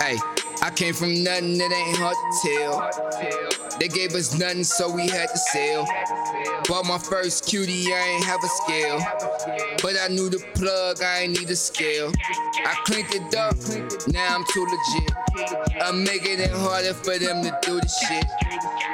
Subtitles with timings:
[0.00, 0.18] Hey,
[0.62, 3.78] I came from nothing, it ain't hard to tell.
[3.78, 5.86] They gave us nothing, so we had to sell.
[6.68, 8.98] Bought my first cutie, I ain't have a scale.
[9.82, 12.12] But I knew the plug, I ain't need a scale.
[12.64, 13.56] I cleaned it up,
[14.08, 15.12] now I'm too legit.
[15.82, 18.45] I'm making it harder for them to do the shit.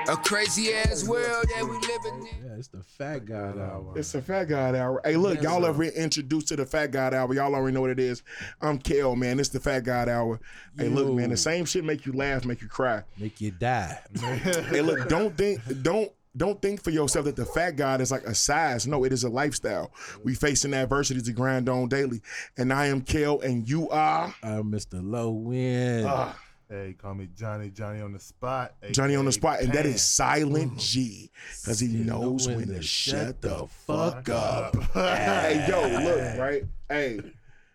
[0.08, 2.44] A crazy ass world that we living in.
[2.44, 3.92] Yeah, it's the Fat God hour.
[3.96, 5.00] It's the Fat God Hour.
[5.04, 5.68] Hey, look, Yes, y'all sir.
[5.68, 7.32] ever introduced to the Fat God Hour?
[7.34, 8.22] Y'all already know what it is.
[8.60, 9.38] I'm Kel, man.
[9.38, 10.40] It's the Fat God Hour.
[10.76, 13.04] Hey, look, man, the same shit make you laugh, make you cry.
[13.18, 13.98] Make you die.
[14.20, 16.10] hey, look, don't think, don't.
[16.34, 18.86] Don't think for yourself that the fat God is like a size.
[18.86, 19.92] No, it is a lifestyle.
[20.24, 22.22] We facing adversity to grind on daily.
[22.56, 25.02] And I am Kel, and you are I'm Mr.
[25.02, 26.06] Low Wind.
[26.08, 26.34] Ah.
[26.72, 27.68] Hey, call me Johnny.
[27.68, 28.72] Johnny on the spot.
[28.92, 32.56] Johnny on the aka spot, and that is Silent G, because he Still knows when
[32.56, 34.76] when to to shut shut the the fuck fuck up.
[34.94, 36.64] hey, yo, look, right?
[36.88, 37.20] Hey,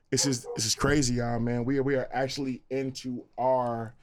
[0.10, 1.64] this is this is crazy, y'all, man.
[1.64, 3.94] We are we are actually into our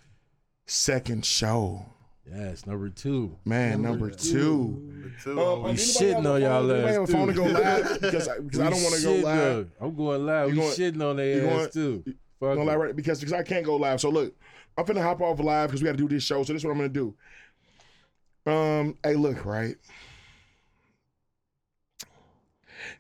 [0.67, 1.85] second show,
[2.33, 3.37] Yes, number two.
[3.45, 3.83] man.
[3.83, 5.11] Number, two.
[5.25, 5.41] Two.
[5.41, 6.71] Uh, we shitting on y'all phone?
[6.71, 9.03] Anybody ass, have a phone to go live because I, because I don't want to
[9.03, 9.57] go shitting live.
[9.81, 10.49] on- I'm going live.
[10.51, 12.03] You We going- shitting on you their going- ass too.
[12.07, 12.65] you Fuck No, it.
[12.67, 14.01] like, right, because because I can't go live.
[14.01, 14.35] So look,
[14.77, 16.43] I'm finna hop off live because we got to do this show.
[16.43, 17.15] So this is what I'm gonna do.
[18.47, 19.77] Um, hey, look, right.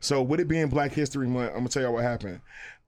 [0.00, 2.40] So with it being Black History Month, I'm gonna tell y'all what happened.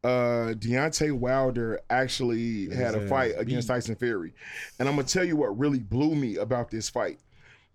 [0.04, 3.68] Uh, Deontay Wilder actually had a fight against.
[3.68, 4.32] Tyson Fury,
[4.78, 7.18] and I'm gonna tell you what really blew me about this fight.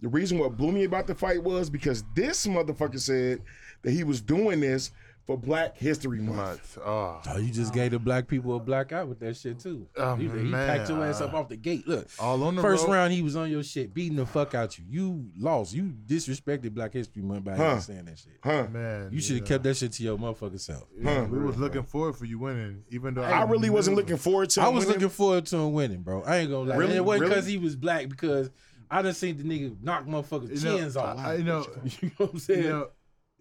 [0.02, 3.42] The reason what blew me about the fight was because this motherfucker said
[3.84, 4.92] that he was doing this
[5.28, 6.36] for Black History Month.
[6.38, 6.78] Months.
[6.84, 7.22] Oh.
[7.26, 7.34] Ah.
[7.34, 7.76] Oh, you just ah.
[7.76, 9.88] gave the black people a black eye with that shit too.
[9.98, 11.88] Oh, he, he packed your ass up off the gate.
[11.88, 12.94] Look, All on the first road.
[12.94, 14.86] round he was on your shit, beating the fuck out you.
[14.90, 15.74] You lost.
[15.74, 17.80] You disrespected Black History Month by Huh.
[17.80, 18.34] saying that shit.
[18.44, 18.68] Huh?
[18.72, 19.48] Man, You should have yeah.
[19.48, 20.84] kept that shit to your motherfucking self.
[21.04, 21.28] Huh.
[21.30, 24.62] We was looking forward for you winning, even though I really wasn't looking forward to.
[24.62, 25.02] I was winning.
[25.02, 26.24] looking forward to him winning, bro.
[26.24, 26.76] I ain't gonna lie.
[26.76, 26.92] Really?
[26.92, 27.34] And it wasn't Really?
[27.36, 28.50] because he was black, because
[28.90, 31.18] I done seen the nigga knock motherfuckers You know, chins off.
[31.18, 31.66] I- I know-
[32.02, 32.64] you know what I'm saying?
[32.64, 32.88] You know,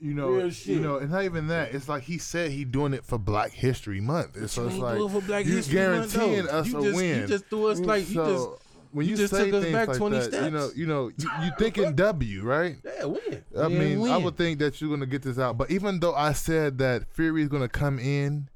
[0.00, 1.74] you know, Real you know, and not even that.
[1.74, 4.36] It's like he said he doing it for Black History Month.
[4.36, 6.50] And so it's like do it for Black you History Month, guaranteeing though.
[6.58, 7.20] us You a just- win.
[7.20, 8.48] You just threw us like you just
[8.92, 10.86] when you you, just say took us things back like 20 that, you know, you
[10.86, 12.76] know, you, you thinking W, right?
[12.84, 13.44] yeah win.
[13.56, 15.56] I Yeah, mean, I would think that you're gonna get this out.
[15.58, 18.48] But even though I said that Fury is gonna come in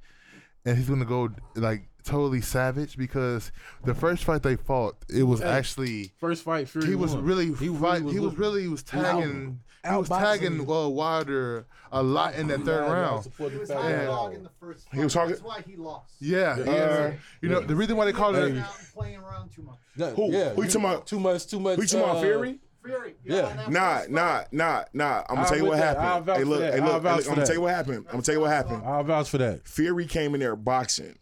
[0.65, 3.51] and he's gonna go like totally savage because
[3.85, 6.69] the first fight they fought, it was Hey, actually first fight.
[6.69, 7.25] Fury he was won.
[7.25, 10.71] really He fight, was he was really he was tagging he was tagging him.
[10.71, 13.29] uh, Wilder a lot in that third Yeah, y'all round.
[13.53, 16.15] He was fact high dog in the first He was talking- That's why he lost.
[16.21, 16.65] Yeah, Yeah.
[16.65, 16.73] yeah.
[16.73, 18.43] Uh, you know the reason why they call it.
[18.43, 19.77] out and playing around too much.
[19.97, 20.33] No, Who?
[20.33, 21.07] Yeah, Who you talking about?
[21.07, 21.47] Too much.
[21.47, 21.77] Too much.
[21.77, 22.59] Who you talking about uh, Fury?
[22.85, 23.15] Fury.
[23.25, 23.51] Yeah.
[23.51, 25.23] in that Nah, first nah, nah, nah.
[25.29, 25.97] I'm gonna tell you what with that.
[25.99, 26.37] I'll happened.
[26.39, 27.97] Hey, look, hey, I'll look, hey, vouch look, for I'm gonna tell you what happened.
[27.99, 28.83] I'm gonna tell you what happened.
[28.85, 29.67] I'll vouch for that.
[29.69, 31.17] Fury came in there boxing,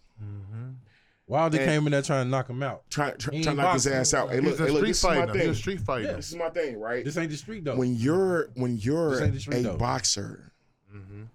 [1.32, 2.82] Wilder And- came in there trying to knock him out.
[2.90, 4.28] trying try, He trying to knock his ass out.
[4.30, 5.32] Hey, He's look, a hey, look, street this is my fighter.
[5.32, 5.50] He's thing.
[5.50, 6.16] a street fighter.
[6.16, 7.04] This is my thing, right?
[7.04, 7.76] This ain't the street though.
[7.76, 9.76] When you're when you're This ain't the street, a though.
[9.76, 10.52] boxer,
[10.94, 11.28] Mhm.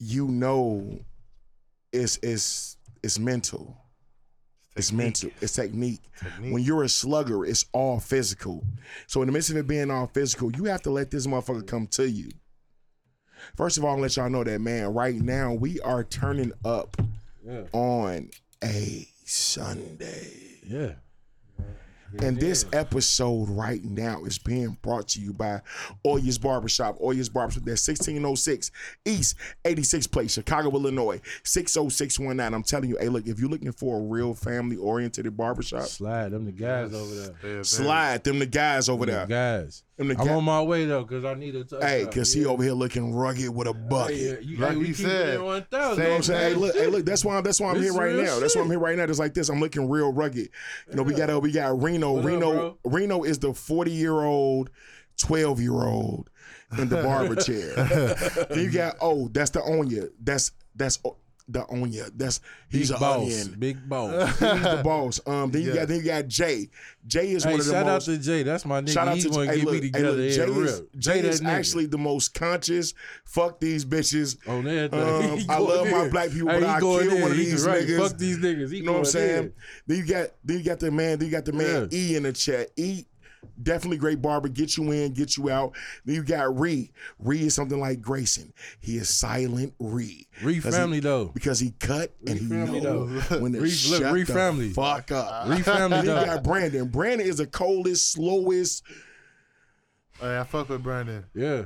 [0.00, 0.98] you know,
[1.92, 3.76] it's it's it's mental.
[4.76, 5.30] It's mental.
[5.40, 6.02] It's technique.
[6.20, 6.52] Technique.
[6.52, 8.66] When you're a slugger, it's all physical.
[9.06, 11.66] So in the midst of it being all physical, you have to let this motherfucker
[11.66, 12.28] come to you.
[13.56, 16.96] First of all, I'll let y'all know that man, right now we are turning up
[17.46, 18.30] yeah, on
[18.64, 20.30] a Sunday.
[20.66, 20.92] yeah.
[22.20, 25.62] And this episode right now is being brought to you by
[26.06, 26.96] Oyas Barbershop.
[27.00, 28.70] Oyas Barbershop, that's 1606
[29.04, 32.54] East 86 Place, Chicago, Illinois, 60619.
[32.54, 36.30] I'm telling you, hey, look, if you're looking for a real family oriented barbershop, Slide
[36.30, 37.56] them the guys over there.
[37.56, 39.62] Yeah, slide them the guys over Them the there.
[39.62, 39.82] guys.
[39.96, 40.36] Them the I'm guys.
[40.36, 41.88] on my way though, cause I need a touchdown.
[41.88, 44.16] Hey, because he over here looking rugged with a bucket.
[44.16, 45.70] Hey, yeah, you, Like hey, we he said, at 1,000.
[45.70, 46.52] same You know what I'm saying?
[46.52, 48.40] Hey, look, hey, look, that's why that's why I'm This here right real now.
[48.40, 49.06] That's why I'm here right now.
[49.06, 49.48] Just like this.
[49.48, 50.48] I'm looking real rugged.
[50.90, 52.14] You know, we got uh, we got Reno.
[52.14, 52.78] What Reno bro?
[52.84, 54.70] Reno is the 40 year old,
[55.18, 56.28] 12 year old
[56.76, 57.74] in the barber chair.
[58.50, 60.08] then you got oh, that's the Onya.
[60.20, 61.16] That's that's o-
[61.48, 62.06] the Onya.
[62.14, 62.40] That's
[62.70, 63.20] he's Big an boss.
[63.22, 63.56] onion.
[63.58, 64.30] Big boss.
[64.38, 65.20] He's the boss.
[65.26, 65.74] Um, then you Yeah.
[65.80, 66.68] got then you got Jay.
[67.06, 68.08] Jay is hey, one of the shout most.
[68.08, 68.42] out to Jay.
[68.42, 68.88] That's my nigga.
[68.94, 70.26] Shout out He's to gonna hey, get look, me hey, look, Jay
[70.62, 72.94] is, Jay that is actually the most conscious.
[73.26, 74.38] Fuck these bitches.
[74.48, 75.00] on everything.
[75.00, 77.20] Um, I love my black people, Hey, but I kill in.
[77.20, 77.86] one of He these right.
[77.86, 77.98] niggas.
[78.08, 78.70] Fuck these niggas.
[78.70, 79.44] He You know what I'm saying?
[79.44, 79.52] in.
[79.86, 81.98] Then you got then you got the man, then you got the man Yeah.
[81.98, 82.70] E in the chat.
[82.76, 83.04] E
[83.62, 85.72] definitely great barber, get you in, get you out.
[86.04, 86.90] Then you got Ree.
[87.18, 88.52] Ree is something like Grayson.
[88.80, 90.26] He is silent Ree.
[90.42, 91.26] Ree 'Cause family he, though.
[91.26, 94.70] Because he cut and he family, knows when to Ree- shut look, Ree the family.
[94.70, 95.28] fuck up.
[95.30, 95.44] Ah.
[95.48, 96.88] Ree family Then you got Brandon.
[96.88, 98.82] Brandon is the coldest, slowest.
[100.20, 101.24] Hey, I fuck with Brandon.
[101.34, 101.64] Yeah.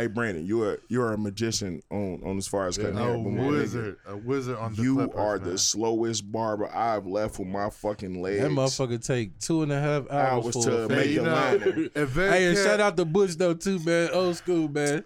[0.00, 3.14] Hey Brandon, you are you are a magician on on as far as cutting hair.
[3.14, 5.48] A but my nigga, wizard, a wizard on the You clippers, are man.
[5.50, 8.42] the slowest barber I've left with my fucking legs.
[8.42, 11.90] That motherfucker take two and a half hours, Hours to make a line.
[12.14, 14.10] Hey, and shout out to Butch though too, man.
[14.12, 15.02] Old school, man.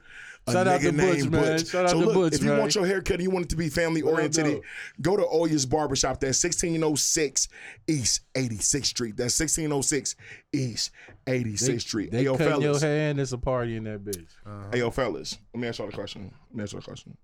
[0.49, 1.57] A Shout out nigga to Butch, named man.
[1.57, 1.67] Butch.
[1.69, 2.59] Shout out so to look, Butch, if you man.
[2.59, 4.61] want your haircut and you want it to be family oriented,
[5.01, 6.19] go to Oyas Barbershop.
[6.19, 7.49] That's 1606
[7.87, 9.17] East 86th Street.
[9.17, 10.17] That's 1606
[10.53, 10.91] East
[11.27, 12.11] 86th Street.
[12.11, 12.83] They hey, yo, cutting your fellas.
[12.83, 14.27] hair and it's a party in that bitch.
[14.73, 15.39] Hey, yo, fellas.
[15.55, 16.33] Let me ask y'all a question.
[16.51, 17.17] Let me ask y'all a question.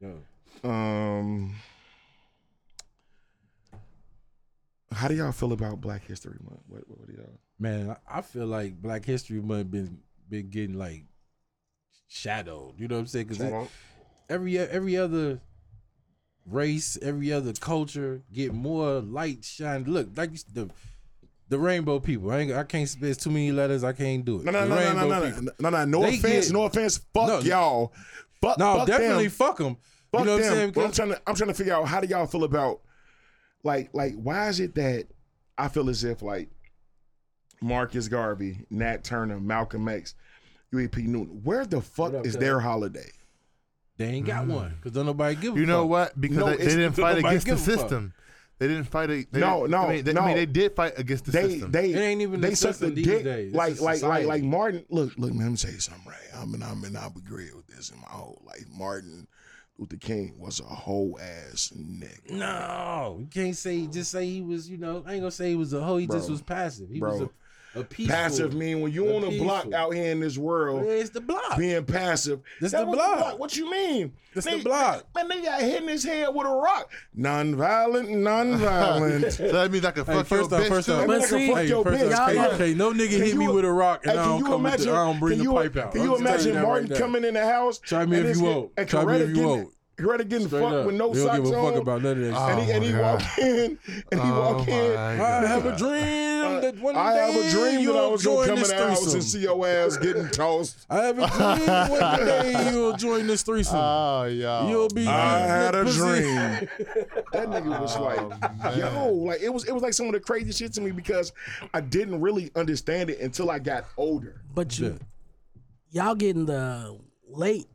[0.00, 0.68] Yo.
[0.70, 1.56] Um,
[4.92, 6.60] how do y'all feel about Black History Month?
[6.68, 7.38] What, what, what do y'all?
[7.58, 11.04] Man, I- I feel like Black History Month been been getting like
[12.08, 12.74] shadowed.
[12.78, 13.26] You know what I'm saying?
[13.28, 13.68] Because
[14.28, 15.40] every every other
[16.44, 19.84] race, every other culture get more light shine.
[19.84, 20.70] Look, like the
[21.48, 22.30] the rainbow people.
[22.32, 23.84] I ain't, I can't spend too many letters.
[23.84, 24.44] I can't do it.
[24.44, 25.84] No, no, no, no, no, no, no, no, no.
[25.84, 26.98] No offense, get- no offense.
[27.14, 27.38] Fuck No.
[27.40, 27.92] y'all.
[28.40, 29.32] Fuck, No, fuck definitely them.
[29.32, 29.76] fuck them.
[30.12, 30.52] Fuck you know what them.
[30.52, 30.72] I'm saying?
[30.72, 32.80] But I'm trying to I'm trying to figure out how do y'all feel about
[33.62, 35.06] like like why is it that
[35.58, 36.50] I feel as if like
[37.62, 40.14] Marcus Garvey, Nat Turner, Malcolm X,
[40.70, 41.02] Huey P.
[41.02, 42.40] Newton, where the fuck up, is cuz?
[42.40, 43.10] their holiday?
[43.98, 44.54] they ain't got mm.
[44.54, 45.56] one because don't nobody give.
[45.56, 45.90] a You know fuck.
[45.90, 46.20] what?
[46.20, 47.80] Because No, they, it's- they didn't fight nobody against the give a fuck.
[47.90, 48.14] system.
[48.58, 49.10] They didn't fight.
[49.10, 50.26] A, they No, didn't- no, I mean, they, I no.
[50.26, 51.70] mean, they did fight against the They system.
[51.72, 53.46] they It ain't even they the suck the system these dick days.
[53.48, 54.26] It's like just like like society.
[54.26, 54.84] like Martin.
[54.88, 56.40] Look look man, let me tell you something, right?
[56.40, 58.64] I mean I'm in I've agreed with this in my whole life.
[58.70, 59.26] Martin
[59.78, 62.30] Luther King was a whole ass nigga.
[62.30, 64.68] No, you can't say just say he was.
[64.70, 65.98] You know, I ain't gonna say he was a hoe.
[65.98, 66.32] He just Bro.
[66.32, 66.88] was passive.
[66.90, 67.12] He Bro.
[67.12, 67.28] was a, a
[67.84, 68.14] peaceful.
[68.16, 70.84] Passive mean when you A on a block out here in this world.
[70.86, 71.56] It's the block.
[71.58, 72.40] being passive.
[72.60, 73.38] This That the was block.
[73.38, 74.12] What you mean?
[74.34, 75.04] This the block.
[75.14, 76.90] Man, they got hit in his head with a rock.
[77.14, 79.32] Non-violent, non-violent.
[79.32, 80.92] so that means I can Hey, fuck first your off, bitch first too?
[80.94, 82.18] off, That But see- fuck hey, first bitch.
[82.18, 84.30] off, hey, hey, no nigga Can hit me with a rock and Hey, I can
[84.30, 84.92] don't you come with imagine?
[84.92, 85.92] the, I don't bring can the you, pipe out.
[85.92, 87.78] Can you imagine Martin coming in the house?
[87.78, 88.72] Try me if you kid- won't.
[88.76, 89.72] And Try me if you getting, won't.
[89.98, 90.86] Coretta getting Straight fucked up.
[90.86, 91.78] with no He don't socks give a fuck on.
[91.78, 93.78] about none of that Oh, and he, and he oh my walk in,
[94.12, 94.94] and he Oh, walk in.
[94.94, 97.80] my I have a dream uh, that one I have a day dream that I
[97.80, 99.14] you'll was gonna join come in this the house threesome.
[99.20, 100.86] and see your ass getting tossed.
[100.90, 103.76] I have a dream one day you'll join this threesome.
[103.78, 104.68] Oh, yeah.
[104.68, 105.06] You'll be.
[105.06, 105.98] I eating had the a pussy.
[105.98, 106.68] dream.
[107.32, 110.20] That nigga was oh, like, yo, like it was it was like some of the
[110.20, 111.32] crazy shit to me because
[111.74, 114.40] I didn't really understand it until I got older.
[114.54, 114.98] But you,
[115.90, 117.66] y'all getting the late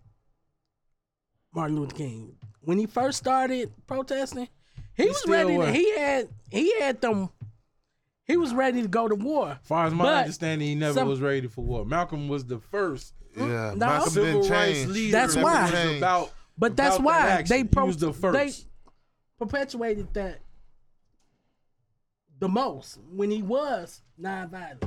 [1.53, 4.48] Martin Luther King when he first started protesting.
[4.95, 5.57] He, was ready.
[5.57, 7.30] To, he had he had them.
[8.25, 9.59] He was ready to go to war.
[9.63, 11.86] far as my But understanding, he never some- was ready for war.
[11.86, 13.86] Malcolm was the first Yeah, No.
[13.88, 14.89] Malcolm civil rights change.
[14.89, 15.12] leader.
[15.12, 15.62] That's that why.
[15.63, 15.98] was Change.
[15.98, 16.31] about.
[16.57, 18.38] But that's about why that they pro- was the first.
[18.38, 20.39] they perpetuated that
[22.39, 24.80] the most when he was nonviolent.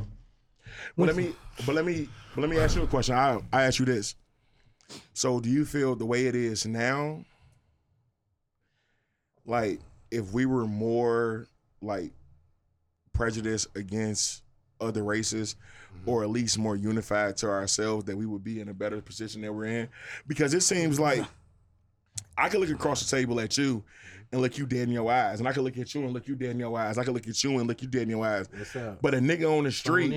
[0.96, 1.34] But let me
[1.66, 3.14] but let me but let me ask you a question.
[3.14, 4.14] I I ask you this.
[5.12, 7.24] So do you feel the way it is now?
[9.46, 11.46] Like if we were more
[11.80, 12.12] like
[13.12, 14.42] prejudiced against
[14.80, 15.56] other races
[16.06, 19.40] or at least more unified to ourselves that we would be in a better position
[19.42, 19.88] that we're in?
[20.26, 21.24] Because it seems like
[22.36, 23.84] I could look across the table at you
[24.32, 26.26] and look you dead in your eyes and I could look at you and look
[26.26, 26.98] you dead in your eyes.
[26.98, 28.48] I could look at you and look you dead in your eyes.
[29.00, 30.10] But a nigga on the street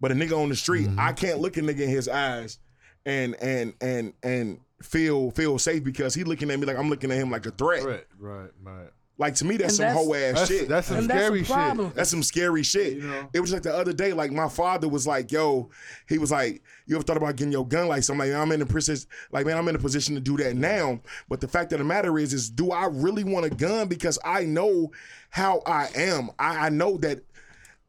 [0.00, 1.00] but a nigga on the street, Mm-hmm.
[1.00, 2.58] I can't look a nigga in his eyes
[3.06, 7.10] and and and and feel feel safe because he looking at me like I'm looking
[7.10, 7.84] at him like a threat.
[7.84, 8.88] Right, right, right.
[9.20, 10.68] Like to me, that's And some whole ass That's, shit.
[10.68, 11.52] that's some And scary a shit.
[11.52, 11.92] problem.
[11.96, 12.98] That's some scary shit.
[12.98, 13.28] You know?
[13.32, 15.70] It was like the other day, like my father was like, "Yo,"
[16.08, 18.62] he was like, "You ever thought about getting your gun license?" I'm like, "I'm in
[18.62, 21.72] a position, like, man, I'm in a position to do that now." But the fact
[21.72, 23.88] of the matter is, is do I really want a gun?
[23.88, 24.92] Because I know
[25.30, 26.30] how I am.
[26.38, 27.18] I, I know that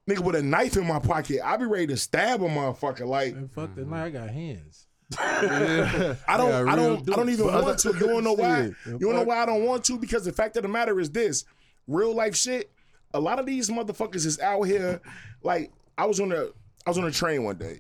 [0.10, 3.06] nigga with a knife in my pocket, I be ready to stab a motherfucker.
[3.06, 3.82] Like, Man, fuck that.
[3.82, 3.94] Mm-hmm.
[3.94, 4.88] Now I got hands.
[5.18, 7.94] I don't, Yeah, I don't, I don't even But want to.
[7.94, 8.72] You don't know why?
[8.86, 9.98] You don't know why I don't want to?
[9.98, 11.46] Because the fact of the matter is this:
[11.88, 12.72] real life shit.
[13.14, 15.02] A lot of these motherfuckers is out here.
[15.42, 16.54] Like I was on the,
[16.86, 17.80] I was on a train one day,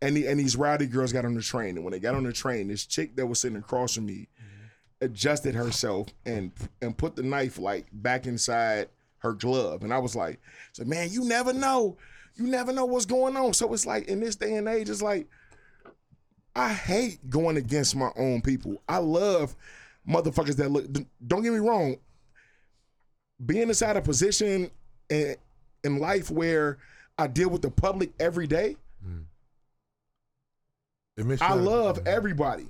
[0.00, 2.24] and the, and these rowdy girls got on the train, and when they got on
[2.24, 4.28] the train, this chick that was sitting across from me
[5.02, 8.88] adjusted herself and and put the knife like back inside
[9.18, 10.40] her glove, and I was like,
[10.72, 11.98] so man, you never know,
[12.34, 13.52] you never know what's going on.
[13.52, 15.28] So it's like in this day and age, it's like.
[16.56, 18.80] I hate going against my own people.
[18.88, 19.56] I love
[20.08, 20.86] motherfuckers that look.
[21.26, 21.96] Don't get me wrong.
[23.44, 24.70] Being inside a position
[25.10, 25.36] in,
[25.82, 26.78] in life where
[27.18, 28.76] I deal with the public every day,
[31.16, 32.68] It I love everybody.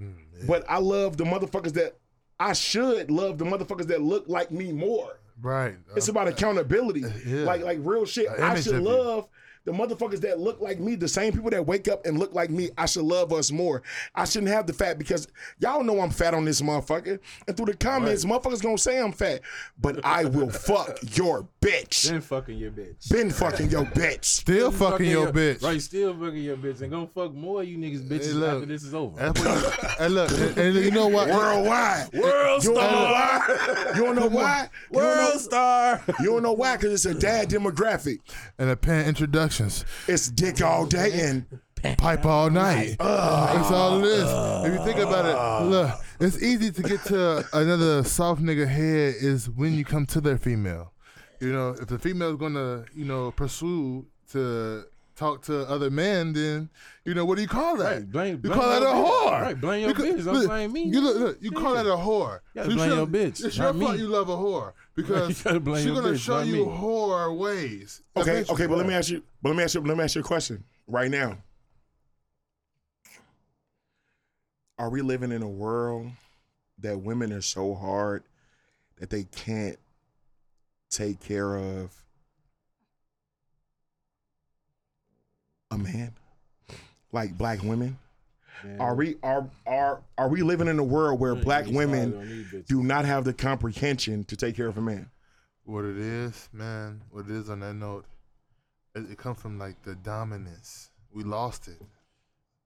[0.00, 0.14] Mm.
[0.46, 1.96] But I love the motherfuckers that
[2.40, 5.18] I should love the motherfuckers that look like me more.
[5.40, 5.76] Right.
[5.96, 7.04] It's Uh, about accountability.
[7.26, 7.44] yeah.
[7.44, 8.28] Like like real shit.
[8.28, 9.24] An I should love.
[9.24, 9.30] you.
[9.66, 12.34] Love the motherfuckers that look like me, the same people that wake up and look
[12.34, 13.82] like me, I should love us more.
[14.14, 15.28] I shouldn't have the fat because
[15.58, 17.18] y'all know I'm fat on this motherfucker.
[17.46, 19.40] And through the comments, motherfuckers gonna say I'm fat.
[19.80, 22.08] But I will fuck your bitch.
[22.08, 23.10] Then fucking your bitch.
[23.10, 24.24] Been fucking your bitch.
[24.24, 25.62] Still fucking your bitch.
[25.62, 26.80] Right, still fucking your bitch.
[26.82, 28.54] And gonna fuck more of you niggas bitches Hey, look.
[28.54, 29.16] after this is over.
[29.18, 31.28] That's what you- hey, look, and, and you know what?
[31.28, 32.12] Worldwide.
[32.14, 33.90] World You don't know why?
[33.94, 34.68] You don't know why?
[34.92, 36.02] You don't know, World star.
[36.20, 36.76] you don't know why?
[36.76, 38.18] Because it's a dad demographic.
[38.58, 39.06] And the pen
[39.60, 39.84] introductions.
[40.08, 42.96] It's dick all day and pipe all night.
[42.98, 44.28] That's all it is.
[44.66, 49.14] If you think about it, look, it's easy to get to another soft nigga head
[49.18, 50.92] is when you come to their female.
[51.40, 54.84] You know, if the female is gonna, you know, pursue to
[55.16, 56.68] talk to other men, then
[57.04, 57.84] you know what do you call that?
[57.96, 59.04] Right, blame- you blame call that a bitch.
[59.06, 59.40] whore.
[59.42, 60.82] Right, blame your Because- bitch, don't look, blame me.
[60.84, 62.40] You look, look, you call that a whore.
[62.54, 63.86] gotta you blame should- your bitch, It's your me.
[63.86, 66.72] fault you love a whore because You gotta blame she's gonna bitch, show you me.
[66.72, 68.02] whore ways.
[68.16, 69.22] Okay, okay, but let me ask you.
[69.42, 69.80] But let me ask you.
[69.82, 71.38] Let me ask you a question right now.
[74.78, 76.10] Are we living in a world
[76.78, 78.24] that women are so hard
[78.98, 79.78] that they can't
[80.90, 82.03] take care of
[85.74, 86.14] a man,
[87.12, 87.98] like black women?
[88.78, 93.04] Are we are are are we living in a world where black women do not
[93.04, 95.10] have the comprehension to take care of a man?
[95.64, 98.04] What it is, man, what it is on that note,
[98.94, 100.90] it, it comes from like the dominance.
[101.12, 101.80] We lost it.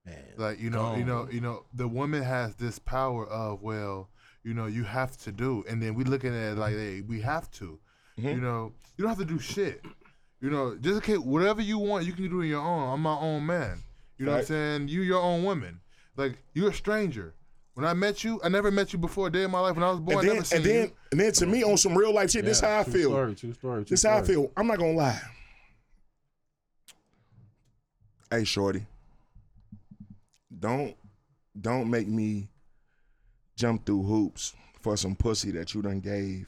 [0.05, 4.09] Man, Like you know, you know, you know, the woman has this power of well,
[4.43, 7.21] you know, you have to do, and then we looking at it like, hey, we
[7.21, 7.79] have to.
[8.17, 8.29] Mm-hmm.
[8.29, 9.83] You know, you don't have to do shit.
[10.41, 12.93] You know, just in case whatever you want, you can do on your own.
[12.93, 13.79] I'm my own man.
[14.17, 14.87] You know what I'm saying?
[14.87, 15.79] You your own woman.
[16.15, 17.33] Like you're a stranger.
[17.73, 19.75] When I met you, I never met you before a day in my life.
[19.75, 20.91] When I was born, And I then never seen and then you.
[21.11, 23.09] and then to me on some real life shit, this how I true feel.
[23.11, 23.85] Story, true story.
[23.85, 24.51] True This how I feel.
[24.57, 25.21] I'm not gonna lie.
[28.29, 28.85] Hey, shorty,
[30.59, 30.95] don't
[31.59, 32.49] don't make me
[33.55, 36.47] jump through hoops for some pussy that you done gave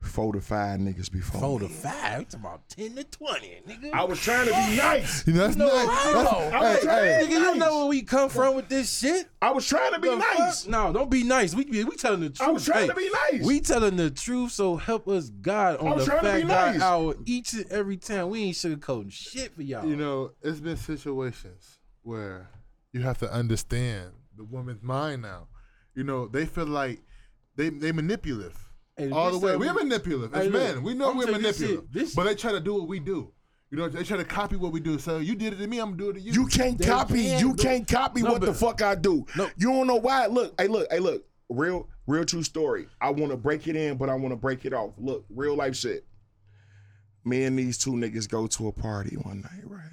[0.00, 1.40] four to five niggas before.
[1.40, 1.66] Four me.
[1.68, 2.20] to five.
[2.22, 3.92] It's about ten to twenty, nigga.
[3.92, 5.26] I was trying to be nice.
[5.26, 5.88] You know, that's No, nice.
[5.88, 6.38] I That's- know.
[6.38, 8.68] I was hey, trying hey, to Nigga, be you know where we come from with
[8.68, 9.28] this shit.
[9.42, 10.62] I was trying to be The nice.
[10.62, 10.70] fuck?
[10.70, 11.54] No, don't be nice.
[11.54, 12.48] We we telling the truth.
[12.48, 13.44] I was trying Hey, to be nice.
[13.46, 16.72] We telling the truth, so help us God on the trying to be fact God
[16.74, 16.82] nice.
[16.82, 18.30] hour each and every time.
[18.30, 19.86] We ain't sugarcoating shit for y'all.
[19.86, 22.48] You know, it's been situations where
[22.92, 25.48] you have to understand the woman's mind now.
[25.94, 27.00] You know, they feel like
[27.56, 28.67] they they manipulative
[28.98, 29.56] Hey, all the way.
[29.56, 30.82] We're we- manipulative Hey, as look, men.
[30.82, 32.74] We know I'm we're telling you this manipulative, shit, this- but they try to do
[32.74, 33.32] what we do.
[33.70, 34.98] You know, they try to copy what we do.
[34.98, 36.32] So you did it to me, I'm gonna do it to you.
[36.32, 37.24] You can't They copy.
[37.24, 39.26] can't you do- can't copy No, what the fuck I do.
[39.36, 39.48] No.
[39.56, 40.26] You don't know why.
[40.26, 41.24] Look, hey, look, hey, look.
[41.50, 42.88] Real, real true story.
[43.00, 44.92] I want to break it in, but I want to break it off.
[44.98, 46.04] Look, real life shit.
[47.24, 49.84] Me and these two niggas go to a party one night, right?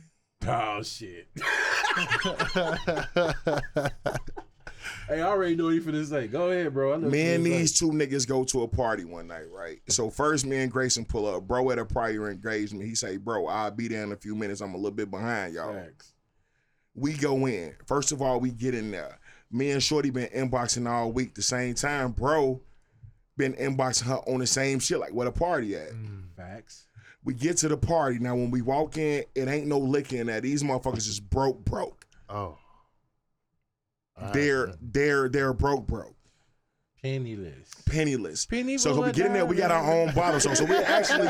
[0.47, 1.27] Oh shit.
[5.07, 6.27] hey, I already know what you finna say.
[6.27, 6.93] Go ahead, bro.
[6.93, 7.57] I know Me and finna say.
[7.59, 9.79] these two niggas go to a party one night, right?
[9.89, 11.47] So first, me and Grayson pull up.
[11.47, 12.85] Bro at a prior engagement.
[12.85, 14.61] He say, "Bro, I'll be there in a few minutes.
[14.61, 16.13] I'm a little bit behind y'all." Facts.
[16.95, 17.75] We go in.
[17.85, 19.19] First of all, we get in there.
[19.51, 21.35] Me and Shorty been inboxing all week.
[21.35, 22.61] The same time, bro,
[23.37, 24.99] been inboxing her on the same shit.
[24.99, 25.91] Like, where the party at?
[25.91, 26.87] Mm, facts.
[27.25, 28.19] We get to the party.
[28.19, 30.39] Now, when we walk in, it ain't no licking in there.
[30.41, 32.05] These motherfuckers is broke, broke.
[32.29, 32.57] oh,
[34.33, 36.15] They're they're they're broke, broke.
[37.01, 37.69] Penniless.
[37.85, 38.45] penniless.
[38.47, 40.39] Penny so for we get in there, we got our own bottle.
[40.39, 41.27] So, so we're actually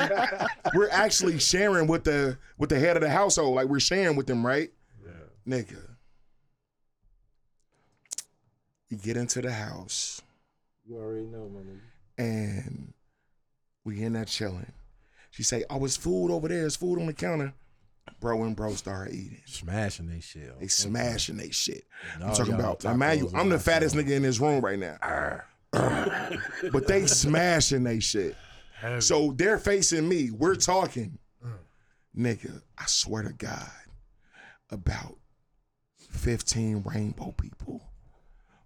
[0.73, 3.55] we're actually sharing with the with the head of the household.
[3.55, 4.71] Like we're sharing with them, right?
[5.03, 5.55] Yeah.
[5.57, 5.81] Nigga.
[8.89, 10.21] We get into the house
[10.87, 11.79] You already know, my nigga.
[12.17, 12.93] and
[13.83, 14.71] we in there chilling.
[15.31, 16.65] She say, "Oh, it's food over there.
[16.65, 17.53] It's food on the counter."
[18.19, 19.41] Bro and bro start eating.
[19.45, 20.59] Smashing they shit.
[20.59, 21.83] They smashing they shit.
[22.19, 22.83] No, I'm talking y'all about.
[22.83, 24.03] Now, mind you, I'm the fattest sauce.
[24.03, 24.97] nigga in this room right now.
[26.71, 28.35] but they smashing they shit.
[28.99, 30.31] So they're facing me.
[30.31, 31.17] We're talking.
[31.43, 31.57] Mm.
[32.17, 33.69] Nigga, I swear to God,
[34.69, 35.17] about
[36.11, 37.81] 15 rainbow people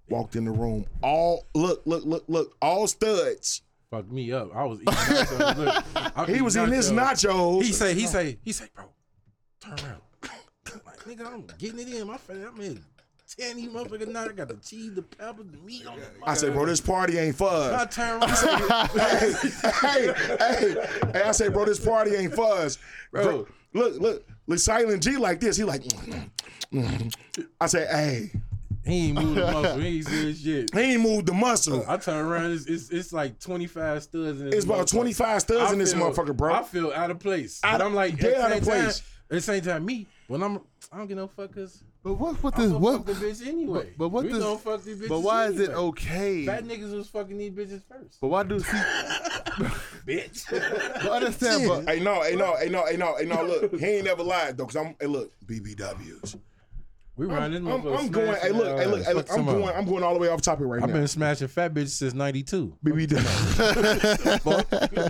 [0.09, 0.85] walked in the room.
[1.01, 3.61] All look, look, look, look, all studs.
[3.91, 4.55] Fucked me up.
[4.55, 5.57] I was eating nachos.
[5.57, 7.63] Look, He was eating his nachos.
[7.63, 8.85] He say, he say, he say, bro,
[9.59, 10.01] turn around.
[10.85, 12.07] like, nigga, I'm getting it in.
[12.07, 12.83] My face, I'm in
[13.39, 14.25] ten these motherfuckers now.
[14.25, 17.17] I got the cheese, the pepper, the meat on the I said, bro, this party
[17.17, 18.89] ain't for I turn around.
[18.89, 19.33] hey,
[19.81, 20.75] hey, hey,
[21.13, 22.77] hey, I say, bro, this party ain't for us.
[23.11, 23.47] Bro.
[23.73, 25.57] Look, look, look, Silent G like this.
[25.57, 26.29] He like, mm,
[26.73, 27.15] mm.
[27.61, 28.31] I say, hey,
[28.83, 29.79] he ain't moved the muscle.
[29.79, 30.73] He ain't said shit.
[30.73, 31.85] he ain't moved the muscle.
[31.87, 32.51] I turn around.
[32.51, 35.93] It's, it's, it's like 25 studs in this It's about 25 studs I in this
[35.93, 36.53] feel- motherfucker, bro.
[36.53, 37.59] I feel out of place.
[37.63, 39.03] Out but I'm like, dead out of same time, place.
[39.31, 40.59] At the same time, me when I'm,
[40.91, 41.83] I don't get no fuckers.
[42.03, 42.71] But what with I'm this?
[42.71, 43.05] gonna What?
[43.05, 43.93] fuck the bitch anyway.
[43.95, 44.39] But, but what we this?
[44.39, 46.45] gonna fuck these bitches But why is it okay?
[46.45, 48.17] Fat niggas was fucking these bitches first.
[48.21, 48.77] But why do see?
[50.07, 50.45] bitch.
[51.03, 53.43] But I understand, but Hey no, hey no, hey no, hey no, hey no.
[53.43, 54.65] Look, he ain't never lied though.
[54.65, 56.39] Cause I'm, hey look, BBWs.
[57.19, 57.67] We I'm, running.
[57.67, 58.33] I'm, I'm going.
[58.37, 59.27] Hey look, hey uh, look, hey look.
[59.29, 59.75] I'm going.
[59.75, 60.87] I'm going all the way off topic right now.
[60.87, 62.77] I've been smashing fat bitches since '92.
[62.83, 63.19] BBW.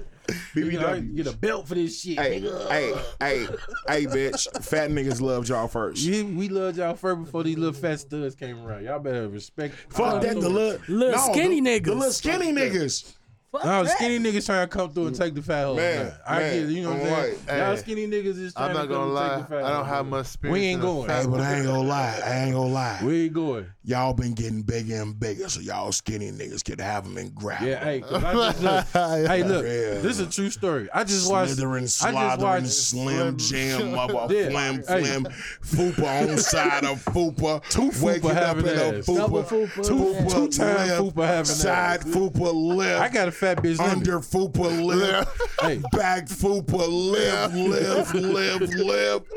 [0.54, 1.16] You know, BBW.
[1.16, 2.20] get a belt for this shit.
[2.20, 3.48] Hey, hey, hey,
[3.88, 4.64] hey, bitch.
[4.64, 6.04] Fat niggas loved y'all first.
[6.04, 8.84] You, we loved y'all first before these little fat studs came around.
[8.84, 9.74] Y'all better respect.
[9.90, 11.86] Fuck that, the little, Little no, skinny the, niggas.
[11.86, 13.16] The little skinny niggas.
[13.52, 13.98] Fuck No, that.
[13.98, 15.78] skinny niggas trying to come through and take the fat hoes.
[15.78, 16.72] Man, Man, I man, get it.
[16.72, 17.38] You know what I'm I'm saying?
[17.48, 17.58] right.
[17.58, 19.34] Y'all Hey, skinny niggas is trying I'm not to gonna come lie.
[19.34, 19.88] and take the fat I don't hoes.
[19.96, 20.54] have much spirit.
[20.54, 21.08] We ain't in a going.
[21.08, 22.22] fat Hey, but I ain't gonna lie.
[22.24, 23.00] I ain't gonna lie.
[23.04, 23.66] We ain't going.
[23.84, 27.64] Y'all been getting bigger and bigger, so y'all skinny niggas could have them and grab
[27.64, 27.84] Yeah, them.
[27.86, 28.86] hey, 'cause I just look,
[29.28, 30.02] hey, look, Yeah.
[30.02, 30.88] this is a true story.
[30.94, 31.54] I just watched.
[31.54, 32.68] Slithering, I just slothering, watched.
[32.72, 34.50] slim jam, mother, Yeah.
[34.50, 35.04] flim, Hey.
[35.04, 35.28] flim,
[35.64, 39.06] fupa on side of fupa, two fupa having ass.
[39.08, 39.88] Double fupa, fupa.
[39.88, 40.22] two Yeah.
[40.22, 42.06] fupa, Two-time lip, fupa having side ass.
[42.06, 43.80] fupa lip, I got a fat bitch.
[43.80, 45.28] under fupa lip,
[45.62, 49.28] Hey, back fupa lip, lip, lip, lip.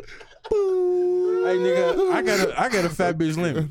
[0.51, 3.67] hey, nigga, I got a, I got a fat bitch limit.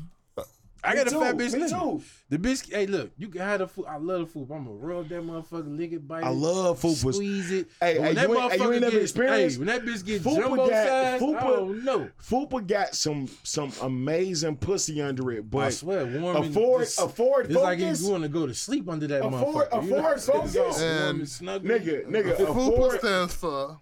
[0.84, 2.02] I got a fat bitch me too.
[2.28, 3.84] The bitch, hey, look, you can have the food.
[3.88, 4.48] I love the food.
[4.50, 6.26] I'm gonna rub that motherfucker, lick it, bite it.
[6.26, 7.14] I love fupas.
[7.14, 7.68] Squeeze it.
[7.80, 9.68] Hey, But hey, when that you ain't- hey, you ain't never get, experienced- Hey, when
[9.68, 12.08] that bitch get Fupa jumbo got- size, Fupa- I don't know.
[12.20, 16.82] Fupa got some some amazing pussy under it, but I swear, warm a and Ford,
[16.82, 19.68] just- a Ford It's like you want to go to sleep under that A Ford-
[19.70, 19.82] motherfucker.
[19.82, 20.02] a you know?
[20.02, 20.54] Ford It's Focus?
[20.56, 21.62] warm And- and snug.
[21.64, 23.78] nigga, nigga, a Fupa Ford stands for,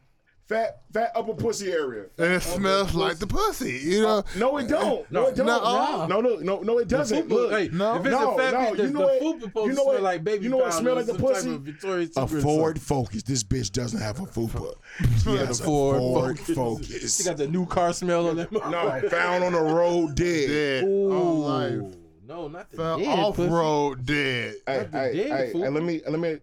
[0.51, 2.07] fat fat upper pussy area.
[2.19, 3.79] and it smells like the pussy.
[3.85, 5.11] You uh, know, No, it don't.
[5.13, 5.47] No, it don't.
[5.47, 6.07] No.
[6.07, 7.29] No, no, no, no, it doesn't.
[7.29, 9.41] Fupa, Look, hey, no, if it's no, a fat no, bitch, you know the what-
[9.53, 12.11] fupa you know smell what- like baby you know what powder smell like a pussy?
[12.17, 13.23] a Ford Focus.
[13.23, 14.75] This bitch doesn't have a fupa.
[15.23, 16.57] She has a Ford Ford Focus.
[16.57, 17.17] Focus.
[17.19, 18.51] She got the new car smell on that.
[18.53, 20.49] No, found on the road dead.
[20.49, 21.41] dead Ooh, on
[21.83, 21.95] life.
[22.27, 24.55] no, not the Fell dead off road dead.
[24.67, 26.41] Hey, hey, hey, hey, let me let me let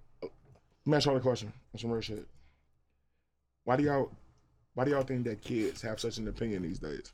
[0.85, 1.51] me ask y'all a question.
[1.73, 2.25] on Some real shit.
[3.67, 4.09] Why do y'all
[4.75, 7.11] why do y'all think that kids have such an opinion these days?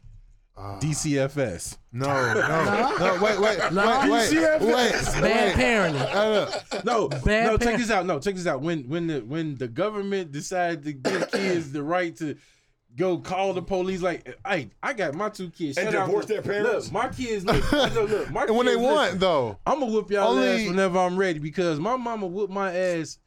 [0.56, 0.78] Ah.
[0.80, 1.78] DCFS.
[1.94, 3.24] No, no, no.
[3.24, 4.02] Wait, wait, No.
[4.02, 4.62] wait, wait, DCFS.
[4.62, 5.22] wait.
[5.22, 6.08] Bad parenting.
[6.10, 6.86] Hey, look.
[6.86, 7.52] No, Bad no.
[7.58, 8.06] Check parent- this out.
[8.06, 8.62] No, check this out.
[8.62, 12.36] When when the when the government decided to give kids the right to
[12.96, 16.34] go call the police, like, hey, I got my two kids And Shout divorce to-
[16.34, 16.86] their parents?
[16.86, 17.46] Look, my kids.
[17.46, 20.66] Look, look, look, my And when they want listen, though, I'm gonna whoop y'all Only-
[20.66, 23.18] ass whenever I'm ready because my mama whooped my ass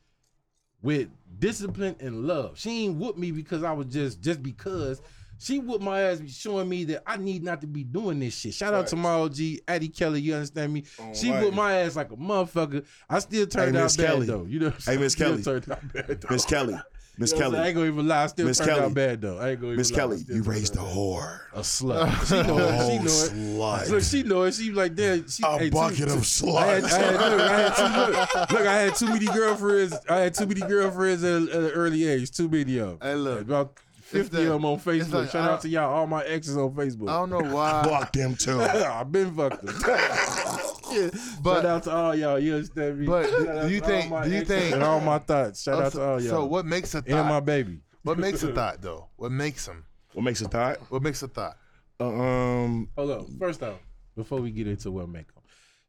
[0.83, 2.59] with discipline and love.
[2.59, 5.01] She ain't whoop me because I was just just because.
[5.39, 8.55] She whooped my ass, showing me that I need not to be doing this shit.
[8.55, 9.37] Shout out to my OG,
[9.69, 10.23] Addie Kelly.
[10.23, 10.85] You understand me?
[10.99, 11.43] On she life.
[11.45, 12.87] whooped my ass like a motherfucker.
[13.11, 14.27] I still turned Hey, out bad Kelly.
[14.27, 14.45] though.
[14.47, 15.43] You know, Hey, Miss Kelly.
[15.43, 16.29] turned out bad, though.
[16.31, 16.79] Miss Kelly.
[17.19, 17.55] Miss You know saying?
[17.55, 17.69] I Kelly.
[17.69, 18.23] ain't gonna even lie.
[18.25, 18.83] I still Miss turned Kelly.
[18.83, 19.39] out bad though.
[19.39, 21.41] I ain't gonna even Miss Kelly, you raised a whore.
[21.55, 22.27] a slut.
[22.29, 22.87] She know it.
[22.91, 23.33] She know it.
[23.33, 23.91] slut.
[23.91, 24.55] Look, she know it.
[24.55, 25.27] She like, damn.
[25.29, 26.57] She, A hey, bucket two, of sluts.
[26.59, 29.97] I had, I had, look, I had two, look, look, I had too many girlfriends.
[30.09, 32.31] I had too many girlfriends at, at an early age.
[32.31, 32.99] Too many of them.
[33.03, 33.41] Hey, look.
[33.43, 33.73] about
[34.07, 35.13] fifty that- of them on Facebook.
[35.13, 37.09] like, Shout out to y'all, all my exes on Facebook.
[37.11, 38.61] I don't know why, Block them too.
[38.61, 39.75] I've been fucked them.
[40.93, 41.11] Yeah.
[41.43, 42.39] but Shout out to all y'all.
[42.39, 43.07] You understand me?
[43.07, 45.63] But do you think- my do you think- and all my thoughts?
[45.65, 46.31] Shout out to all y'all.
[46.31, 47.11] so what makes a thought?
[47.19, 47.81] And my baby.
[48.05, 49.09] What makes a thought though?
[49.17, 49.85] What makes them?
[50.13, 50.77] What makes a thought?
[50.91, 51.57] What makes a thought?
[51.99, 53.37] Uh, um, Hold on.
[53.39, 53.79] First off,
[54.17, 55.36] before we get into what make them,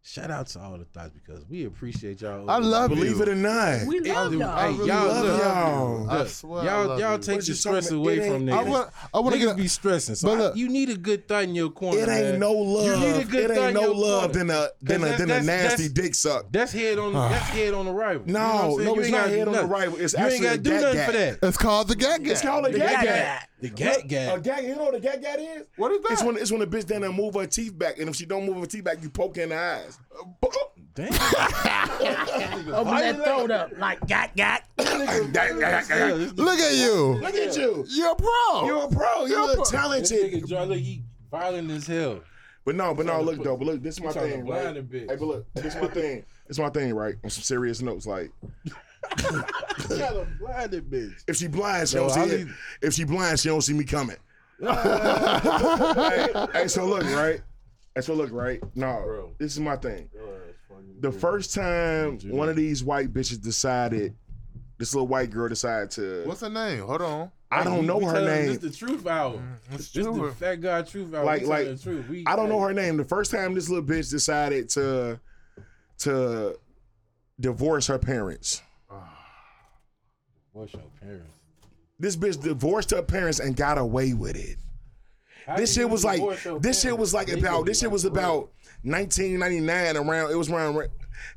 [0.03, 2.49] shout out to all the thoughts because we appreciate y'all.
[2.49, 2.95] I love you.
[2.95, 3.21] believe you.
[3.23, 3.86] it or not.
[3.88, 4.49] We love Hey, y'all.
[4.49, 6.10] I really y'all love y'all.
[6.10, 8.57] I swear y'all, love y'all take What the stress away from It niggas.
[8.57, 8.89] I want.
[9.13, 9.57] I want to get.
[9.57, 11.99] be stressing, so But I- look- you need a good thought in your corner.
[11.99, 12.39] It ain't man.
[12.39, 12.86] no love.
[12.86, 14.33] You need a good it ain't no love corner.
[14.33, 16.45] than a than a than a nasty that's- dick suck.
[16.51, 17.12] That's head on.
[17.13, 18.25] that's head on arrival.
[18.27, 19.69] You know I'm No, no, it's ain't not gotta do head on nothing.
[19.71, 19.97] arrival.
[19.99, 21.39] It's you ain't gotta do nothing for that.
[21.43, 23.15] It's called the gag It's called a The gat gat gat.
[23.15, 23.49] gat.
[23.60, 24.38] The gat gat.
[24.38, 25.65] A gag, you know what a gat gat is?
[25.78, 26.12] What is that?
[26.12, 26.28] It's that?
[26.28, 28.46] when it's when a bitch down there move her teeth back, and if she don't
[28.46, 29.98] move her teeth back, you poke her in the eyes.
[30.93, 31.13] Damn.
[32.74, 34.63] Open that throat up like got got.
[34.78, 34.88] Look
[36.38, 37.20] Look at you.
[37.22, 37.86] Look at you.
[37.88, 38.65] You're a pro.
[38.65, 39.26] You're a pro.
[39.26, 39.58] You're, You're a a.
[39.58, 40.34] This talented.
[40.34, 42.22] nigga, Joe, look, he violent as hell.
[42.65, 43.56] But no, but no, look though.
[43.56, 45.02] But look, this is my thing, blind right?
[45.02, 46.26] Hey, but look, this is my thing.
[46.48, 47.15] This is my thing, right?
[47.24, 48.32] On some serious notes, like
[49.17, 51.23] Got a blinded bitch.
[51.27, 52.45] if she blind, she Yo, don't I see it.
[52.47, 54.17] need- If she blind, she don't see me coming.
[54.60, 57.41] hey, hey, so look, right?
[57.95, 58.62] Hey, so look, right?
[58.75, 59.36] No, Bro.
[59.38, 60.10] this is my thing.
[60.99, 64.15] The first time one of these white bitches decided,
[64.79, 66.79] this little white girl decided to, What's her name?
[66.86, 67.31] Hold on.
[67.51, 68.45] I don't know her telling name.
[68.47, 69.36] This the truth hour.
[69.38, 70.31] Mm, it's This the true.
[70.31, 71.23] fat guy truth hour.
[71.23, 72.10] Like- We telling like, the truth.
[72.10, 72.97] We, I don't know her name.
[72.97, 75.19] The first time this little bitch decided to,
[75.99, 76.60] to
[77.39, 78.62] divorce her parents.
[80.58, 81.32] What's your parents?
[82.00, 84.58] This bitch divorced her parents and got away with it.
[85.56, 86.20] This shit was like
[86.62, 88.50] this shit was like about this shit was about
[88.84, 90.76] 1999 around it was around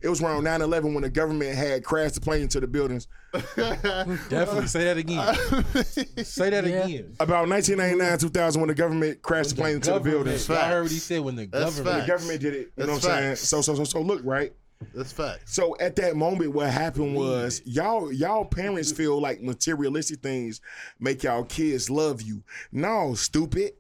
[0.03, 3.07] it was around 9/11 when the government had crashed the plane into the buildings.
[3.57, 6.25] Definitely say that again.
[6.25, 6.85] say that Yeah.
[6.87, 7.15] again.
[7.21, 10.51] About 1999 2000 when the government crashed the plane into the Government- buildings.
[10.51, 11.97] I heard what he said when the That's government.
[11.97, 12.07] fact.
[12.07, 12.73] The government did it.
[12.77, 13.37] You know That's what I'm saying?
[13.37, 14.53] So so so so look right.
[14.95, 15.49] That's fact.
[15.49, 20.61] So at that moment, what happened was y'all y'all parents feel like materialistic things
[20.99, 22.43] make y'all kids love you.
[22.73, 23.73] No, stupid.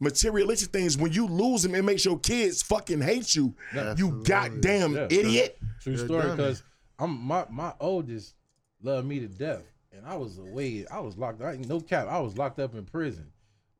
[0.00, 3.54] Materialistic things when you lose them, it makes your kids fucking hate you.
[3.96, 5.06] You goddamn Yeah.
[5.10, 5.58] idiot.
[5.80, 6.62] True You're story, because
[6.98, 8.34] I'm my my oldest
[8.82, 10.86] loved me to death, and I was away.
[10.90, 11.42] I was locked.
[11.42, 12.08] I ain't no cap.
[12.08, 13.26] I was locked up in prison.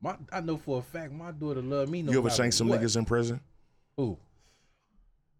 [0.02, 2.02] My I know for a fact my daughter loved me.
[2.02, 2.80] No You ever matter shanked some what.
[2.80, 3.40] niggas in prison?
[3.96, 4.18] Who?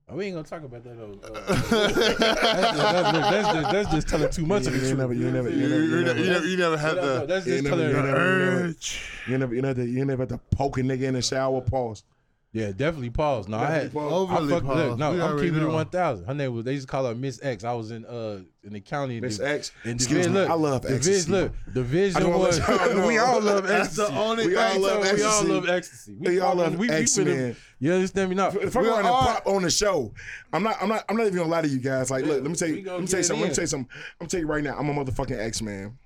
[0.09, 0.97] Oh, we ain't gonna talk about that.
[0.97, 1.19] Though.
[1.27, 4.99] Uh, that's, just, that's, that's, just, that's just telling too much of the You truth.
[4.99, 7.03] never, you never, You, you never, you you, never, you never, you never had No,
[7.03, 7.89] no, the that's just telling.
[7.89, 9.01] you never- urge.
[9.27, 11.61] you never, you never, you never had to poke a nigga in the shower.
[11.61, 12.05] Pause.
[12.53, 13.49] Yeah, definitely pause.
[13.49, 13.69] No, I had.
[13.93, 14.13] Definitely pause.
[14.13, 14.99] Overly I fucked, look, pause.
[14.99, 16.25] no, We I'm already keeping it one thousand.
[16.27, 16.65] Her name was.
[16.65, 17.65] They used to call her Miss X.
[17.65, 19.21] I was in uh in the county.
[19.21, 19.73] Miss X.
[19.85, 21.31] in Excuse division- me, look, I love division, ecstasy.
[21.33, 22.59] Look, division I don't was.
[22.59, 23.07] let y'all know.
[23.07, 24.11] we all love That's ecstasy.
[24.13, 24.63] the only We thing.
[24.63, 26.17] all love So we all love ecstasy.
[26.19, 27.57] We all love we- we X-Men.
[27.79, 28.49] You understand me now?
[28.49, 30.15] If I'm going to pop on the show,
[30.51, 30.77] I'm not.
[30.81, 31.05] I'm not.
[31.11, 32.11] I'm not even gonna lie to you guys.
[32.11, 32.77] Like, look, let me tell you.
[32.91, 33.43] Let me tell you something.
[33.43, 33.89] Let me tell you something.
[33.93, 34.79] I'm gonna tell you right now.
[34.79, 35.99] I'm a motherfucking X man,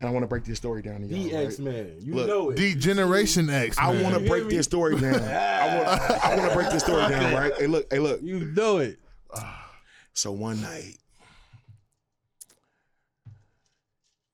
[0.00, 1.24] and I want to break this story down to y'all.
[1.24, 1.46] The right?
[1.46, 1.96] X Man.
[2.00, 2.56] You Look, know it.
[2.56, 3.76] Degeneration X.
[3.78, 4.56] I want to break me?
[4.56, 5.14] this story down.
[5.14, 6.24] I want.
[6.24, 7.34] I want to break this story down.
[7.34, 7.52] Right?
[7.58, 7.86] Hey, look.
[7.90, 8.22] Hey, look.
[8.22, 8.98] you know it.
[10.14, 10.98] So one night,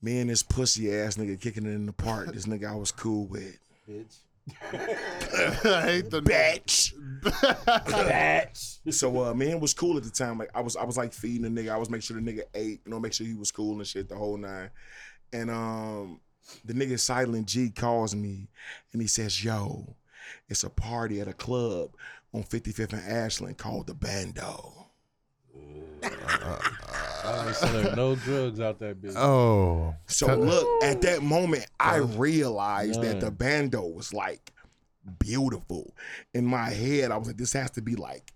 [0.01, 2.33] me and this pussy ass nigga kicking it in the park.
[2.33, 3.59] This nigga I was cool with.
[3.87, 4.17] Bitch.
[4.73, 6.95] I hate the Bitch.
[7.23, 8.95] Bitch.
[8.95, 10.39] So uh man was cool at the time.
[10.39, 11.71] Like I was I was like feeding the nigga.
[11.71, 13.87] I was making sure the nigga ate, you know, make sure he was cool and
[13.87, 14.71] shit the whole nine.
[15.35, 16.21] And um
[16.65, 18.49] the nigga Silent G calls me
[18.93, 19.97] and he says, Yo,
[20.49, 21.91] it's a party at a club
[22.33, 24.87] on 55th and Ashland called the Bando.
[26.05, 29.17] I ain't selling no drugs out that bitch.
[29.17, 29.95] Oh.
[30.07, 34.53] So look, at that moment, I realized that the Bando was like
[35.19, 35.95] beautiful.
[36.33, 38.34] In my head, I was like, this has to be like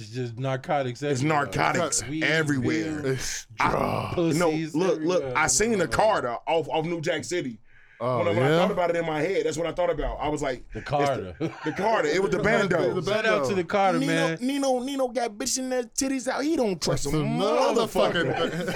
[0.00, 1.02] It's just narcotics.
[1.02, 1.44] it's everywhere.
[1.46, 3.02] narcotics Weed, everywhere.
[3.02, 5.22] beer, It's I- no, pussies look, look.
[5.36, 5.88] I seen the oh.
[5.88, 7.60] Carter off, off New Jack City.
[8.02, 9.90] Oh, when, I, when I thought about it in my head, that's what I thought
[9.90, 10.16] about.
[10.20, 11.34] I was like, The it's Carter.
[11.38, 12.08] The, the Carter.
[12.08, 12.94] It was the Bando.
[13.00, 14.38] The Shout out to the Carter, Nino, man.
[14.40, 16.42] Nino, Nino got bitch in their titties out.
[16.42, 18.66] He don't trust a Some motherfucker.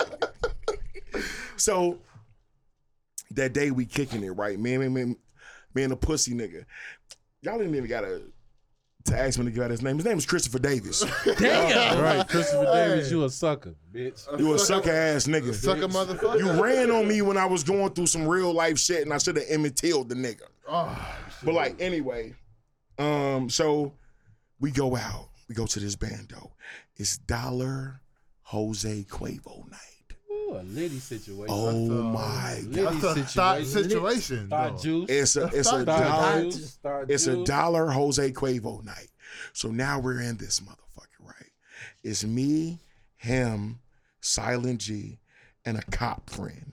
[1.56, 1.98] So
[3.32, 4.58] that day we kicking it, right?
[4.58, 5.16] man, man, man,
[5.74, 6.64] me and the pussy nigga.
[7.42, 8.22] Y'all didn't even gotta
[9.04, 9.96] to ask me to give out his name.
[9.96, 11.04] His name is Christopher Davis.
[11.38, 11.96] Damn.
[11.96, 14.26] All right, Christopher Davis, you a sucker, bitch.
[14.38, 15.54] You a sucker ass nigga.
[15.54, 16.38] Sucker motherfucker.
[16.38, 19.18] You ran on me when I was going through some real life shit, and I
[19.18, 20.42] should have Emmett Tilled the nigga.
[20.68, 22.34] Oh, But like anyway,
[22.98, 23.94] um, so
[24.60, 25.28] we go out.
[25.48, 26.52] We go to this bando.
[26.96, 28.00] It's Dollar
[28.42, 29.80] Jose Cuervo night.
[30.50, 31.46] Ooh, a litty situation.
[31.48, 32.64] Oh uh, my god.
[32.64, 34.76] Litty That's a thought situation, Star though.
[34.78, 35.10] juice.
[35.10, 36.78] It's a it's a dollar juice.
[37.08, 39.08] It's a dollar Jose Cuervo night.
[39.52, 41.50] So now we're in this motherfucker, right?
[42.02, 42.78] It's me,
[43.16, 43.80] him,
[44.20, 45.18] Silent G,
[45.64, 46.72] and a cop friend.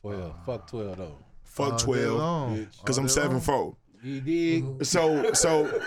[0.00, 0.34] Twelve.
[0.44, 1.18] Fuck twelve though.
[1.42, 2.68] Fuck all twelve.
[2.80, 3.40] Because I'm day seven long.
[3.40, 3.76] four.
[4.02, 4.64] You dig?
[4.84, 5.82] So so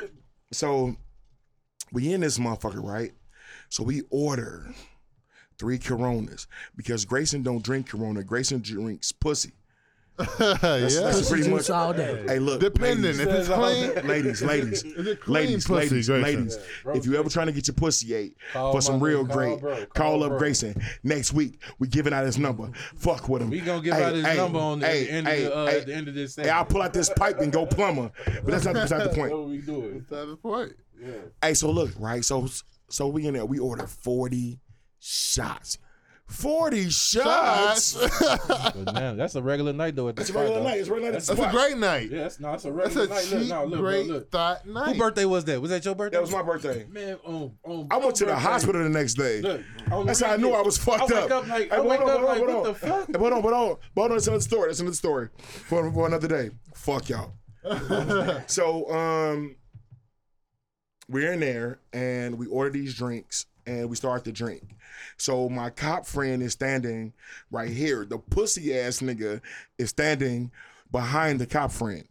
[0.52, 0.96] so
[1.92, 3.12] we in this motherfucker, right?
[3.70, 4.74] So we order
[5.60, 8.24] three Coronas because Grayson don't drink Corona.
[8.24, 9.54] Grayson drinks pussy.
[10.40, 10.58] yeah.
[10.60, 11.70] that's pretty much.
[11.70, 12.24] all day.
[12.28, 14.08] Hey, look, Depending ladies, if it's clean.
[14.08, 16.24] ladies, ladies, Is clean ladies, pussy, ladies, Grayson?
[16.24, 16.58] ladies.
[16.84, 19.36] bro, If you ever trying to get your pussy ate for some real nigga, call
[19.38, 20.40] great, bro, call, call up bro.
[20.40, 21.62] Grayson next week.
[21.78, 22.72] We giving out his number.
[22.96, 23.52] Fuck with him.
[23.52, 25.52] We gonna give Hey, out his hey, number on the, hey, the end hey, of
[25.52, 26.36] the, uh, hey, the end of this.
[26.36, 28.10] Hey, I'll pull out this pipe and go plumber.
[28.26, 29.32] But that's not beside the point.
[29.32, 30.04] what we doing.
[30.10, 30.74] That's the point.
[31.00, 31.12] Yeah.
[31.44, 32.26] Hey, so look, right?
[32.26, 32.48] So
[32.90, 34.60] so we in there, we order 40
[35.00, 35.78] shots.
[36.28, 37.98] 40 shots.
[38.48, 40.10] But man, that's a regular night though.
[40.10, 40.68] At the It's a spot, regular though.
[40.70, 40.80] night.
[40.80, 41.18] It's a regular night.
[41.18, 41.54] at the That's a spot.
[41.54, 42.12] great night.
[42.12, 43.28] Yeah, that's no, it's a That's regular a night.
[43.32, 44.32] Look, cheap, no, look, great look, look.
[44.32, 44.88] thought night.
[44.94, 45.62] Who birthday was that?
[45.62, 46.18] Was that your birthday?
[46.18, 46.86] That was my birthday.
[46.90, 47.18] man.
[47.24, 48.42] On, on I went um, to the birthday.
[48.44, 49.40] hospital the next day.
[49.42, 51.44] Look, on That's how I knew I was fucked I wake up.
[51.44, 52.64] up like, Hey, I hold wake on, up like, hold what on.
[52.64, 53.08] the fuck?
[53.08, 53.60] Hey, hold on, hold on.
[53.62, 54.68] Hold on, that's another story.
[54.68, 56.50] That's another story for, for another day.
[56.76, 57.32] Fuck y'all.
[58.48, 59.56] so, um,
[61.10, 64.76] we're in there and we order these drinks and we start to drink.
[65.18, 67.14] So my cop friend is standing
[67.52, 68.06] right here.
[68.06, 69.42] The pussy ass nigga
[69.78, 70.52] is standing
[70.92, 72.08] behind the cop friend.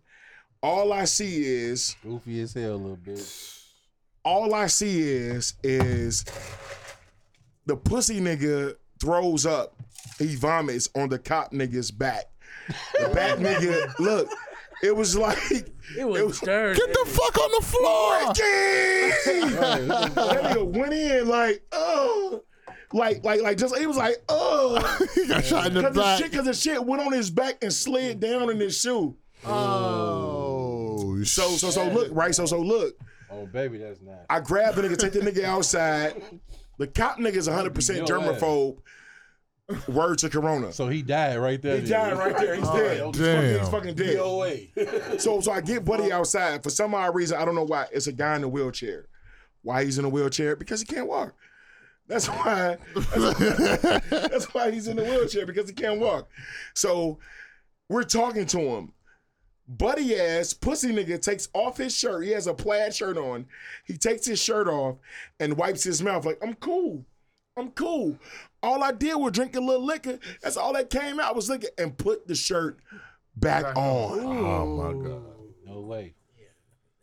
[0.62, 3.62] All I see is Goofy as hell, little bitch.
[4.24, 6.24] all I see is is
[7.66, 9.76] the pussy nigga throws up
[10.18, 12.30] he vomits on the cop nigga's back.
[12.98, 14.28] The back nigga, look,
[14.82, 15.38] it was like
[15.98, 16.78] It was, It was- dirty.
[16.80, 18.34] Get the fuck on the floor.
[19.54, 22.42] that nigga went in like, oh,
[22.92, 24.78] like, like, like, just he was like, oh,
[25.14, 26.18] he got shot in the because the back.
[26.18, 29.16] shit, because the shit went on his back and slid down in his shoe.
[29.44, 32.34] Oh, So, so, so look, right?
[32.34, 32.96] So, so look,
[33.30, 34.24] Oh baby, that's not.
[34.30, 36.22] I grabbed the nigga, take the nigga outside.
[36.78, 38.76] The cop nigga is 100 percent germaphobe.
[38.76, 38.82] ass.
[39.70, 39.94] Germaphobe.
[39.94, 40.72] Word to Corona.
[40.72, 41.80] So he died right there.
[41.80, 42.54] He died right there.
[42.56, 43.00] He's oh, dead.
[43.00, 43.60] Oh, damn.
[43.60, 44.16] He's fucking dead.
[44.16, 45.20] DOA.
[45.20, 47.38] So, so I get Buddy outside for some odd reason.
[47.38, 47.86] I don't know why.
[47.92, 49.08] It's a guy in a wheelchair.
[49.62, 50.56] Why he's in a wheelchair?
[50.56, 51.34] Because he can't walk.
[52.08, 52.78] That's why.
[52.94, 56.28] That's, that's why he's in the wheelchair because he can't walk.
[56.74, 57.18] So
[57.88, 58.92] we're talking to him.
[59.68, 62.22] Buddy ass pussy nigga takes off his shirt.
[62.22, 63.46] He has a plaid shirt on.
[63.84, 64.98] He takes his shirt off
[65.40, 67.04] and wipes his mouth like I'm cool.
[67.56, 68.16] I'm cool.
[68.66, 70.18] All I did was drink a little liquor.
[70.42, 72.78] That's all that came out I was liquor and put the shirt
[73.36, 74.18] back on.
[74.20, 75.22] Oh my god,
[75.64, 76.14] no way.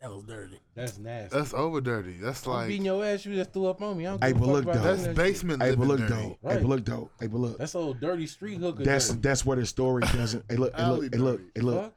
[0.00, 0.60] That was dirty.
[0.74, 1.34] That's nasty.
[1.34, 2.18] that's over dirty.
[2.20, 3.24] That's I'm like beating your ass.
[3.24, 4.06] You just threw up on me.
[4.06, 4.80] I don't Hey, give a but fuck look, about though.
[4.80, 5.16] none that's that shit.
[5.16, 6.12] basement Hey, but living look dirty.
[6.12, 6.28] though.
[6.28, 6.60] Hey, Right.
[6.62, 7.10] but look though.
[7.20, 7.58] Hey, but look.
[7.58, 8.84] That's old dirty street hooker.
[8.84, 9.20] That's dirty.
[9.22, 10.44] that's what the story doesn't.
[10.50, 10.74] Hey, look.
[10.76, 11.02] Hey, look.
[11.10, 11.38] Hey, look.
[11.38, 11.50] dirty.
[11.54, 11.82] Hey, look.
[11.84, 11.94] Fuck.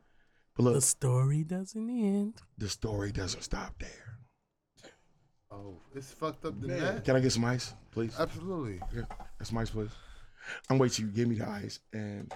[0.55, 0.83] But The look.
[0.83, 2.33] story doesn't end.
[2.57, 4.17] The story doesn't stop there.
[5.51, 6.79] Oh, it's fucked up than Man.
[6.79, 7.03] that.
[7.03, 8.15] Can I get some ice, please?
[8.17, 8.79] Absolutely.
[8.95, 9.01] Yeah,
[9.39, 9.89] Get some ice, please.
[10.69, 11.79] I'm waiting till you give me the ice.
[11.93, 12.31] And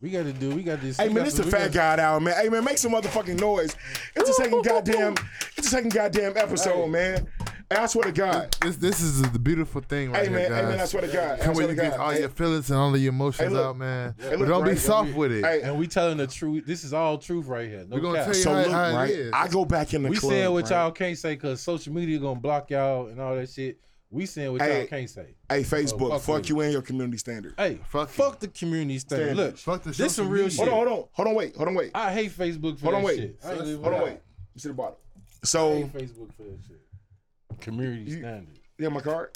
[0.00, 0.50] We got to do.
[0.54, 0.96] We got this.
[0.98, 2.34] hey man, got it's the fat got- guy out, man.
[2.40, 3.74] Hey man, make some motherfucking noise.
[4.14, 5.14] It's the second goddamn.
[5.56, 7.26] It's the second goddamn episode, man.
[7.70, 8.54] Hey, I swear to God.
[8.60, 10.60] This this is the beautiful thing right Hey here, man, guys.
[10.64, 11.40] hey man, I swear to God.
[11.40, 12.00] Come swear where you get God.
[12.00, 13.64] all Hey, your feelings and all of your emotions Hey, look.
[13.66, 14.14] out, man.
[14.20, 15.44] Hey, but don't be right, soft with it.
[15.44, 16.64] Hey, And we telling the truth.
[16.66, 17.84] This is all truth right here.
[17.88, 18.26] No We're gonna cap.
[18.26, 19.10] tell you so how, look, how it right?
[19.10, 19.32] is.
[19.32, 20.30] I go back in the we club.
[20.32, 20.70] saying what right?
[20.70, 23.78] y'all can't say because social media gonna block y'all and all that shit.
[24.10, 24.80] We saying what Hey.
[24.80, 25.34] y'all can't say.
[25.48, 27.54] Hey, Facebook, fuck fuck, you and your community standard.
[27.56, 29.24] Hey, Fuck fuck, the community standard.
[29.24, 29.42] Standard.
[29.44, 30.58] Look, Fuck the this social some real media.
[30.58, 30.68] shit.
[30.68, 32.94] Hold on, hold on, hold on, wait, hold on, wait, I hate Facebook for hold
[32.96, 33.38] on, that wait, shit.
[33.44, 34.20] I ain't hold on, wait.
[34.54, 34.94] You see the bottom.
[35.16, 37.60] I So, hate Facebook for that shit.
[37.60, 38.58] Community You- standard.
[38.78, 39.30] you have my card?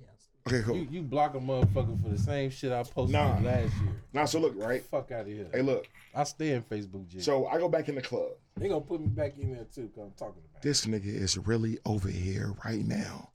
[0.00, 0.08] Yes.
[0.48, 0.76] Okay, cool.
[0.76, 3.38] You, you block a motherfucker for the same shit I posted Nah.
[3.40, 4.02] last year.
[4.12, 4.82] Now, so look, right?
[4.82, 5.46] Fuck out of here.
[5.52, 5.86] Hey, look.
[6.14, 7.20] I stay in Facebook jail.
[7.22, 8.32] So I go back in the club.
[8.56, 9.90] they gonna put me back in there too.
[9.94, 10.58] Cause I'm talking about.
[10.58, 10.62] it.
[10.62, 13.30] This nigga is really over here right now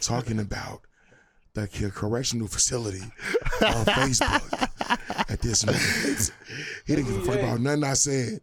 [0.00, 0.80] talking about
[1.54, 3.08] the correctional facility on
[3.86, 6.30] Facebook at this minute.
[6.86, 8.40] He didn't give a fuck about nothing I said.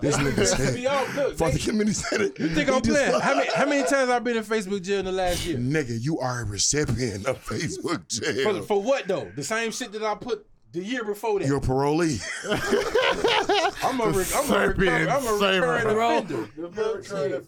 [0.00, 1.16] This nigga Be said, off.
[1.16, 2.24] Look, for the they- community center.
[2.38, 3.20] you think I'm playing?
[3.20, 5.56] How many, how many times I've been in Facebook jail in the last year?
[5.56, 8.62] Nigga, you are a recipient of Facebook jail.
[8.62, 9.30] for what though?
[9.34, 11.48] The same shit that I put the year before that.
[11.48, 12.20] You're a parolee.
[13.84, 15.72] I'm a, re- I'm a, Serbian recur- I'm a saver.
[15.72, 16.48] recurring offender.
[16.56, 17.46] The fuck shit.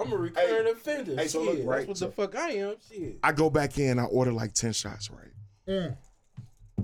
[0.00, 1.16] I'm a recurring offender.
[1.16, 1.58] hey, so shit.
[1.58, 2.74] look, right, That's what so- the fuck I am.
[2.90, 3.18] Shit.
[3.22, 5.32] I go back in, I order like 10 shots, right?
[5.68, 5.96] Mm.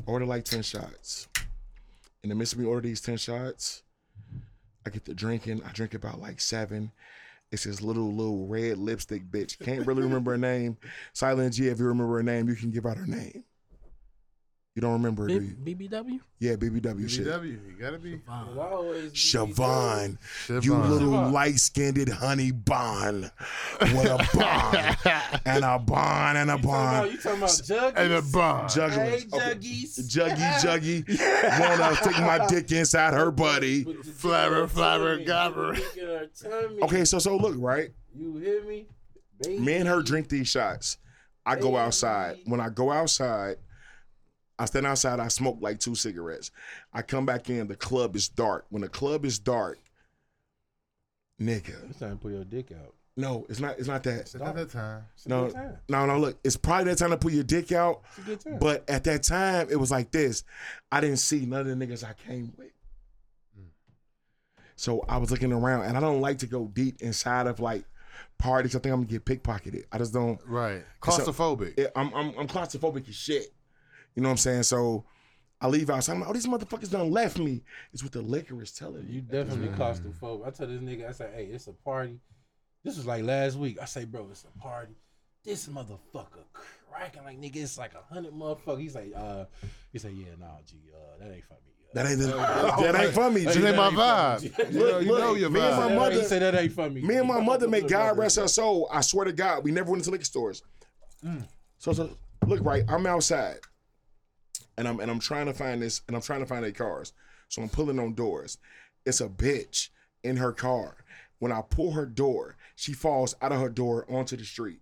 [0.07, 1.29] Order like 10 shots.
[2.23, 3.83] In the midst of me order these 10 shots,
[4.85, 5.63] I get to drinking.
[5.67, 6.93] I drink about like seven.
[7.53, 9.59] It's this little, little red lipstick bitch.
[9.61, 10.77] Can't really remember her name.
[11.13, 13.45] Silent G, if you remember her name, you can give out her name.
[14.77, 15.57] You don't remember her, do you?
[15.75, 16.21] BBW?
[16.39, 17.27] Yeah, BBW shit.
[17.27, 18.21] BW, you gotta be.
[18.29, 20.19] I always be- Siobhan,
[20.51, 20.89] you Siobhan.
[20.91, 23.31] little light-skinned honey bun
[23.81, 27.93] with a bun and a bun and a You talking about, you talking about Juggies?
[27.97, 28.71] And a bond.
[28.71, 29.33] Hey, Jugglers.
[29.33, 29.55] Okay.
[29.55, 29.99] Juggies.
[30.15, 33.83] Juggy, juggy, wanna stick my dick inside her buddy.
[33.85, 35.25] Put the Flabber, dick flabber, tummy.
[35.25, 35.75] gobber.
[35.75, 36.27] Put the dick in her
[36.67, 36.83] tummy.
[36.83, 37.89] Okay, so so look, right?
[38.15, 38.89] You hear me?
[39.41, 39.59] Baby.
[39.59, 40.99] Me and her drink these shots.
[41.47, 42.41] I go outside.
[42.45, 43.57] When I go outside,
[44.59, 46.51] I stand outside, I smoke like two cigarettes.
[46.93, 48.65] I come back in, the club is dark.
[48.71, 49.79] When the club is dark,
[51.41, 51.91] nigga.
[51.91, 52.95] It's time to put your dick out.
[53.19, 54.21] No, it's not it's not that.
[54.21, 55.05] It's not that time.
[55.15, 55.77] It's a No, good time.
[55.89, 58.03] no, no, look, it's probably that time to put your dick out.
[58.11, 58.59] It's a good time.
[58.59, 60.45] But at that time, it was like this.
[60.93, 62.73] I didn't see none of the niggas I came with.
[63.59, 63.69] Mm.
[64.77, 67.85] So I was looking around, and I don't like to go deep inside of like
[68.39, 68.77] parties.
[68.77, 69.85] I think I'm gonna get pickpocketed.
[69.91, 70.39] I just don't.
[70.47, 70.85] Right.
[71.05, 71.79] So- Claustrophobic.
[71.79, 73.47] it- I'm, I'm I'm claustrophobic as shit.
[74.17, 74.63] You know what I'm saying?
[74.65, 75.05] So
[75.61, 76.15] I leave outside.
[76.15, 77.63] I'm like, oh, these motherfuckers done left me.
[77.93, 79.21] It's what the liquor is telling You you.
[79.21, 80.47] definitely claustrophobic.
[80.47, 82.19] I tell this nigga, I say, hey, it's a party.
[82.83, 83.79] This was like last week.
[83.81, 84.95] I say, bro, it's a party.
[85.45, 86.45] This motherfucker
[86.91, 87.57] cracking like nigga.
[87.57, 88.81] It's like a hundred motherfuckers.
[88.81, 89.45] He's like, uh,
[89.93, 91.61] he said, yeah, nah, G, uh, that ain't for me.
[91.89, 92.27] Uh, That ain't the,
[92.93, 93.45] that ain't for me.
[93.45, 94.43] That ain't my vibe.
[94.73, 96.73] You know, Look, you know look, your me and my mother- He said that ain't
[96.73, 97.03] for me.
[97.03, 98.89] Me and my mother make God rest her soul.
[98.93, 100.63] I swear to God, we never went into liquor stores.
[101.79, 102.11] So, so
[102.47, 102.85] look, right?
[102.89, 103.59] I'm outside,
[104.77, 107.13] and I'm and I'm trying to find this, and I'm trying to find their cars.
[107.49, 108.59] So I'm pulling on doors.
[109.05, 109.91] It's a bitch
[110.23, 110.97] in her car.
[111.39, 114.81] When I pull her door, she falls out of her door onto the street.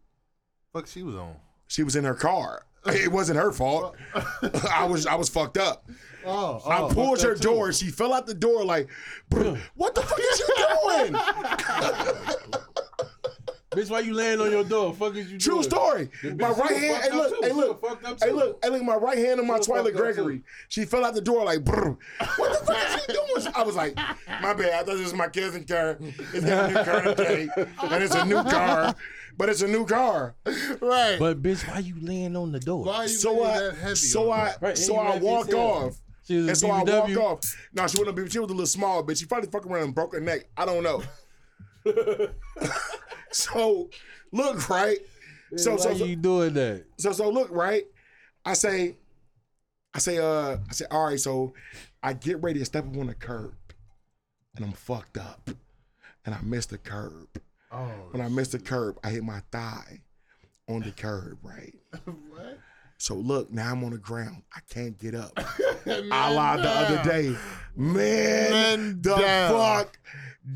[0.72, 1.37] Fuck she was on.
[1.66, 2.66] She was in her car.
[2.87, 3.96] It wasn't her fault.
[4.70, 5.88] I was I was fucked up.
[6.24, 7.72] Oh, oh I oh, pulled her door.
[7.72, 8.88] She fell out the door like,
[9.74, 10.54] what the fuck is you
[10.98, 12.61] doing?
[13.74, 14.94] Bitch, why you laying on your door?
[14.94, 15.62] Fuck is you True doing?
[15.64, 16.10] story.
[16.22, 17.02] My right hand.
[17.02, 17.30] fucked Hey look.
[17.30, 17.40] too.
[17.42, 17.80] Hey look.
[17.80, 18.58] fucked up Hey look.
[18.64, 18.82] Hey look.
[18.82, 20.38] My right hand on my She Twilight fucked up Gregory.
[20.38, 20.44] too.
[20.68, 21.96] She fell out the door like, "Brr,
[22.37, 23.52] what the fuck is you doing?
[23.56, 24.72] I was like, my bad.
[24.72, 25.98] I thought this was my cousin car.
[26.00, 28.94] It's got a new car today, and it's a new car,
[29.37, 30.34] but it's a new car.
[30.80, 31.16] Right.
[31.18, 32.84] But bitch, why you laying on the door?
[32.84, 33.94] why are you So laying I, that heavy?
[33.96, 34.54] so I, her?
[34.60, 35.96] Right, so I heavy walk off.
[36.26, 37.56] She was And a so I walk off.
[37.74, 38.30] No, she wouldn't be.
[38.30, 39.18] She was a little small, bitch.
[39.18, 40.46] She probably fucking around and broke her neck.
[40.56, 41.02] I don't know.
[43.31, 43.90] so
[44.33, 44.99] look right.
[45.57, 46.85] So why so so, you doing that?
[46.99, 47.85] so so look right.
[48.44, 48.97] I say,
[49.94, 51.20] I say, uh, I say, all right.
[51.20, 51.55] So
[52.03, 53.55] I get ready to step up on the curb,
[54.57, 55.49] and I'm fucked up,
[56.27, 57.29] and I missed the curb.
[57.73, 60.03] Oh, When I missed the curb, I hit my thigh
[60.68, 61.75] on the curb, right?
[62.05, 62.59] what?
[62.99, 64.42] So look, now I'm on the ground.
[64.55, 65.33] I can't get up.
[65.87, 67.37] I lied the other day.
[67.77, 69.53] Man, Man the down.
[69.53, 69.99] fuck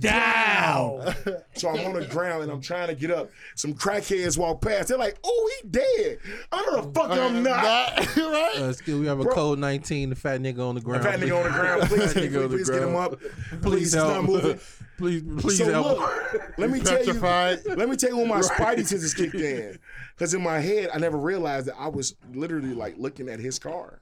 [0.00, 1.14] down.
[1.54, 3.30] so I'm on the ground and I'm trying to get up.
[3.56, 4.88] Some crackheads walk past.
[4.88, 6.18] They're like, oh, he dead.
[6.52, 7.96] I don't know the fuck I'm not.
[8.16, 8.52] right?
[8.56, 9.34] Uh, still, we have a Bro.
[9.34, 11.04] code 19, the fat nigga on the ground.
[11.04, 11.82] Fat nigga on the ground.
[11.88, 13.20] Please, Fat nigga please, on the please get him up.
[13.20, 14.60] Please Please, he's not moving.
[14.98, 15.98] please, please So help.
[15.98, 17.06] look, let me tell you.
[17.06, 17.60] Petrified.
[17.66, 19.78] Let me tell you when my spidey senses kicked in.
[20.14, 23.58] Because in my head, I never realized that I was literally like looking at his
[23.58, 24.00] car.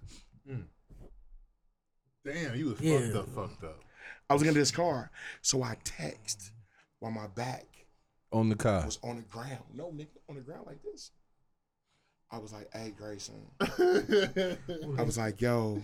[2.25, 2.99] Damn, you was Yeah.
[2.99, 3.81] fucked up, fucked up.
[4.29, 5.11] I was looking at his car.
[5.43, 6.53] So I text
[6.99, 7.67] while my back
[8.33, 8.85] on the car.
[8.85, 9.65] was on the ground.
[9.75, 11.11] No, nigga, on the ground like this.
[12.31, 13.47] I was like, hey, Grayson.
[13.61, 15.81] I was like, yo,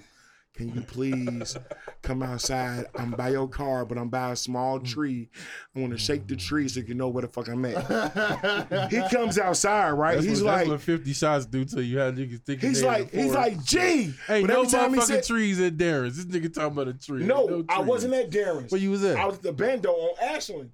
[0.54, 1.56] can you please
[2.02, 2.84] come outside?
[2.94, 4.86] I'm by your car, but I'm by a small mm.
[4.86, 5.30] tree.
[5.74, 8.90] I want to shake the tree so you can know where the fuck I'm at.
[8.90, 10.16] he comes outside, right?
[10.16, 12.00] That's, he's what, that's like, what 50 shots do to you.
[12.00, 14.12] How niggas think he's like, in he's like, gee.
[14.26, 16.22] Hey, but no every time he motherfucking said, trees at Darren's.
[16.22, 17.24] This nigga talking about a tree.
[17.24, 18.70] no, Ain't I wasn't at Darren's.
[18.70, 19.16] Where you was at?
[19.16, 20.70] I was at the Bando on Ashland.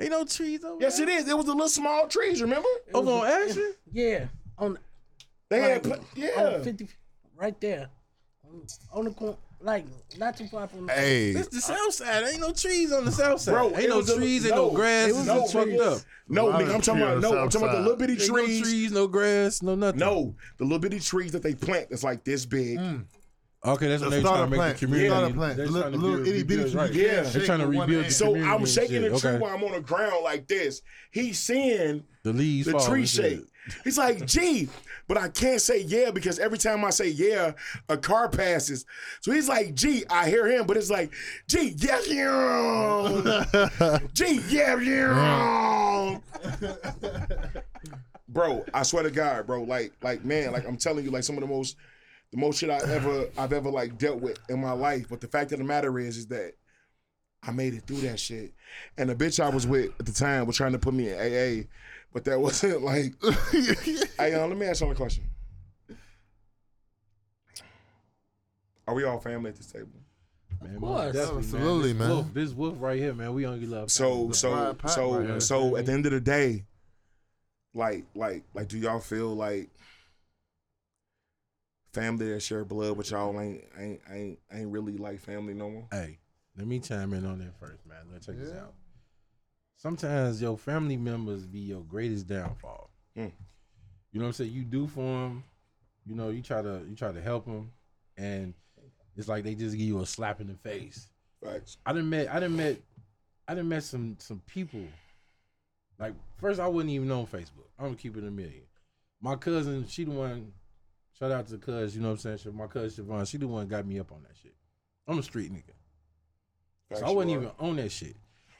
[0.00, 1.08] Ain't no trees over Yes, there.
[1.08, 1.28] it is.
[1.28, 2.68] It was the little small trees, remember?
[2.94, 3.74] Over on Ashland?
[3.92, 4.78] Yeah, on
[5.50, 6.30] They had, yeah.
[6.38, 6.88] on fifty,
[7.36, 7.90] right there,
[8.52, 9.84] on, on the corner, like
[10.18, 10.86] not too far from.
[10.86, 12.24] The, hey, It's the south side.
[12.28, 13.52] Ain't no trees on the south side.
[13.52, 15.08] Bro, ain't no was a- trees, ain't no, no grass.
[15.10, 15.98] it was no fucked up.
[16.28, 18.34] No, Lot nigga, I'm talking about no, I'm talking about the little bitty Ain't no
[18.44, 18.62] trees.
[18.62, 19.98] trees, no grass, no nothing.
[20.00, 22.78] No, the little bitty trees that they plant that's like this big.
[22.78, 23.04] Mm.
[23.64, 24.78] Okay, that's The when they starter trying to make plant.
[24.78, 25.08] the community.
[25.10, 25.56] Starter plant.
[25.56, 26.92] They Little- trying to little itty bitty rebuild, tree right.
[26.92, 27.20] Yeah.
[27.22, 29.38] They're trying to rebuild the So I'm shaking the tree Okay.
[29.38, 30.82] while I'm on the ground like this.
[31.12, 33.44] He's seeing The leaves the tree shake.
[33.84, 34.68] He's like, gee,
[35.08, 37.52] but I can't say yeah because every time I say yeah,
[37.88, 38.84] a car passes.
[39.20, 41.12] So he's like, gee, I hear him, but it's like,
[41.48, 43.98] gee, yeah, yeah.
[44.12, 46.18] gee, yeah, yeah.
[48.28, 51.36] bro, I swear to God, bro, like, like, man, like I'm telling you, like some
[51.36, 51.76] of the most,
[52.30, 55.06] the most shit I ever, I've ever like dealt with in my life.
[55.08, 56.54] But the fact of the matter is, is that
[57.42, 58.54] I made it through that shit.
[58.96, 61.18] And the bitch I was with at the time was trying to put me in
[61.18, 61.66] AA,
[62.12, 63.14] but that wasn't like.
[64.18, 65.24] hey, uh, let me ask you a question.
[68.86, 69.88] Are we all family at this table?
[70.60, 71.12] Man, Of course.
[71.14, 72.08] definitely, Absolutely, This man.
[72.10, 73.32] Wolf, this wolf right here, man.
[73.34, 73.90] We only love.
[73.90, 74.34] So, family.
[74.34, 75.40] so, Brad Pitt so, right here.
[75.40, 76.64] so, at the end of the day,
[77.74, 79.70] like, like, like, do y'all feel like
[81.92, 85.86] family that share blood with y'all ain't, ain't, ain't, ain't really like family no more?
[85.90, 86.18] Hey,
[86.56, 87.98] let me chime in on that first, man.
[88.12, 88.74] Let's check this out.
[89.82, 92.88] Sometimes your family members be your greatest downfall.
[93.18, 93.32] Mm.
[94.12, 94.52] You know what I'm saying?
[94.52, 95.42] You do for them,
[96.06, 97.72] you know, you try to you try to help them,
[98.16, 98.54] and
[99.16, 101.08] it's like they just give you a slap in the face.
[101.44, 101.78] Facts.
[101.84, 102.76] I didn't met I didn't met
[103.48, 104.84] I didn't met some some people.
[105.98, 107.66] Like first I wouldn't even know on Facebook.
[107.76, 108.62] I'm gonna keep it a million.
[109.20, 110.52] My cousin, she the one
[111.18, 112.56] shout out to the cuz, you know what I'm saying?
[112.56, 114.54] My cousin Siobhan, she the one got me up on that shit.
[115.08, 115.74] I'm a street nigga.
[116.96, 118.14] So I wasn't even on that shit.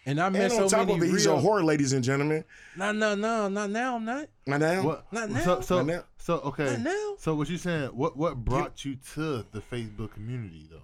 [0.04, 1.38] And I met And so on top many of it, he's real.
[1.38, 2.44] a whore, ladies and gentlemen.
[2.76, 3.94] No, no, no, not now.
[3.96, 4.26] I'm not.
[4.46, 4.82] Not now.
[4.82, 5.12] What?
[5.12, 5.60] Not now.
[5.60, 6.04] so, Not now.
[6.18, 6.64] so, okay.
[6.72, 7.14] Not now.
[7.18, 7.90] So what you saying?
[7.90, 10.78] What what brought you to the Facebook community though?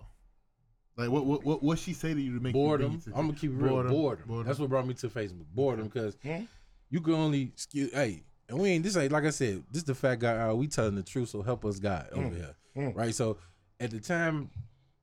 [0.97, 2.93] Like what what what what she say to you to make you Boredom.
[2.93, 3.83] you to I'm gonna keep it real.
[3.83, 3.93] Boredom.
[4.29, 4.47] Boredom.
[4.47, 5.47] That's what brought me to Facebook.
[5.55, 6.43] Boredom, because Hmm?
[6.91, 7.93] you can only excuse.
[7.93, 9.65] Hey, and we ain't this ain't like I said.
[9.73, 10.49] This the fat guy.
[10.49, 12.91] Uh, we telling the truth, so help us God over here, Hmm.
[12.97, 13.15] right?
[13.15, 13.39] So
[13.81, 14.51] at the time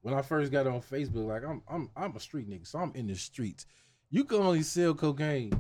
[0.02, 2.92] when I first got on Facebook, like I'm I'm I'm a street nigga, so I'm
[2.96, 3.66] in the streets.
[4.10, 5.52] You can only sell cocaine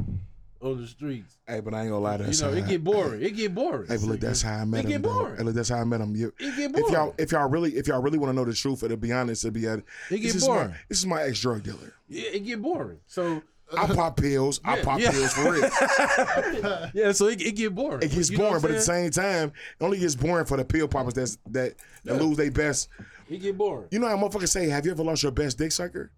[0.62, 1.38] on the streets.
[1.48, 3.22] Hey, but I ain't gonna lie to You know, it get boring.
[3.22, 3.88] It get boring.
[3.88, 4.86] Hey, but look, that's how I met them.
[4.86, 5.02] It get him.
[5.04, 5.14] though.
[5.14, 5.38] boring.
[5.38, 6.16] Hey, look, that's how I met him.
[6.16, 6.94] You, It get if boring.
[6.94, 9.12] y'all, if y'all really, if y'all really want to know the truth, and to be
[9.12, 9.80] honest, it'd be at.
[9.80, 10.70] It get this is boring.
[10.70, 11.94] My, this is my ex drug dealer.
[12.08, 13.00] Yeah, it get boring.
[13.08, 13.42] So
[13.76, 14.62] I pop pills.
[14.64, 15.12] I pop yeah.
[15.12, 15.70] pills for real.
[16.94, 18.02] Yeah, so it, it get boring.
[18.04, 20.66] It gets You boring, but at the same time, it only gets boring for the
[20.66, 21.74] pill poppers that's that
[22.04, 22.90] that lose their best.
[23.30, 23.88] it get boring.
[23.92, 26.12] You know how motherfuckers say, "Have you ever lost your best dick sucker?"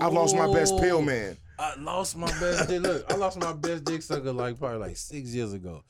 [0.00, 1.36] I've lost my best pill man.
[1.58, 2.82] I lost my best dick.
[2.82, 5.84] Look, I lost my best dick sucker like probably like six years ago.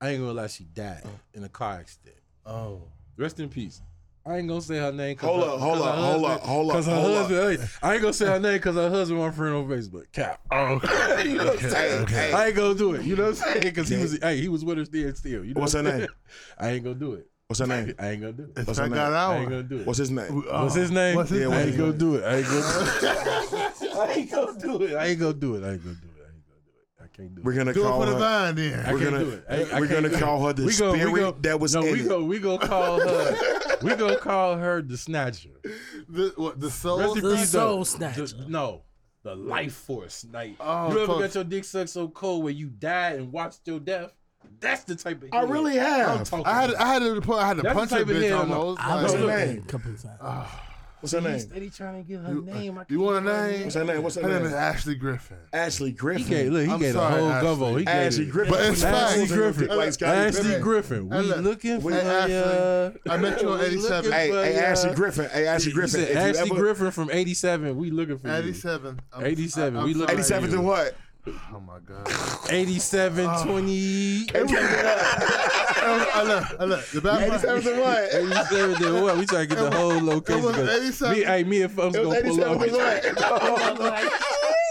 [0.00, 2.16] I ain't gonna lie, she died in a car accident.
[2.44, 2.82] Oh.
[3.16, 3.80] Rest in peace.
[4.26, 5.16] I ain't gonna say her name.
[5.16, 6.94] 'cause Hold her- up, hold 'cause her up, hold husband- up, hold up, Cause her
[7.00, 7.30] hold up.
[7.30, 10.12] husband, hey, I ain't gonna say her name because her husband my friend on Facebook.
[10.12, 10.40] Cap.
[10.50, 11.28] Oh, okay.
[11.30, 12.06] you know what I'm saying?
[12.08, 12.32] Hey, hey.
[12.32, 13.04] I ain't gonna do it.
[13.04, 13.60] You know what I'm saying?
[13.62, 15.14] Because he was, hey, he was with her still.
[15.14, 15.44] Still.
[15.44, 16.08] You know What's what her I'm name?
[16.08, 16.18] saying?
[16.58, 17.30] I ain't gonna do it.
[17.48, 17.94] What's her name?
[17.98, 18.58] I ain't gonna do it.
[18.58, 18.98] If What's her name?
[18.98, 19.86] I ain't gonna do it.
[19.86, 20.42] What's his name?
[20.46, 21.14] What's his name?
[21.14, 21.98] What's his Yeah, I ain't gonna name?
[21.98, 22.24] do it.
[22.24, 24.02] I ain't gonna.
[24.02, 24.94] I ain't gonna do it.
[24.96, 25.62] I ain't gonna do it.
[25.62, 25.84] I ain't gonna do it.
[25.84, 26.12] I ain't gonna do it.
[27.00, 27.44] I can't do it.
[27.44, 28.18] We're gonna Do it call for the her.
[28.18, 28.72] vine I then.
[28.72, 29.44] We're can't gonna- do it.
[29.48, 30.20] I, I we're can't gonna do it.
[30.20, 32.08] call her the We gon- we spirit that was no, in we it.
[32.08, 33.36] Go, we gonna call her.
[33.82, 35.50] we gonna call her the snatcher.
[36.08, 36.98] The, what, the soul?
[36.98, 37.58] Rest The peace, though.
[37.60, 38.26] soul snatcher.
[38.26, 38.82] The- no,
[39.22, 40.26] the life force.
[40.32, 41.20] Like Oh, you ever fuck.
[41.20, 44.12] got your dick sucked so cold where you died and watched your death?
[44.60, 45.28] That's the type of.
[45.32, 46.32] I head really I'm have.
[46.44, 46.80] I had about.
[46.80, 48.32] I had to put I had to That's the punch a type of bitch head
[48.32, 48.56] I'm on.
[48.58, 48.80] almost.
[48.84, 49.56] I've What's her done name?
[49.58, 50.48] it a couple of times.
[51.00, 51.38] What's her name?
[51.38, 52.78] steady trying to get her You- name.
[52.78, 53.62] I you want a get name?
[53.64, 54.02] What's her name?
[54.02, 54.60] What's her her name is name?
[54.60, 55.36] Ashley Griffin.
[55.52, 55.94] Ashley mm-hmm.
[55.94, 56.28] He Griffin.
[56.28, 56.64] gave look.
[56.66, 57.48] He I'm gave the sorry, whole Ashley.
[57.48, 57.76] gumbo.
[57.76, 58.30] He gave Ashley it.
[58.30, 58.54] Griffin.
[58.54, 59.32] But it's Ashley facts.
[59.32, 59.76] Griffin.
[59.76, 60.62] Like Scottie Ashley Pippen.
[60.62, 61.08] Griffin.
[61.10, 61.36] We Hey, look.
[61.44, 62.34] looking for Hey, Ashley.
[62.34, 63.14] ya.
[63.14, 64.12] I met you on We 87.
[64.12, 64.60] Hey, for hey, ya.
[64.62, 65.28] Ashley Griffin.
[65.30, 65.90] Hey, Ashley He Griffin.
[66.00, 67.76] said If you Ashley ever, Griffin from '87.
[67.76, 68.34] We looking for you.
[68.34, 69.00] 87.
[69.12, 70.22] I'm- 87, we look- sorry.
[70.22, 70.94] 87th and what?
[71.52, 72.08] Oh my god.
[72.50, 73.44] 87, ah.
[73.44, 74.26] 20.
[74.34, 76.86] I look, I look.
[76.90, 78.14] The bad part- 87th and what?
[78.14, 79.16] 87 then what?
[79.18, 80.42] We trying to get the whole location.
[80.44, 81.18] was 'cause 87.
[81.18, 83.70] Me, hey, me and folks It was gonna pull 87th up.
[83.70, 84.12] and what?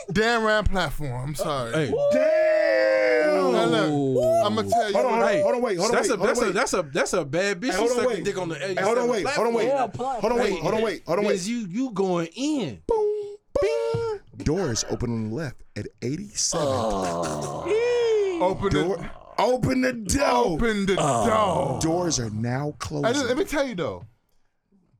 [0.07, 1.29] Oh Dan Ryan platform.
[1.29, 1.71] I'm sorry.
[1.73, 3.55] Hey, Damn.
[3.55, 4.93] I look, I'm gonna tell you.
[4.95, 6.39] Hold on, hold on, Hey, hold on, wait, hold on, that's wait, a hold that's
[6.39, 6.53] on, a wait.
[6.53, 7.65] that's a that's a bad bitch.
[7.65, 8.15] Hey, She hold on, sucked wait.
[8.17, 10.59] the dick on the Hey, hold on, wait, hold on, wait, Yeah, hold on, wait,
[10.59, 11.51] hold on, wait, hold on, Because wait.
[11.51, 12.81] you you going in.
[12.87, 13.04] Boom,
[14.45, 14.55] bing.
[14.55, 16.65] Doors open on the left at 87.
[18.41, 20.45] Open Door, the open the door.
[20.45, 21.03] open the door.
[21.03, 23.13] Uh, doors are now I closing.
[23.13, 24.05] just, let me tell you though.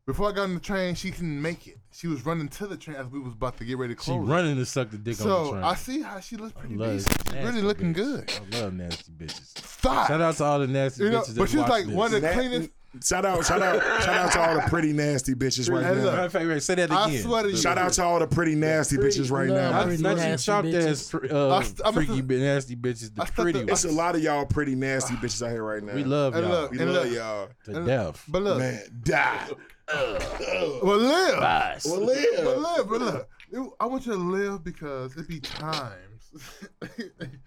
[0.05, 1.77] Before I got on the train, she couldn't make it.
[1.91, 4.15] She was running to the train as we was about to get ready to close.
[4.15, 4.29] She close.
[4.29, 5.61] running to suck the dick on the train.
[5.63, 5.67] So.
[5.67, 7.23] I see how she looks pretty decent.
[7.25, 7.95] She's really looking bitch.
[7.95, 8.55] good.
[8.55, 9.57] I love nasty bitches.
[9.57, 10.07] Stop.
[10.07, 11.35] Shout out to all the nasty You know, bitches.
[11.35, 11.95] but that she's watch like this.
[11.95, 12.69] one of the cleanest.
[13.03, 15.91] Shout out, shout out, shout out to all the pretty nasty bitches right now.
[15.93, 16.33] look.
[16.33, 17.23] Matter wait, say that I again.
[17.23, 17.57] swear to you.
[17.57, 19.71] Shout out to all the pretty nasty bitches right love now.
[19.71, 21.25] Not, Pretty not you nasty chopped bitches.
[21.25, 24.15] ass, uh, st- freaky, just- nasty bitches, the I stuck pretty the- It's a lot
[24.15, 25.93] of y'all pretty nasty bitches out here right now.
[25.93, 26.71] We love Hey, y'all look.
[26.71, 27.13] we and love look.
[27.15, 27.49] y'all.
[27.65, 28.23] to death.
[28.27, 29.47] But look, Man, die.
[29.93, 31.39] well, live.
[31.39, 31.85] Nice.
[31.85, 32.57] Well, But live.
[32.57, 33.29] live, but look.
[33.79, 36.31] I want you to live because it be times.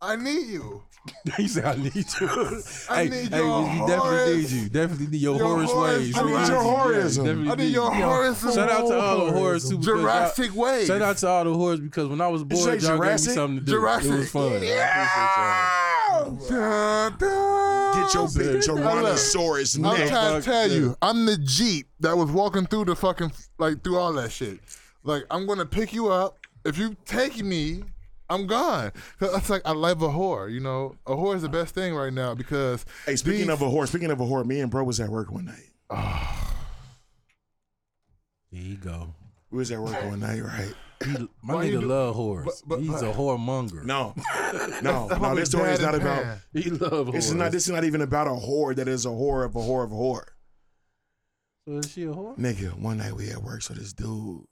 [0.00, 0.82] I need you.
[1.36, 2.28] he said, "I need you."
[2.90, 4.68] I hey, need hey, your we definitely Horace- need you.
[4.68, 6.16] Definitely need your, your Horace Horace- ways.
[6.18, 6.52] I need need your you.
[6.52, 7.16] Yeah, Horace.
[7.16, 8.02] definitely I need need your you.
[8.04, 8.40] Horace.
[8.54, 9.78] Shout out to all the Horace too.
[9.78, 10.86] because Jurassic y'all- ways.
[10.88, 13.12] Shout out to all the Horace because when I was you bored, say y'all gave
[13.12, 13.72] me something to do.
[13.72, 14.10] Jurassic.
[14.10, 14.52] It was fun.
[14.52, 16.48] I appreciate y'all.
[16.48, 18.02] Dun, dun.
[18.04, 22.30] Get your big Say- Tyrannosaurus I'm trying to tell you, I'm the Jeep that was
[22.30, 24.58] walking through the fucking like through all that shit.
[25.04, 26.38] Like I'm gonna pick you up.
[26.64, 27.84] If you take me,
[28.28, 28.92] I'm gone.
[29.18, 30.52] 'Cause It's like I love a whore.
[30.52, 32.84] You know, a whore is the best thing right now because.
[33.04, 35.08] Hey, speaking these- of a whore, speaking of a whore, me and bro was at
[35.10, 35.70] work one night.
[38.52, 39.14] There you go.
[39.50, 40.72] We was at work one night, right?
[41.04, 41.12] He,
[41.42, 42.62] my Why nigga do- love Horace.
[42.62, 43.84] but- but- He's but- a whoremonger.
[43.84, 44.14] No,
[44.82, 45.34] no, no.
[45.34, 46.22] This story is not and about.
[46.22, 46.38] Pan.
[46.52, 47.12] He love Horace.
[47.12, 47.52] This is not.
[47.52, 49.92] This is not even about a whore that is a whore of a whore of
[49.92, 50.24] a whore.
[51.68, 52.38] So is she a whore?
[52.38, 54.44] Nigga, one night we at work, so this dude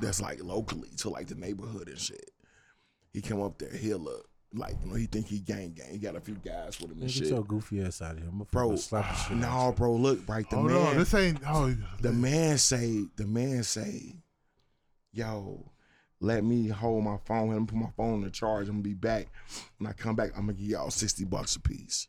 [0.00, 2.30] that's like locally to like the neighborhood and shit.
[3.14, 5.90] He come up there, he look like you know he think he gang gang.
[5.90, 8.18] He got a few guys with him and Man, get your goofy ass out of
[8.18, 8.28] here.
[8.28, 9.72] I'm Bro, slap the shit out no, you.
[9.74, 10.48] bro, look, right.
[10.48, 11.40] The Hold man, on, this ain't.
[11.46, 14.16] Oh, the man say, the man say,
[15.12, 15.72] yo,
[16.20, 17.50] let me hold my phone.
[17.50, 18.68] Let me put my phone on the charge.
[18.68, 19.28] I'm gonna be back.
[19.78, 22.08] When I come back, I'm gonna give y'all sixty bucks a piece.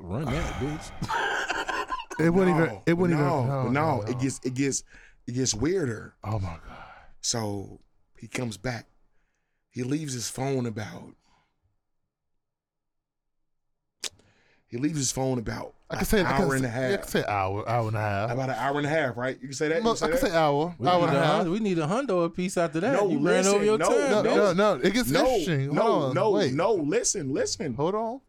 [0.00, 0.52] Run that,
[2.18, 2.24] bitch.
[2.26, 2.80] it wouldn't no, even.
[2.86, 3.64] It wouldn't no, even.
[3.64, 4.84] but no, it gets, it gets,
[5.26, 6.14] it gets weirder.
[6.24, 6.84] Oh my god.
[7.20, 7.80] So
[8.18, 8.86] he comes back.
[9.76, 11.12] He leaves his phone about.
[14.68, 16.22] He leaves his phone about I an can say.
[16.22, 16.82] hour I can and a half.
[16.90, 18.30] Yeah, I can say hour, hour and a half.
[18.30, 19.36] about an hour and a half, right?
[19.38, 19.76] You can say that.
[19.76, 20.30] You can say I can that?
[20.30, 21.36] say hour, We hour need, and a a, half.
[21.42, 22.94] hun- we need a hundo a piece after that.
[22.94, 24.10] No, you ran over your no, time.
[24.10, 24.36] No, bitch.
[24.36, 24.80] no, no.
[24.82, 25.74] It gets no, interesting.
[25.74, 26.14] no, on.
[26.14, 26.54] no, Wait.
[26.54, 26.72] no.
[26.72, 27.74] Listen, listen.
[27.74, 28.20] Hold on.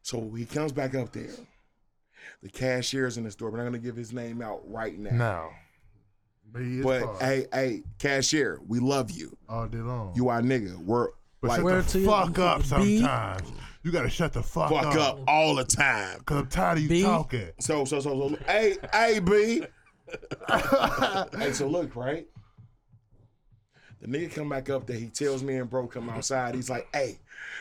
[0.00, 1.28] So he comes back up there.
[2.42, 3.50] The cashier's in the store.
[3.50, 5.10] We're not gonna give his name out right now.
[5.10, 5.50] Now.
[6.50, 7.18] But, he is But far.
[7.20, 9.36] hey, hey, cashier, we love you.
[9.48, 10.12] all day long.
[10.14, 10.76] You our nigga.
[10.78, 11.08] We're
[11.40, 12.66] but like shut the to you- fuck up B?
[12.66, 13.52] sometimes.
[13.82, 16.20] You gotta shut the fuck, fuck up all the time.
[16.24, 17.02] Cause I'm tired of you B?
[17.02, 17.48] talking.
[17.58, 18.36] So so so so.
[18.46, 19.64] Hey hey B.
[21.38, 22.26] hey, so look right.
[24.00, 24.96] The nigga come back up there.
[24.96, 26.54] He tells me and bro come outside.
[26.54, 27.18] He's like, "Hey,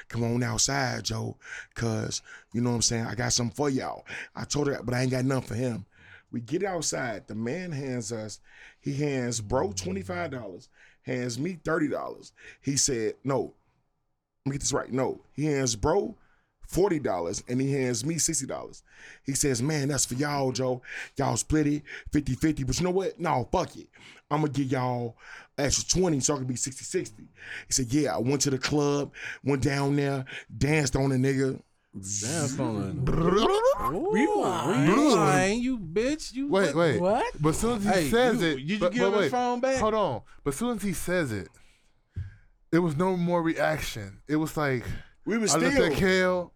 [0.10, 1.38] come on outside, Joe,
[1.76, 2.22] cause
[2.54, 3.06] you know what I'm saying.
[3.06, 4.06] I got something for y'all."
[4.36, 5.86] I told her, but I ain't got nothing for him.
[6.32, 7.28] We get outside.
[7.28, 8.40] The man hands us.
[8.80, 10.70] He hands bro twenty five dollars.
[11.04, 12.32] Hands me thirty dollars.
[12.62, 13.54] He said, "No,
[14.46, 14.92] let me get this right.
[14.92, 16.16] No, he hands bro
[16.68, 18.84] forty dollars and he hands me sixty dollars.
[19.26, 20.82] He says, "Man, that's for y'all, Joe.
[21.18, 22.66] Y'all split it 50-50.
[22.66, 23.20] But you know what?
[23.20, 23.90] No, fuck it.
[24.30, 25.18] I'm gonna give y'all
[25.58, 27.18] extra twenty so I can be 60-60.
[27.18, 27.28] He
[27.74, 29.12] said, "Yeah, I went to the club,
[29.44, 30.26] went down there,
[30.58, 31.62] danced on a nigga."
[31.94, 34.90] Damn, on Rewind.
[34.90, 36.32] Rewind, you bitch.
[36.34, 37.02] You Wait, wait.
[37.02, 37.26] What?
[37.40, 39.32] But as soon as he Hey, says you- it, did you but, give but his
[39.32, 39.78] phone back?
[39.78, 40.22] Hold on.
[40.44, 41.50] But as soon as he says it,
[42.72, 44.22] it was no more reaction.
[44.30, 44.86] It was like
[45.26, 46.54] We was I looked at Kale.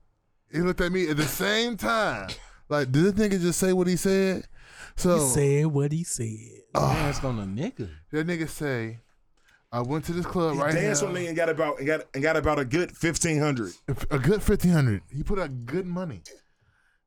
[0.51, 2.29] He looked at me at the same time.
[2.69, 4.47] Like, did this nigga just say what he said?
[4.95, 6.29] So He said what he said.
[6.73, 7.89] danced on a nigga.
[8.11, 9.01] that nigga say,
[9.77, 11.09] I went to this club he right danced now.
[11.09, 13.73] on me and got about and got and got about a good fifteen hundred.
[14.09, 15.01] a good fifteen hundred.
[15.11, 16.21] He put out good money.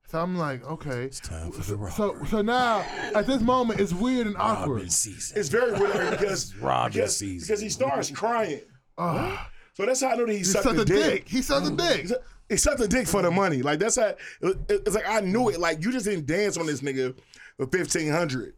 [0.09, 1.05] So I'm like, okay.
[1.05, 1.93] It's time for the robbery.
[1.93, 2.81] So so now
[3.15, 4.91] at this moment it's weird and awkward.
[4.93, 5.39] season.
[5.39, 7.47] It's very weird because Robin because, season.
[7.47, 8.61] because he starts crying.
[8.97, 9.51] Ah.
[9.75, 11.05] So that's how I know that he, he sucked, sucked the a dick.
[11.25, 11.29] dick.
[11.29, 12.01] He sucked a dick.
[12.03, 13.63] He sucked- He sucked the dick for the money.
[13.63, 15.61] Like that's how it- it's like I knew it.
[15.61, 17.17] Like you just didn't dance on this nigga
[17.57, 18.55] for fifteen hundred.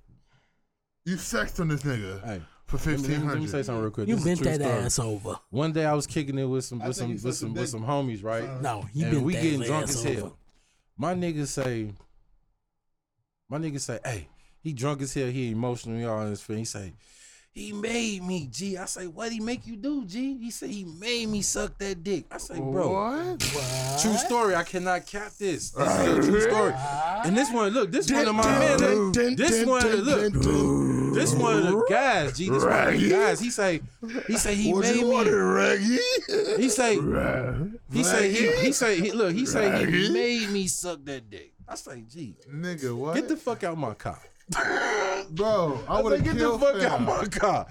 [1.05, 3.51] You sexed on this nigga Hey, for let me, fifteen let me- let me say
[3.53, 3.65] hundred.
[3.67, 4.09] something real quick.
[4.09, 4.85] You This is a bent true that story.
[4.85, 5.37] ass over.
[5.51, 7.63] One day I was kicking it with some with think some he with some with
[7.63, 7.69] dick.
[7.71, 8.61] some homies, right?
[8.63, 10.15] No, he and bent we that getting drunk ass as over.
[10.15, 10.37] hell.
[10.97, 11.93] My niggas say,
[13.49, 14.29] my niggas say, hey,
[14.63, 15.29] he drunk as hell.
[15.29, 15.99] He emotional.
[15.99, 16.73] He all in his feelings.
[16.73, 16.93] He say,
[17.53, 18.77] he made me, G.
[18.79, 20.39] I say, what he make you do, G?
[20.39, 22.27] He say, he made me suck that dick.
[22.31, 23.41] I say, bro, What?
[24.01, 24.55] true story.
[24.55, 25.71] I cannot cap this.
[25.73, 26.73] This is a true story.
[27.25, 28.79] And this one, look, this one of my man.
[28.79, 30.33] look, This one, look,
[31.13, 32.49] this one of the guys, G.
[32.51, 33.41] This one of the guys.
[33.41, 33.81] He say,
[34.29, 35.99] he say he made me.
[36.57, 36.95] He say,
[37.93, 41.53] he say, he, he say, he, look, he say he made me suck that dick.
[41.69, 43.17] I say, G, Nigga, what?
[43.17, 44.21] get the fuck out my car.
[45.31, 45.81] bro.
[45.89, 46.93] I I would say, have get the fuck fam.
[46.93, 47.67] out my car.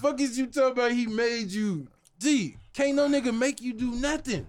[0.00, 0.92] Fuck is you talking about?
[0.92, 1.88] He made you.
[2.18, 4.46] G, can't no nigga make you do nothing.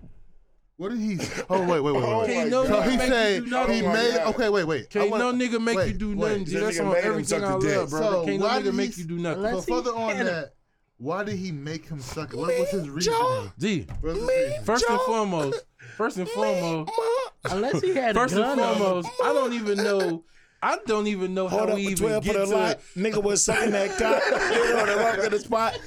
[0.78, 1.18] What did he?
[1.50, 2.26] Oh wait, wait, wait, Oh.
[2.26, 2.84] Can't no oh God.
[2.86, 3.76] So nigga he make said you do nothing.
[3.76, 4.20] he Oh made.
[4.28, 4.90] Okay, wait, wait.
[4.90, 6.30] Can't wanna- no nigga make wait, you do wait.
[6.30, 6.46] nothing.
[6.46, 7.78] G, that's on everything I the dick.
[7.78, 8.02] love, bro.
[8.02, 9.44] So can't no nigga did make you do nothing.
[9.44, 10.54] So further on that,
[10.98, 12.38] why did he make him suck it?
[12.38, 13.52] What was his reasoning?
[13.60, 15.64] G, What was his first and foremost,
[15.98, 16.92] first and foremost,
[17.46, 18.80] Unless he had first a and gun on him.
[18.80, 20.24] foremost, I don't even know.
[20.64, 22.46] I don't even know how up, we even twelve get to.
[22.46, 22.80] lot.
[22.96, 24.22] Nigga was sucking that cock.
[24.24, 25.78] Nigga on the rock of the spot.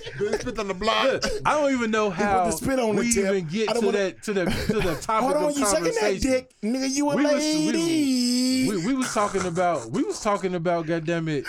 [0.41, 1.05] Spit on the block.
[1.05, 3.25] Look, I don't even know how the spit on we tip.
[3.27, 5.85] even get to wanna- that to the to the topic Hold on, of you sucking
[5.85, 6.31] that conversation.
[6.31, 6.91] dick, nigga.
[6.91, 8.69] You a We was- we lady.
[8.69, 11.47] We, we was talking about we was talking about goddamn it.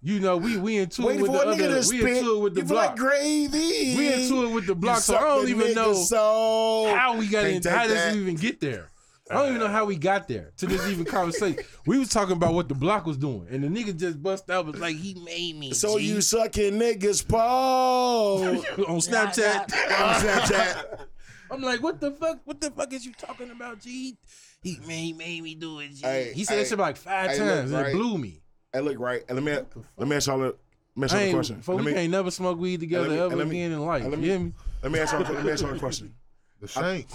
[0.00, 1.82] You know, we we into it Waiting with for the a nigga other.
[1.82, 2.16] to We spit.
[2.18, 2.96] into it with the you like block.
[2.96, 3.96] gravy.
[3.96, 6.94] We into it with the block, so I don't even know so.
[6.96, 7.62] how we got Can't in.
[7.62, 8.14] take How does that.
[8.14, 8.90] we even get there?
[9.30, 11.62] I don't even know how we got there to this even conversation.
[11.86, 14.66] We was talking about what the block was doing, and the nigga just bust out
[14.66, 19.62] was like, "He made me." So G." you sucking niggas pole on Snapchat?
[19.64, 21.06] on Snapchat.
[21.50, 22.40] I'm like, what the fuck?
[22.44, 24.16] What the fuck is you talking about, G?
[24.62, 26.02] He made, he made me do it, G.
[26.04, 27.90] Hey, he said hey, that shit like five hey, look, times, and right.
[27.90, 28.42] it blew me.
[28.72, 29.22] Hey, look right.
[29.28, 30.56] And let me let me ask y'all a let
[30.96, 31.62] me ask y'all I a ain't, question.
[31.62, 33.80] for Let we me, can't never smoke weed together me- ever let me- again in
[33.86, 34.02] life.
[34.04, 34.52] let You me- hear me?
[34.82, 36.14] let me ask y'all let me ask y'all a question.
[36.60, 37.06] The shank.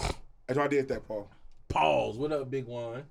[0.48, 1.28] As I did that, Paul.
[1.78, 2.18] Pause.
[2.18, 3.02] What up, big one?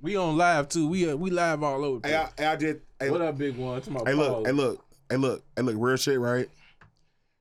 [0.00, 0.86] We on live too.
[0.86, 1.98] We uh, we live all over.
[1.98, 2.32] the Hey, place.
[2.48, 2.82] I, I did.
[3.00, 3.80] Hey, what up, big one?
[3.82, 4.34] To my hey, look.
[4.34, 4.46] pause.
[4.46, 4.84] Hey, look.
[5.10, 5.42] Hey, look.
[5.56, 5.74] Hey, look.
[5.76, 6.48] Real shit, right?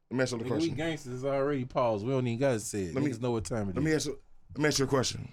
[0.09, 0.73] Let me ask you a Nigga, we question.
[0.75, 2.03] gangsters already paused.
[2.07, 2.95] We don't even gotta say it.
[2.95, 3.97] Let me- Niggas know what time it Let me is.
[3.97, 4.19] ask you.
[4.55, 5.29] Let me ask you a question.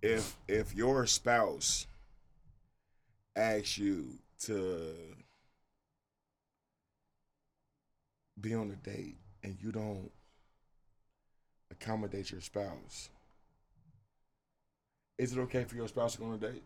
[0.00, 1.86] If if your spouse
[3.36, 4.14] asks you
[4.44, 4.94] to
[8.40, 10.10] be on a date and you don't
[11.84, 13.10] accommodate your spouse,
[15.18, 16.62] is it okay for your spouse to go on a date?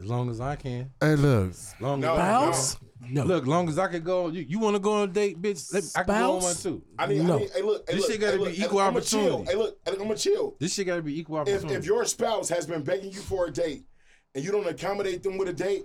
[0.00, 0.92] As long as I can.
[1.00, 1.52] Hey, look.
[1.80, 2.76] Long No, as Spouse?
[3.10, 3.24] No.
[3.24, 4.28] Look, long as I can go.
[4.28, 5.72] You, you want to go on a date, bitch?
[5.74, 6.82] Let, I can go on one too.
[6.98, 7.34] I need, No.
[7.36, 9.20] I need hey, look, hey, This look, shit gotta hey, be look, equal I'ma chill.
[9.40, 9.50] opportunity.
[9.50, 10.56] Hey, look, I'm gonna chill.
[10.60, 11.74] This shit gotta be equal if, opportunity.
[11.74, 13.84] if your spouse has been begging you for a date
[14.36, 15.82] and you don't accommodate them with a date,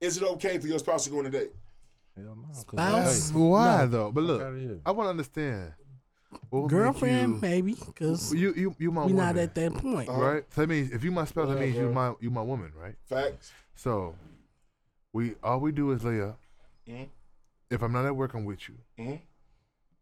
[0.00, 1.50] is it okay for your spouse to go on a date?
[2.16, 3.30] Hell no, 'cause Spouse?
[3.30, 3.86] hey, Why No.
[3.86, 4.12] though?
[4.12, 4.40] But look.
[4.86, 5.74] I want to understand.
[6.50, 10.08] What Girlfriend, you, maybe, because you you you my we woman, not at that point.
[10.08, 10.20] Uh-huh.
[10.20, 10.44] right?
[10.50, 11.92] So that means if you my spouse, that means you bro.
[11.92, 12.94] my you my woman, right?
[13.06, 13.52] Facts.
[13.74, 14.14] So
[15.12, 16.38] we all we do is lay up.
[16.88, 17.08] Mhm.
[17.70, 18.76] If I'm not at work, I'm with you.
[18.98, 19.20] Mhm.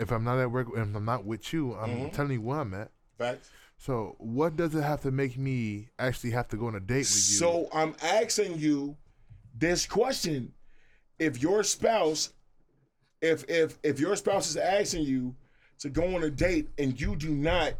[0.00, 2.12] If I'm not at work, if I'm not with you, I'm Mhm.
[2.12, 2.90] telling you where I'm at.
[3.16, 3.50] Facts.
[3.76, 7.06] So what does it have to make me actually have to go on a date
[7.06, 7.36] with you?
[7.36, 8.96] So I'm asking you
[9.54, 10.52] this question.
[11.18, 12.32] if your spouse,
[13.20, 15.36] if if if your spouse is asking you
[15.80, 17.72] to go on a date and you do not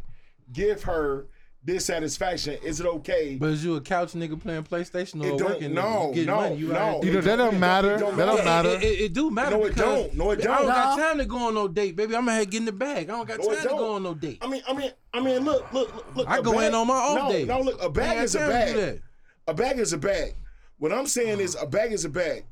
[0.53, 1.27] give her
[1.63, 3.35] dissatisfaction, is it okay?
[3.39, 5.73] But is you a couch nigga playing PlayStation or It a don't- working?
[5.75, 6.07] no.
[6.09, 6.75] You getting no, money, you no.
[6.75, 7.95] out You know that don't matter.
[7.95, 8.69] It don't That don't matter.
[8.69, 8.69] matter.
[8.69, 9.57] It, it, it do matter.
[9.57, 10.13] No, it don't.
[10.15, 10.67] No, it I don't I don't.
[10.67, 12.15] got time to go on no date, baby.
[12.15, 13.09] I'm gonna get in the bag.
[13.09, 13.77] I don't got No, time to don't.
[13.77, 14.39] go on no date.
[14.41, 16.27] I mean, I mean, I mean, look, look, look, look.
[16.27, 17.47] I a go bag- in on my off no, days.
[17.47, 19.01] No, look, a bag is a time to do bag.
[19.47, 20.33] A bag is a bag.
[20.79, 21.65] What I'm saying is, uh-huh.
[21.65, 22.45] a bag is a bag.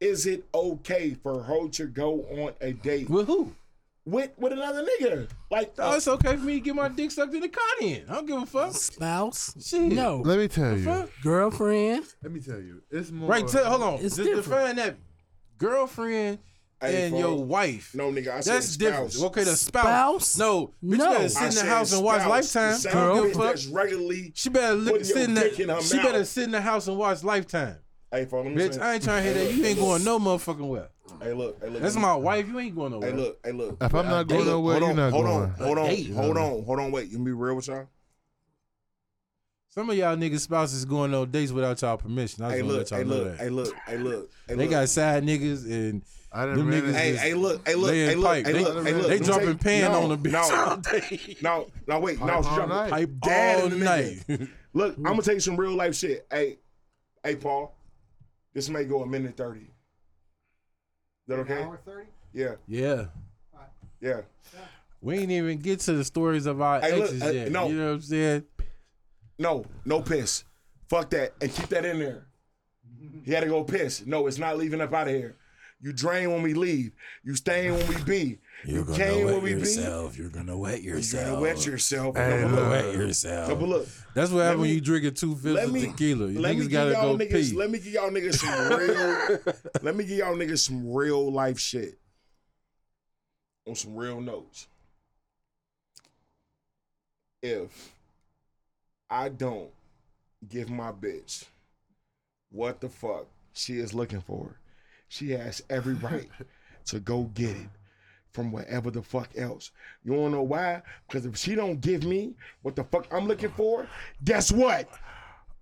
[0.00, 3.52] Is it okay for her to go on a date With who?
[4.04, 5.28] With with another nigga?
[5.50, 8.04] Like, Oh, it's okay for me to get my dick sucked in the car in.
[8.08, 8.72] I don't give a fuck.
[8.74, 9.54] Spouse?
[9.64, 9.82] Shit.
[9.92, 10.22] No.
[10.24, 10.84] Let me tell you.
[10.84, 11.10] Fuck.
[11.22, 12.04] Girlfriend?
[12.22, 12.82] Let me tell you.
[12.90, 13.28] It's more.
[13.28, 13.94] Right, tell, hold on.
[13.94, 14.44] It's Just different.
[14.44, 14.96] define that
[15.58, 16.38] girlfriend
[16.80, 17.92] Hey, and for- your wife.
[17.94, 19.12] no, nigga, I said That's different.
[19.12, 19.24] spouse.
[19.26, 19.84] Okay, the spouse.
[19.84, 20.38] Spouse?
[20.38, 20.90] No, bitch, No.
[20.90, 22.30] you better I sit in the said house and watch spouse.
[22.30, 22.72] Lifetime.
[22.72, 23.46] The same I don't bitch give a fuck.
[23.46, 24.32] That's regularly.
[24.34, 26.06] She better look, putting sit in dick in her the, She mouth.
[26.06, 27.76] better sit in the house and watch Lifetime.
[28.10, 29.54] Hey, for let me Bitch, say- I ain't trying to hear that.
[29.54, 30.88] You ain't going no motherfucking well.
[31.20, 31.82] Hey, look, hey, look.
[31.82, 32.48] That's my wife.
[32.48, 33.10] You ain't going nowhere.
[33.10, 33.76] Hey, look, hey, look.
[33.80, 35.42] If I'm not going look, nowhere, you're on, not hold going.
[35.42, 36.02] on, hold on, Hey.
[36.04, 36.92] hold on, hold on.
[36.92, 37.86] Wait, you be real with y'all?
[39.70, 42.44] Some of y'all niggas spouses going on dates without y'all permission.
[42.44, 43.42] I just Hey, want look, to let y'all know look, that.
[43.42, 44.30] hey, look, hey, look.
[44.48, 44.70] Hey, They look.
[44.70, 47.90] got side niggas and I done Them niggas into- Hey, is hey, look, hey, look,
[47.94, 48.46] hey, look, pipe.
[48.46, 49.08] hey, They- look, they look.
[49.08, 51.36] let me dropping pan no, on the bitch No, all day.
[51.42, 52.90] no, no, wait, no, Pipe all night.
[52.90, 54.48] Pipe Dad all and the night.
[54.74, 56.26] Look, I'm gonna tell you some real life shit.
[56.30, 56.58] Hey,
[57.24, 57.74] hey, Paul,
[58.52, 59.68] this may go a minute thirty.
[61.40, 61.62] Is that okay?
[61.62, 62.06] Hour 30?
[62.32, 63.04] Yeah, yeah.
[64.00, 64.20] yeah.
[65.00, 67.50] We ain't even get to the stories of our Hey, look, exes uh, yet.
[67.50, 67.68] no.
[67.68, 68.44] You know what I'm saying?
[69.38, 70.44] No, no piss.
[70.88, 72.26] Fuck that, and keep that in there.
[73.24, 74.06] He had to go piss.
[74.06, 75.36] No, it's not leaving up out of here.
[75.80, 76.92] You drain when we leave.
[77.24, 78.38] You stain when we be.
[78.64, 79.60] You came when we be.
[80.14, 81.26] You're gonna wet yourself.
[81.26, 82.16] You're gonna wet yourself.
[82.16, 82.68] Hey, look.
[82.68, 83.58] look, yourself.
[83.58, 83.88] but look.
[84.14, 86.28] That's what happens when me- you drinking two fifths of tequila.
[86.28, 87.50] You let me niggas give gotta y'all go niggas.
[87.50, 87.56] pee.
[87.56, 89.54] Let me give y'all niggas some real.
[89.82, 91.98] let me give y'all niggas some real life shit.
[93.66, 94.68] On some real notes.
[97.42, 97.92] If
[99.10, 99.70] I don't
[100.48, 101.44] give my bitch
[102.50, 104.56] what the fuck she is looking for,
[105.08, 106.28] she has every right
[106.86, 107.68] to go get it
[108.32, 109.70] from wherever the fuck else.
[110.04, 110.82] You wanna know why?
[111.06, 113.86] Because if she don't give me what the fuck I'm looking for,
[114.24, 114.88] guess what?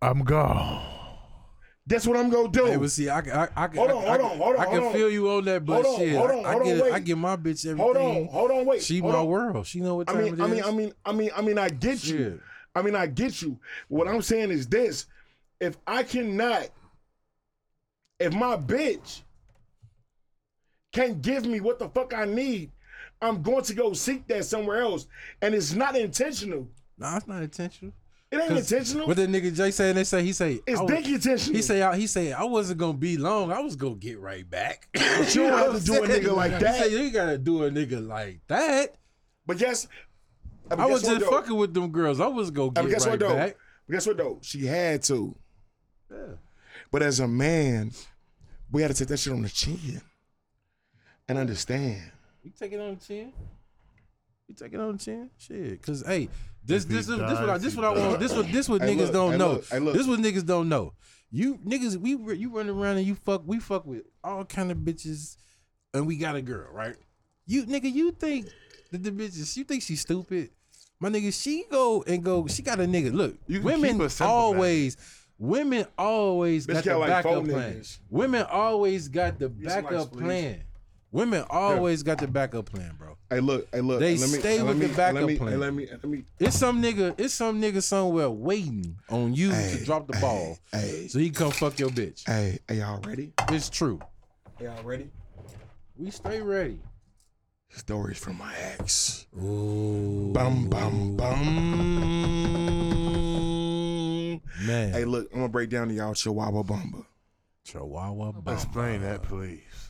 [0.02, 0.96] I'm gone.
[1.86, 2.66] That's what I'm gonna do.
[2.66, 4.64] Hey, but see, I, I, I, Hold I, on, I, hold on, hold on, I
[4.66, 4.92] can hold on.
[4.92, 6.82] feel you on that, but Hold on, shit, hold on, I, hold I on, get,
[6.84, 6.92] wait.
[6.92, 7.76] I give my bitch everything.
[7.78, 8.82] hold on, hold on, wait.
[8.82, 9.26] She hold my on.
[9.26, 9.66] world.
[9.66, 10.66] She know what I mean, it I mean, is.
[10.66, 12.40] I mean, I mean, I mean, I get you.
[12.76, 13.58] I mean, I get you.
[13.88, 15.06] What I'm saying is this:
[15.60, 16.68] if I cannot,
[18.20, 19.22] if my bitch
[20.92, 22.70] can't give me what the fuck I need,
[23.22, 25.06] I'm going to go seek that somewhere else,
[25.42, 26.68] and it's not intentional.
[26.98, 27.92] Nah, it's not intentional.
[28.30, 29.08] It ain't intentional.
[29.08, 29.96] What that nigga Jay saying?
[29.96, 31.56] They say he say it's I was- intentional.
[31.56, 33.50] He say I, he say I wasn't gonna be long.
[33.50, 34.86] I was gonna get right back.
[34.92, 36.76] But you don't have to do a nigga like that.
[36.76, 38.94] He say you gotta do a nigga like that.
[39.46, 39.88] but guess,
[40.70, 41.30] I, mean, I was just though?
[41.30, 42.20] fucking with them girls.
[42.20, 43.34] I was gonna I get mean, guess right what though?
[43.34, 43.56] back.
[43.88, 44.38] But guess what though?
[44.42, 45.34] She had to.
[46.08, 46.34] Yeah.
[46.92, 47.90] But as a man,
[48.70, 50.00] we had to take that shit on the chin
[51.30, 52.02] and understand.
[52.42, 53.32] You take it on the chin.
[54.48, 55.30] You take it on the chin.
[55.38, 56.28] Shit, cause hey,
[56.64, 58.20] this If this is this what I dies, this he what I want.
[58.20, 59.52] This what this what niggas look, don't hey, know.
[59.52, 59.94] look, hey, look.
[59.94, 60.92] This what niggas don't know.
[61.30, 63.42] You niggas, we re- you run around and you fuck.
[63.46, 65.36] We fuck with all kind of bitches,
[65.94, 66.96] and we got a girl, right?
[67.46, 68.48] You nigga, you think
[68.90, 69.56] that the bitches?
[69.56, 70.50] You think she's stupid?
[70.98, 72.48] My nigga, she go and go.
[72.48, 73.12] She got a nigga.
[73.12, 74.96] Look, You women keep her always.
[75.38, 77.74] Women always Bitch got got the like backup four plan.
[77.74, 77.98] niggas.
[78.10, 80.20] Women always got the Use backup ice, please.
[80.20, 80.62] plan.
[81.12, 83.16] Women always got the backup plan, bro.
[83.28, 83.98] Hey, look, hey, look.
[83.98, 85.52] They let me, stay and with let the backup and let me, plan.
[85.52, 86.24] and let me, let me.
[86.38, 90.20] It's some nigga, it's some nigga somewhere waiting on you Hey, to drop the hey,
[90.20, 90.58] ball.
[90.72, 91.08] hey.
[91.08, 92.22] So he come fuck your bitch.
[92.28, 93.32] Hey, are y'all ready?
[93.48, 93.98] It's true.
[94.60, 95.10] Are y'all ready?
[95.96, 96.78] We stay ready.
[97.70, 99.26] Stories from my ex.
[99.36, 100.30] Ooh.
[100.32, 101.40] Bum, bum, bum.
[104.66, 104.92] Man.
[104.92, 107.04] Hey, look, I'm gonna break down to y'all Chihuahua Bumba.
[107.64, 108.54] Chihuahua bomb.
[108.54, 109.89] Explain that, please.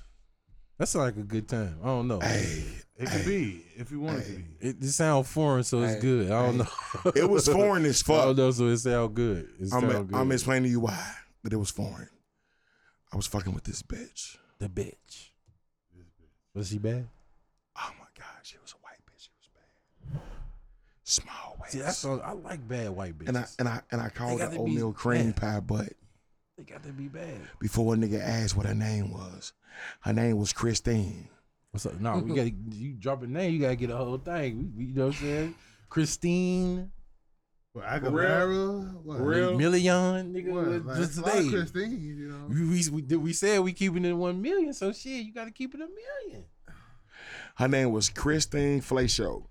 [0.81, 1.77] That sounds like a good time.
[1.83, 2.21] I don't know.
[2.21, 2.65] Hey,
[2.97, 4.45] It could be if you want it to be.
[4.61, 6.31] It, it sounds foreign, so it's Hey, good.
[6.31, 7.13] I don't know.
[7.15, 8.25] it was foreign as I fuck.
[8.25, 9.47] don't know, so it sound good.
[9.61, 10.09] It I'm, good.
[10.15, 11.13] I'm explaining to you why,
[11.43, 12.09] but it was foreign.
[13.13, 14.39] I was fucking with this bitch.
[14.59, 15.29] the bitch.
[16.55, 17.07] Was she bad?
[17.77, 19.25] Oh my god, she was a white bitch.
[19.25, 19.51] She was
[20.15, 20.21] bad.
[21.05, 21.73] Small waist.
[21.75, 23.29] See, that's all, I like bad white bitches.
[23.29, 25.37] and I and I and I called got her to be oatmeal cream bad.
[25.37, 25.93] pie butt
[26.61, 27.41] they got to be bad.
[27.59, 29.53] before a nigga asked what her name was.
[30.01, 31.29] Her name was Christine.
[31.71, 31.99] What's up?
[32.01, 33.55] No, we got you drop a name.
[33.55, 34.59] You gotta get a whole thing.
[34.59, 35.55] We, we- you know what I'm saying?
[35.89, 36.91] Christine.
[37.73, 38.95] What, Aguilera?
[39.05, 39.21] What?
[39.21, 39.57] real?
[39.57, 40.67] million, nigga, What?
[40.67, 41.49] with Like, just a lot today.
[41.51, 42.47] Christine, you know.
[42.49, 45.33] We, we, we, did- we said we keeping it at one million, so shit, you
[45.33, 46.45] got to keep it a million.
[47.57, 49.47] Her name was Christine Flacio.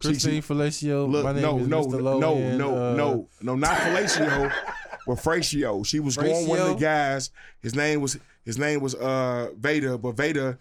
[0.00, 2.02] Christine she- Felicio, Look, my name no, is no, Mr.
[2.02, 2.18] no,
[2.56, 4.52] no, uh, no, no, not Falacio,
[5.06, 5.84] but Fracio.
[5.86, 7.30] She was going one of the guys.
[7.60, 10.58] His name was his name was uh Veda, but Veda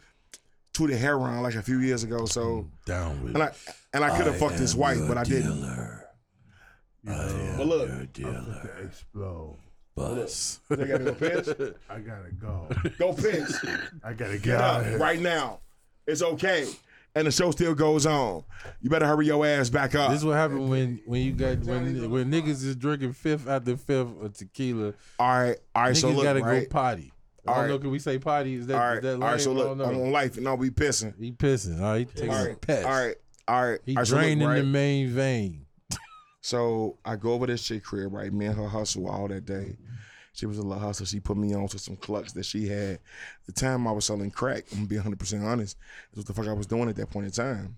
[0.74, 2.26] tweeted heroin like a few years ago.
[2.26, 3.52] So Down with and I
[3.94, 5.60] and I could have fucked his wife, but I didn't.
[5.62, 6.00] dealer.
[7.04, 7.90] You I know, am But look.
[7.90, 8.62] your dealer.
[8.78, 9.58] to explode.
[9.96, 10.60] Bus.
[10.70, 11.48] They gotta go piss.
[11.90, 12.68] I gotta go.
[12.98, 13.64] Go piss.
[14.04, 14.98] I gotta get Get out up of here.
[14.98, 15.60] right now.
[16.08, 16.68] It's okay.
[17.16, 18.44] And the show still goes on.
[18.82, 20.10] You better hurry your ass back up.
[20.10, 23.78] This is what happened when when you got when when niggas is drinking fifth after
[23.78, 24.94] fifth of tequila.
[25.20, 25.92] all right, all right.
[25.94, 26.68] Niggas So look, gotta right.
[26.68, 27.14] go potty.
[27.46, 27.80] I All don't know.
[27.80, 28.56] Can we say potty?
[28.56, 29.42] Is that, all is right, that all right.
[29.42, 29.60] So lame?
[29.60, 30.38] I look, don't I'm on life.
[30.40, 31.14] No, we pissing.
[31.20, 31.80] He pissing.
[31.82, 32.86] All right, he taking All a piss.
[32.86, 33.16] all right,
[33.48, 33.80] all right.
[33.86, 34.56] He all right, so look, right.
[34.60, 35.66] the main vein.
[36.42, 38.34] So I go over this chick crib, right?
[38.34, 39.78] Me and her hustle all that day.
[40.34, 41.06] She was a little hustle.
[41.06, 43.00] She put me on to some clucks that she had.
[43.46, 45.78] The time I was selling crack, I'm gonna be 100% honest,
[46.12, 47.78] is what the fuck I was doing at that point in time.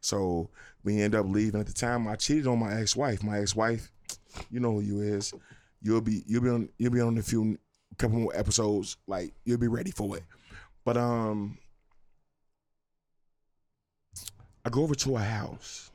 [0.00, 0.48] So
[0.84, 1.60] we end up leaving.
[1.60, 3.22] At the time, I cheated on my ex-wife.
[3.22, 3.90] My ex-wife,
[4.50, 5.34] you know who you is.
[5.82, 7.58] You'll be you'll be on you'll be on a few
[7.98, 8.96] couple more episodes.
[9.06, 10.22] Like you'll be ready for it.
[10.84, 11.58] But um,
[14.64, 15.90] I go over to her house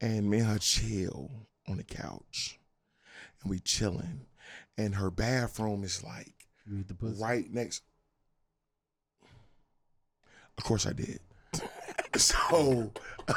[0.00, 1.30] and me and her chill
[1.68, 2.58] on the couch
[3.42, 4.26] and we chilling
[4.76, 6.34] and her bathroom is like
[6.66, 7.82] the right next
[10.56, 11.20] of course i did.
[12.16, 12.92] So
[13.26, 13.36] but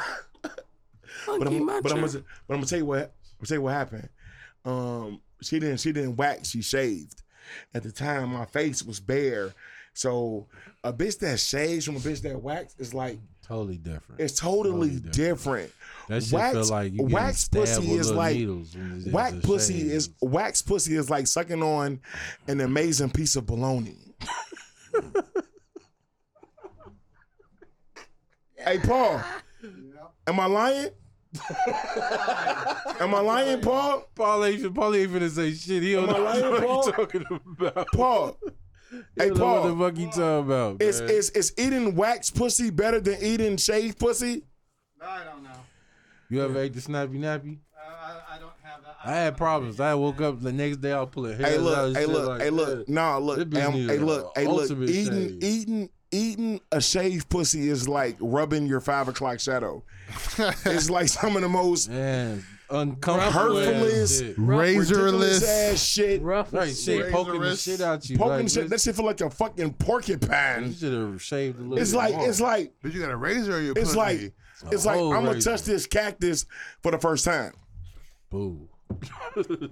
[1.26, 2.06] I'm, but, I'm gonna, but I'm
[2.48, 4.08] gonna tell you what I'm gonna tell you what happened.
[4.64, 7.22] Um she didn't she didn't wax she shaved.
[7.74, 9.52] At the time my face was bare.
[9.94, 10.46] So
[10.84, 13.18] a bitch that shaves from a bitch that wax is like
[13.48, 14.20] Totally different.
[14.20, 15.72] it's totally, Totally different.
[16.10, 18.46] shit wax- like wax pussy is like-
[19.10, 22.00] Wax pussy is wax pussy is like sucking on
[22.46, 23.96] an amazing piece of bologna.
[28.56, 29.22] hey Paul,
[30.26, 30.88] am I lying?
[33.00, 34.08] am I lying, Paul?
[34.14, 35.82] Paul ain't, Paul ain't finna say shit.
[35.82, 36.84] He don't Am I know lying, what Paul?
[36.86, 37.24] you talking
[37.58, 37.86] about.
[37.94, 38.38] Paul,
[39.16, 40.82] hey Paul, what the fuck you talking about?
[40.82, 41.10] is man.
[41.10, 44.44] is is eating wax pussy better than eating shaved pussy?
[45.00, 45.50] I don't know.
[46.28, 47.58] you ever ate the snappy nappy?
[47.76, 48.96] Uh, I, I don't have that.
[49.04, 49.78] I had problems.
[49.80, 50.92] I woke up the next day.
[50.92, 52.68] I was pulling hair Hey look, and hey look, like hey look.
[52.86, 52.88] that.
[52.88, 54.70] Nah, look, This bitch need hey look, hey look.
[54.70, 55.44] Eating, shave.
[55.44, 59.84] eating, eating a shaved pussy is like rubbing your five o'clock shadow.
[60.38, 63.56] it's like some of the most Man, uncomfortable.
[63.56, 65.48] Hurtfulest- ass Razorless.
[65.72, 66.22] ass shit.
[66.22, 66.52] Rough.
[66.52, 68.16] Right, shit poking the shit out you.
[68.18, 68.68] Poking like, shit.
[68.70, 70.66] That shit feel like a fucking porcupine.
[70.68, 71.78] You should have shaved a little.
[71.78, 72.28] It's bit like more.
[72.28, 73.96] it's like But you got a razor in your it's pussy.
[73.96, 74.32] like
[74.72, 75.50] it's like I'm gonna razor.
[75.52, 76.46] touch this cactus
[76.82, 77.52] for the first time.
[78.30, 78.68] boo.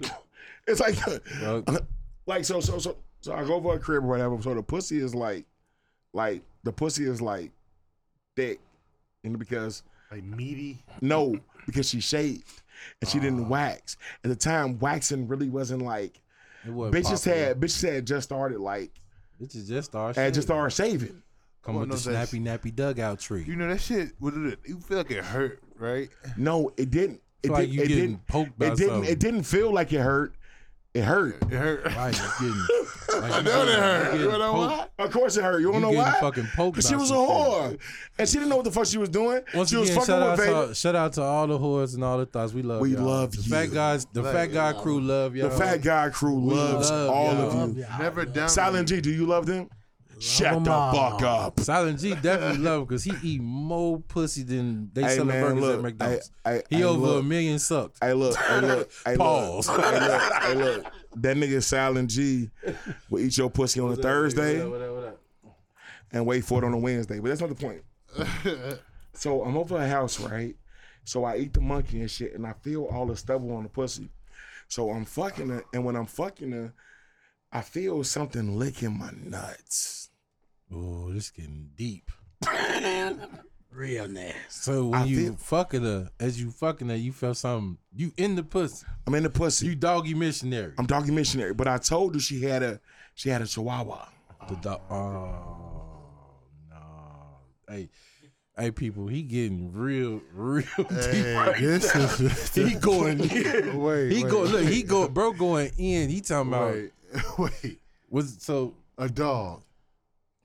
[0.68, 0.96] It's like
[1.42, 1.64] Well,
[2.26, 4.40] like so so so so I go over a crib or whatever.
[4.42, 5.46] So the pussy is like
[6.12, 7.52] like the pussy is like
[8.34, 8.60] thick.
[9.22, 10.82] You know, because like meaty.
[11.00, 12.62] no, because she shaved
[13.00, 13.50] and she didn't uh-huh.
[13.50, 13.96] wax.
[14.24, 16.20] At the time, waxing really wasn't like
[16.66, 17.46] it wasn't bitches popular.
[17.46, 18.90] had bitches had just started like
[19.40, 20.20] Bitches just started.
[20.20, 20.70] had just shaving.
[20.70, 21.22] started shaving.
[21.62, 23.44] Come I with the know that snappy nappy dugout tree.
[23.46, 24.12] You know that shit.
[24.18, 24.58] What did it?
[24.66, 26.08] You feel like it hurt, right?
[26.36, 27.20] No, it didn't.
[27.42, 28.26] It, Feel like did, you it getting didn't.
[28.26, 28.88] poked by It didn't.
[28.88, 29.12] something.
[29.12, 30.34] It didn't feel like it hurt.
[30.94, 31.42] It hurt.
[31.42, 31.84] It hurt.
[31.84, 32.66] Right, you getting.
[33.08, 34.14] Like I know it hurt.
[34.14, 34.90] You You getting know poked.
[34.98, 35.04] why?
[35.04, 35.60] Of course it hurt.
[35.60, 36.20] You You don't know getting why?
[36.20, 36.76] fucking poked.
[36.76, 37.30] Because she was a some shit.
[37.36, 37.78] whore,
[38.18, 39.42] and she didn't know what the fuck she was doing.
[39.54, 42.02] Once she was fucking shout out, with to, shout out to all the whores and
[42.04, 42.52] all the thoughts.
[42.52, 43.02] We love We y'all.
[43.04, 43.50] love the you.
[43.50, 45.48] Fat guys, the Love fat guy crew love y'all.
[45.50, 47.62] The fat guy crew loves love all y'all.
[47.64, 47.86] of you.
[47.98, 48.48] Never down.
[48.48, 49.68] Silent G, do you love them?
[50.18, 50.94] Shut the all.
[51.18, 51.60] fuck up.
[51.60, 55.42] Silent G definitely love him because he eat more pussy than they Hey selling man,
[55.42, 55.76] burgers look.
[55.76, 56.30] at McDonald's.
[56.42, 57.20] Hey, hey, he hey, over look.
[57.20, 57.98] a million sucked.
[58.02, 59.68] Hey look, hey look, hey Pause.
[59.68, 60.86] look, hey look, hey look.
[61.16, 62.50] That nigga Silent G
[63.08, 64.60] will eat your pussy on a Thursday
[66.12, 67.18] and wait for it on a Wednesday.
[67.18, 67.82] But that's not the point.
[69.14, 70.54] so I'm over her house, right?
[71.04, 73.68] So I eat the monkey and shit, and I feel all the stubble on the
[73.68, 74.10] pussy.
[74.68, 76.74] So I'm fucking her, and when I'm fucking her,
[77.52, 80.10] I feel something licking my nuts.
[80.72, 82.10] Oh, this getting deep.
[83.76, 84.38] Real nasty.
[84.48, 87.76] So when I you feel- fucking her, as you fucking her, you felt something.
[87.94, 88.86] You in the pussy.
[89.06, 89.66] I'm in the pussy.
[89.66, 90.72] You doggy missionary.
[90.78, 92.80] I'm doggy missionary, but I told her she had a
[93.14, 94.06] she had a chihuahua.
[94.48, 94.80] The dog.
[94.90, 95.98] Oh
[96.70, 96.76] no.
[97.68, 97.88] Hey,
[98.56, 99.08] hey, people.
[99.08, 100.90] He getting real, real deep.
[100.90, 102.00] Hey, right this now.
[102.04, 103.78] is he going in.
[103.82, 104.30] Wait, He wait.
[104.30, 104.42] go.
[104.42, 105.08] Look, he go.
[105.08, 106.08] Bro, going in.
[106.08, 106.92] He talking about Wait,
[107.62, 107.80] wait.
[108.08, 108.74] was so.
[108.98, 109.60] A dog.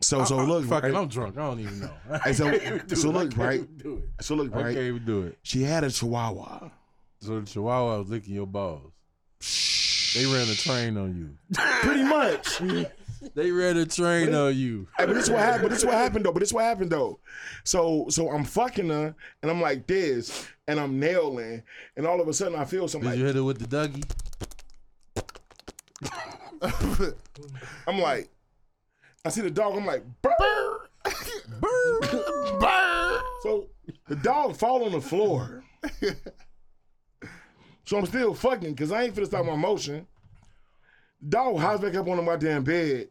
[0.02, 0.96] So so I- I- look, fuck right?
[0.96, 1.38] I'm drunk.
[1.38, 1.92] I don't even know.
[2.34, 3.10] So- I can't even do so.
[3.10, 3.78] I look, right?
[3.78, 4.24] Do it.
[4.24, 4.74] So look, I right?
[4.76, 5.38] can't even do it.
[5.44, 6.70] She had a chihuahua.
[7.20, 8.92] So the Chihuahua was licking your balls.
[10.16, 11.38] They ran a train on you.
[11.82, 12.60] Pretty much.
[13.36, 14.88] They ran a train on you.
[14.98, 15.62] Hey, but this what happened.
[15.62, 16.32] But this what happened though.
[16.32, 17.20] But this what happened though.
[17.64, 21.62] So so I'm fucking her and I'm like this and I'm nailing
[21.96, 23.68] and all of a sudden I feel something Did like you hit her with the
[23.68, 24.04] Dougie?
[27.88, 28.30] I'm like
[29.24, 29.76] I see the dog.
[29.76, 30.88] I'm like burr,
[31.60, 32.00] burr,
[32.60, 33.22] burr.
[33.44, 33.68] So
[34.08, 35.64] the dog fall on the floor.
[37.86, 40.08] so I'm still fucking because I ain't finna stop my motion.
[41.28, 43.10] Dog hops back up on my damn bed.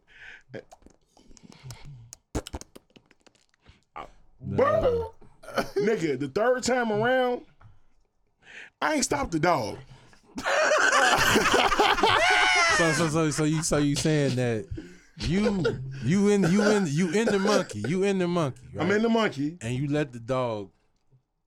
[5.77, 7.43] Nigga, the third time around,
[8.81, 9.79] I ain't stopped the dog.
[12.77, 14.67] So so so so you so you saying that
[15.29, 15.65] you
[16.05, 18.85] you in you in you in the monkey you in the monkey right?
[18.85, 19.59] I'm in the monkey.
[19.61, 20.71] and you let the dog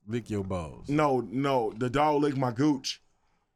[0.07, 0.89] lick your balls.
[0.89, 3.01] No, no, the dog licked my gooch.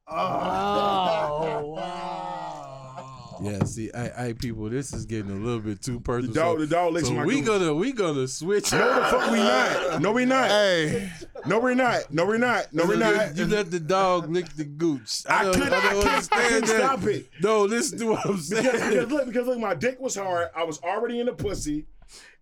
[0.07, 0.13] Oh
[1.76, 3.39] wow.
[3.43, 6.34] Yeah, see, I, I people, this is getting a little bit too personal.
[6.34, 7.45] The dog- so, the dog licks so my we gooch.
[7.45, 8.72] gonna we gonna switch.
[8.72, 10.01] No, the fuck we not.
[10.01, 10.49] No, we not.
[10.49, 11.11] Hey,
[11.48, 12.12] No, we're not.
[12.14, 12.74] No, we're not.
[12.74, 13.36] No, we're not.
[13.38, 15.24] You let the dog lick the gooch.
[15.28, 16.78] I don't- couldn't- I don't can't- I couldn't that.
[16.78, 17.30] stop it.
[17.41, 19.06] No, listen to what I'm Because, because saying.
[19.08, 20.50] look, because look, my dick was hard.
[20.56, 21.86] I was already in the pussy.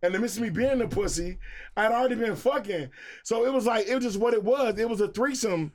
[0.04, 1.40] And the midst of me being the pussy,
[1.76, 2.90] I had already been fucking.
[3.24, 4.78] So it was like, it was just what it was.
[4.78, 5.72] It was a threesome.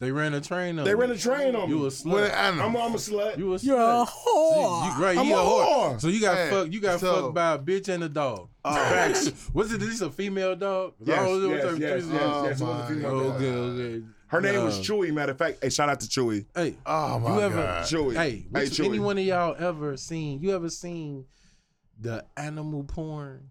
[0.00, 0.96] They ran a train on They you.
[0.96, 1.86] ran a train on You me.
[1.86, 2.06] a slut.
[2.06, 2.66] what an animal.
[2.66, 3.36] I'm, I'm a slut.
[3.38, 3.64] You a slut.
[3.64, 4.86] You're a whore.
[4.86, 5.66] You, you, right, I'm you a a whore.
[5.94, 6.00] whore.
[6.00, 6.72] So you got Hey, fucked.
[6.72, 8.48] You got so- fucked by a bitch and a dog.
[8.66, 8.74] Oh.
[8.74, 9.50] Facts.
[9.54, 10.94] Was it this a female dog?
[11.00, 12.46] I Yes, don't know what yes, type yes, yes, Oh yes.
[12.46, 13.36] It was a my female Oh, dog.
[13.42, 14.04] Okay, okay.
[14.28, 15.12] Her name was Chewy.
[15.12, 16.46] Matter of fact, hey, shout out to Chewy.
[16.54, 17.56] Hey, oh my you ever?
[17.62, 17.84] god.
[17.84, 18.14] Chewy.
[18.16, 18.84] Hey, hey, Chewy.
[18.86, 20.40] any one of y'all ever seen?
[20.40, 21.26] You ever seen
[22.00, 23.48] the animal porn?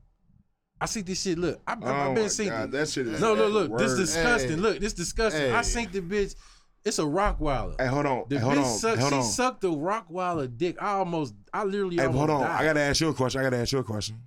[0.81, 1.37] I see this shit.
[1.37, 2.49] Look, I, I, Oh I've been seeing.
[2.49, 3.21] God, that shit is.
[3.21, 3.77] no, look, look.
[3.79, 4.49] This disgusting.
[4.49, 4.55] Hey.
[4.57, 5.53] Look, this disgusting.
[5.53, 5.63] I Hey.
[5.63, 6.35] seen the bitch.
[6.83, 7.79] It's a Rockwiler.
[7.79, 8.25] Hey, hold on.
[8.27, 8.77] The Hey, hold bitch on.
[8.79, 8.99] sucked.
[8.99, 9.23] hold she on.
[9.23, 10.75] sucked the Rockwiler dick.
[10.81, 11.35] I almost.
[11.53, 11.95] I literally.
[11.97, 12.41] Hey, almost hold on.
[12.41, 12.61] Died.
[12.61, 13.39] I gotta ask you a question.
[13.39, 14.17] I gotta ask you a question.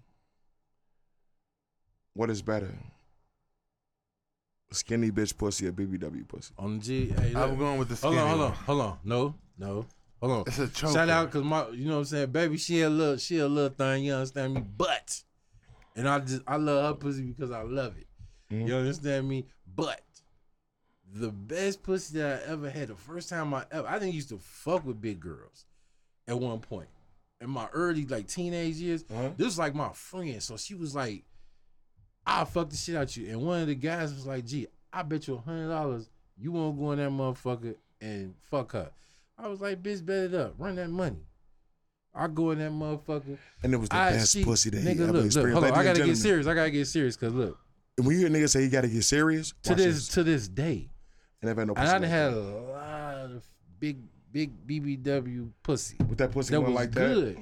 [2.17, 2.75] What is better?
[4.73, 6.55] Skinny bitch pussy or BBW pussy?
[6.59, 7.09] on the G.
[7.11, 7.43] Hey, look.
[7.51, 8.17] I'm going with the skinny.
[8.17, 8.59] Hold on, hold on, one.
[8.65, 8.99] hold on.
[9.05, 9.87] No, no,
[10.21, 10.45] hold on.
[10.47, 10.95] It's a choker.
[10.95, 12.57] Shout out because my, you know what I'm saying, baby.
[12.57, 14.05] She a little, she a little thing.
[14.05, 14.65] You understand me?
[14.77, 15.23] But,
[15.95, 18.07] and I just, I love her pussy because I love it.
[18.51, 18.67] Mhm.
[18.67, 19.47] You understand me?
[19.75, 20.01] But,
[21.13, 24.31] the best pussy that I ever had, the first time I ever, I didn't used
[24.31, 25.67] to fuck with big girls,
[26.27, 26.89] at one point,
[27.43, 29.05] in my early like teenage years.
[29.11, 29.31] Uh-huh.
[29.37, 31.25] This was like my friend, so she was like,
[32.27, 35.03] "I'll fuck the shit out you," and one of the guys was like, "Gee, I
[35.03, 38.91] bet you a hundred dollars you won't go in that motherfucker and fuck her."
[39.39, 41.27] I was like, "Bitch, bet it up, run that money."
[42.15, 43.37] I go in that motherfucker.
[43.63, 45.63] And it was the I best see, pussy that he nigga, ever look, look, experienced.
[45.63, 46.47] hold on, I gotta get serious.
[46.47, 47.59] I gotta get serious because look,
[47.99, 50.49] And when you hear niggas say you gotta get serious, to watch this, to this
[50.49, 50.89] day,
[51.43, 53.45] And I've had no and pussy I done like had a lot of
[53.79, 53.99] big,
[54.33, 57.37] big BBW pussy with that pussy that going was like that.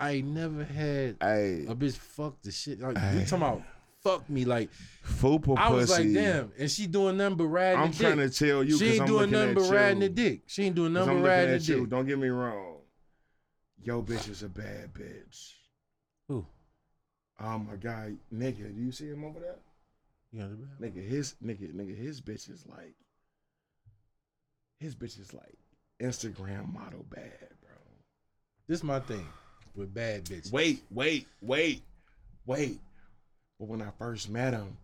[0.00, 2.80] I ain't never had Hey, a bitch fuck the shit.
[2.80, 3.14] Like Hey.
[3.20, 3.62] you talking about
[4.02, 4.44] fuck me?
[4.44, 4.70] Like
[5.04, 6.04] fupa I was pussy.
[6.04, 8.30] like, damn, and she doing nothing but riding I'm trying dick.
[8.32, 10.42] to tell you she ain't I'm doing nothing but riding the dick.
[10.46, 11.80] She ain't doing nothing but riding the you.
[11.80, 11.88] dick.
[11.90, 12.76] Don't get me wrong.
[13.82, 15.52] Yo, bitch is a bad bitch.
[16.28, 16.44] Who?
[17.40, 19.56] Oh my god, nigga, do you see him over there?
[20.32, 20.94] You got the bad?
[20.94, 22.94] Nigga, his nigga, nigga, his bitch is like,
[24.78, 25.58] his bitch is like
[26.02, 27.70] Instagram model bad, bro.
[28.66, 29.26] This my thing
[29.78, 30.52] with bad bitches.
[30.52, 31.82] Wait, wait, wait,
[32.46, 32.78] wait.
[33.58, 34.76] But when I first met him,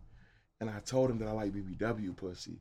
[0.61, 2.57] and I told him that I like BBW pussy,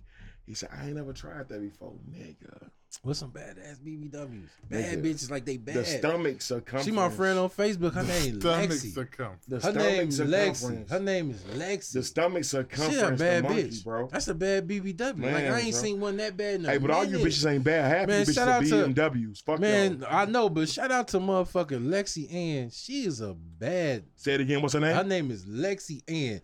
[0.46, 2.70] he said, "I ain't never tried that before, nigga."
[3.02, 4.48] What's some badass BBWs?
[4.70, 5.74] Bad Nigga, bitches like they bad.
[5.74, 6.84] The stomach circumference.
[6.86, 7.92] she my friend on Facebook.
[7.94, 8.94] Her name Stomach Lexi.
[8.94, 9.46] circumference.
[9.46, 10.62] The Her stomach name circumference.
[10.62, 10.90] Lexi.
[10.90, 11.92] Her name is Lexi.
[11.92, 13.20] The stomach She circumference.
[13.20, 14.08] a bad the monkey, bitch, bro.
[14.12, 15.22] That's a bad BBW.
[15.24, 15.80] like I ain't bro.
[15.82, 17.26] seen one that bad in a Hey, but all you minute.
[17.32, 17.96] bitches ain't bad.
[17.96, 19.42] Half Man, you bitches shout are out to- BMWs.
[19.42, 20.08] Fuck Man, y'all.
[20.08, 22.70] I know, but shout out to motherfucking Lexi Ann.
[22.70, 24.04] She is a bad.
[24.14, 24.62] Say it again.
[24.62, 24.94] What's her name?
[24.94, 26.40] Her name is Lexi Ann.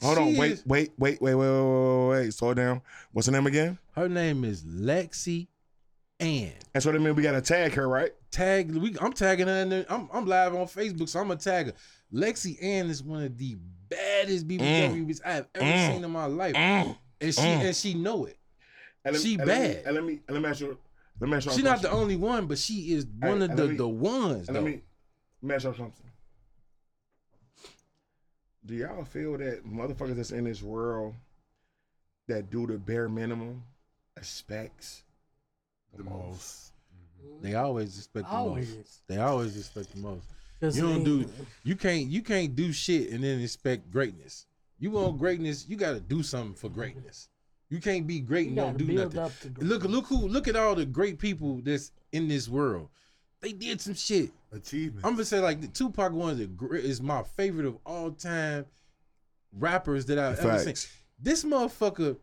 [0.00, 0.36] Hold on.
[0.36, 2.34] Wait, wait, wait, wait, wait, wait, wait, wait, wait.
[2.34, 2.80] Slow down.
[3.12, 3.78] What's her name again?
[3.94, 5.48] Her name is Lexi
[6.20, 6.52] Ann.
[6.72, 7.14] That's what I mean.
[7.14, 8.12] We gotta tag her, right?
[8.30, 8.74] Tag.
[8.74, 9.54] We, I'm tagging her.
[9.62, 9.84] In.
[9.88, 11.72] I'm, I'm live on Facebook, so I'm gonna tag her.
[12.12, 13.56] Lexi Ann is one of the
[13.88, 15.92] baddest BBW bitches I have ever Mm.
[15.94, 16.96] seen in my life, Mm.
[17.20, 17.64] and she Mm.
[17.66, 18.38] and she know it.
[19.04, 19.82] And She and let me- bad.
[19.86, 20.78] And let me and let me ask you.
[21.20, 21.52] Let me ask you.
[21.52, 24.48] She's not the only one, but she is one of and the me- the ones.
[24.50, 24.82] Let me
[25.42, 26.10] let me ask you something.
[28.64, 31.14] Do y'all feel that motherfuckers that's in this world
[32.28, 33.62] that do the bare minimum
[34.16, 35.02] expects
[35.96, 36.72] The most.
[37.26, 37.42] Mm-hmm.
[37.42, 38.74] They always expect the Always.
[38.76, 39.02] most.
[39.08, 40.24] They always expect the most.
[40.60, 44.46] 'Cause You don't ain't- do you can't you can't do shit and then expect greatness.
[44.78, 47.28] You want greatness, you gotta do something for greatness.
[47.68, 49.18] You can't be great and don't do nothing.
[49.18, 49.48] up to.
[49.64, 52.88] Look, look who, look at all the great people that's in this world.
[53.42, 54.30] They did some shit.
[54.52, 55.04] Achievement.
[55.04, 58.66] I'm gonna say like the Tupac one is, a is my favorite of all time
[59.52, 60.74] rappers that I've ever seen.
[61.18, 62.16] This motherfucker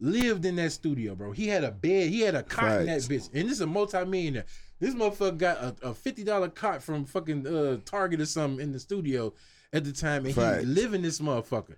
[0.00, 1.32] lived in that studio, bro.
[1.32, 3.66] He had a bed, he had a cot in that bitch, and this is a
[3.66, 4.46] multi-millionaire.
[4.80, 8.72] This motherfucker got a, a fifty dollar cot from fucking uh, Target or something in
[8.72, 9.34] the studio
[9.72, 10.60] at the time, and Facts.
[10.60, 11.76] he living this motherfucker.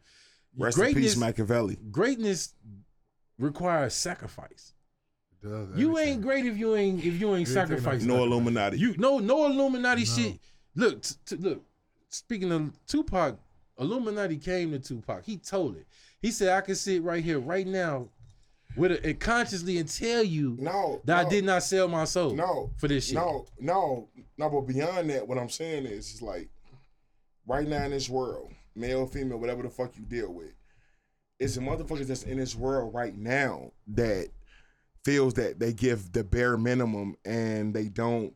[0.56, 1.78] Rest in peace, Machiavelli.
[1.90, 2.54] greatness
[3.38, 4.72] requires sacrifice.
[5.44, 6.12] It does You everything.
[6.14, 8.08] ain't great if you ain't if you ain't Everything sacrificing.
[8.08, 8.78] No Illuminati.
[8.78, 10.38] You no no Illuminati shit.
[10.74, 11.62] Look, t- t- look.
[12.08, 13.36] Speaking of Tupac,
[13.78, 15.24] Illuminati came to Tupac.
[15.24, 15.86] He told it.
[16.22, 18.08] He said, "I can sit right here, right now,
[18.76, 22.34] with a, and consciously and tell you no, that I did not sell my soul
[22.34, 24.48] No, for this shit." No, no, no.
[24.50, 26.48] But beyond that, what I'm saying is, it's like
[27.46, 30.54] right now in this world, male, female, whatever the fuck you deal with,
[31.38, 34.28] it's the motherfuckers that's in this world right now that
[35.04, 38.34] feels that they give the bare minimum and they don't.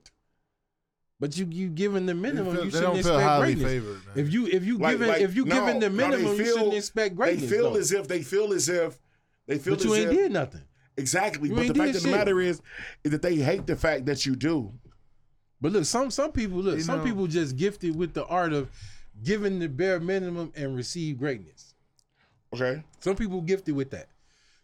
[1.20, 3.70] But you you giving the minimum, feel- you shouldn't don't feel expect highly greatness.
[3.72, 4.14] favored, man.
[4.26, 6.36] If you if you Like- giving like, if you no, giving the no, they minimum,
[6.36, 7.50] you shouldn't expect greatness.
[7.50, 7.78] they feel though.
[7.80, 8.98] as if they feel as if
[9.46, 10.62] they feel but as you ain't if did nothing.
[10.96, 11.48] exactly.
[11.48, 12.60] you But the fact did of the matter is,
[13.02, 14.72] is that they hate the fact that you do.
[15.60, 18.52] But look, some some people look, You some know- people just gifted with the art
[18.52, 18.70] of
[19.24, 21.74] giving the bare minimum and receive greatness.
[22.54, 22.84] Okay.
[23.00, 24.08] Some people gifted with that.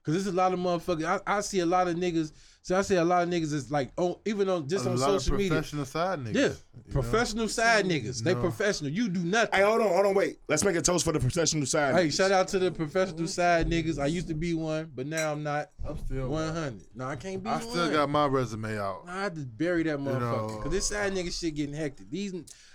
[0.04, 1.04] Cause there's a lot of motherfuckers.
[1.26, 2.32] I, I see a lot of niggas.
[2.60, 4.98] So I see a lot of niggas is like on even on just a on
[4.98, 5.52] lot of social media.
[5.52, 6.34] professional side niggas.
[6.34, 6.92] Yeah, you know?
[6.92, 8.22] professional side niggas.
[8.22, 8.90] They professional.
[8.90, 9.58] You do nothing.
[9.58, 10.40] Hey, hold on, hold on, wait.
[10.46, 11.94] Let's make a toast for the professional side.
[11.94, 13.98] Hey, shout out to the professional side niggas.
[13.98, 15.70] I used to be one, but now I'm not.
[15.86, 16.28] I'm still.
[16.28, 16.82] 100.
[16.94, 17.62] No, I can't be I one.
[17.70, 19.06] still got my resume out.
[19.06, 20.20] Nah, I had to bury that motherfucker.
[20.50, 22.10] know- Cause this side nigga shit getting hectic.
[22.10, 22.34] These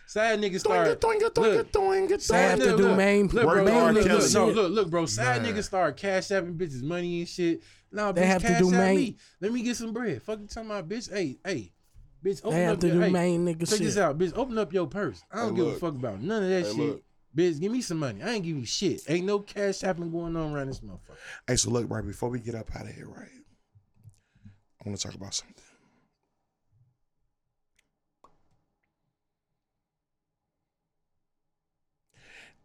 [0.09, 0.99] side niggas start.
[0.99, 4.47] doinga, doinga, look, doinga, They have to do main, Look, bro, main look, look, no,
[4.49, 5.05] look, look, bro.
[5.05, 5.53] Side Man.
[5.55, 7.61] niggas start cash apping bitches money and shit.
[7.91, 9.17] Nah, They bitch, have to do main- me.
[9.39, 10.21] Let me get some bread.
[10.23, 11.11] Fuck you talking about, bitch.
[11.11, 11.71] Hey, hey,
[12.25, 12.39] bitch.
[12.43, 13.79] Open They have up to your, do hey, main nigga Check shit.
[13.79, 14.33] this out, bitch.
[14.35, 15.23] Open up your purse.
[15.31, 16.77] I don't Hey, give a fuck about none of that Hey, shit.
[16.77, 17.03] look.
[17.37, 18.23] Bitch, give me some money.
[18.23, 19.01] I ain't give you shit.
[19.07, 21.17] Ain't no cash apping going on around this motherfucker.
[21.47, 23.27] Hey, so look, right before we get up out of here, right?
[24.83, 25.55] I want to talk about something.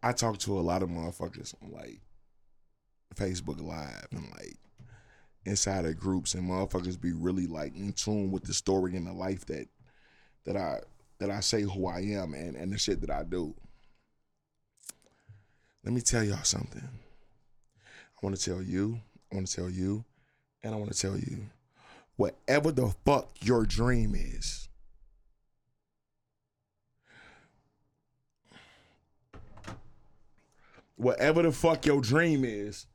[0.05, 1.99] I talk to a lot of motherfuckers on like
[3.15, 4.55] Facebook Live and like
[5.45, 9.13] inside of groups, and motherfuckers be really like in tune with the story and the
[9.13, 9.67] life that
[10.45, 10.81] that I
[11.17, 13.55] that I say who I am and and the shit that I do.
[15.83, 16.87] Let me tell y'all something.
[16.87, 19.01] I want to tell you,
[19.31, 20.05] I want to tell you,
[20.61, 21.47] and I want to tell you,
[22.15, 24.69] whatever the fuck your dream is,
[30.95, 32.87] whatever the fuck your dream is,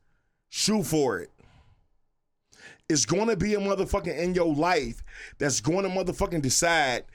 [0.49, 1.29] shoot for it.
[2.89, 5.01] It's gonna be a motherfucker in your life
[5.37, 7.05] that's gonna motherfucking decide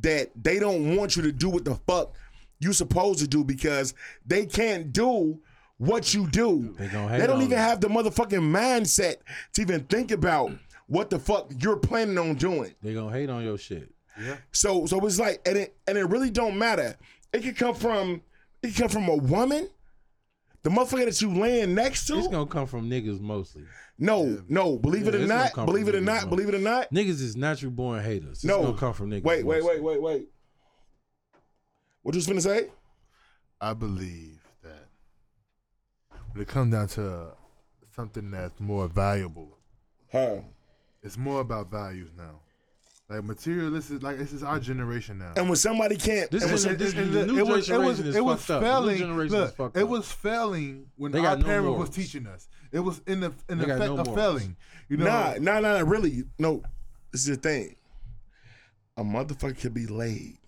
[0.00, 2.14] that they don't want you to do what the fuck
[2.58, 3.92] you supposed to do because
[4.26, 5.38] they can't do
[5.78, 6.74] what you do.
[6.78, 7.56] They They don't even you.
[7.56, 9.16] have the motherfucking mindset
[9.54, 10.52] to even think about
[10.86, 12.74] what the fuck you're planning on doing.
[12.82, 13.92] They gonna hate on your shit.
[14.18, 14.36] Yeah.
[14.52, 16.96] So so it's like and it and it really don't matter.
[17.34, 18.22] It could come from
[18.62, 19.68] it could come from a woman,
[20.66, 22.32] the motherfucker that you land next to, It's to.
[22.32, 23.62] gonna come from niggas mostly.
[24.00, 26.04] No, no, believe it Yeah, or it's gonna not, come believe from it or niggas,
[26.06, 26.30] not, bro.
[26.30, 26.90] believe it or not.
[26.92, 28.38] Niggas is natural born haters.
[28.38, 28.62] It's No.
[28.62, 29.22] gonna come from niggas.
[29.22, 29.80] Wait, wait, mostly.
[29.80, 30.28] wait, wait, wait.
[32.02, 32.70] What you was finna say?
[33.60, 34.88] I believe that
[36.32, 37.28] when it comes down to
[37.94, 39.58] something that's more valuable,
[40.10, 40.38] Huh.
[41.00, 42.40] it's more about values now.
[43.08, 45.32] Like materialist is like this is our generation now.
[45.36, 47.48] And when somebody can't, This and when is- this- And the the- new it was,
[47.48, 47.66] it was,
[47.98, 48.62] generation is it was fucked up.
[48.62, 48.98] New failing.
[48.98, 49.88] generation is Look, fucked it up.
[49.88, 51.88] was failing when They our got no parents morals.
[51.88, 52.48] was teaching us.
[52.72, 54.40] It was in the in They the effect no of morals.
[54.40, 54.56] failing.
[54.88, 56.24] You know, nah, nah, nah, really.
[56.38, 56.62] No,
[57.12, 57.76] this is the thing.
[58.96, 60.38] A motherfucker could be laid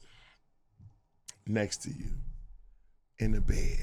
[1.46, 2.10] next to you
[3.20, 3.78] in the bed,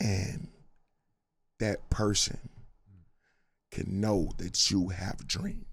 [0.00, 0.48] and
[1.60, 2.38] that person
[3.70, 5.64] can know that you have dreams,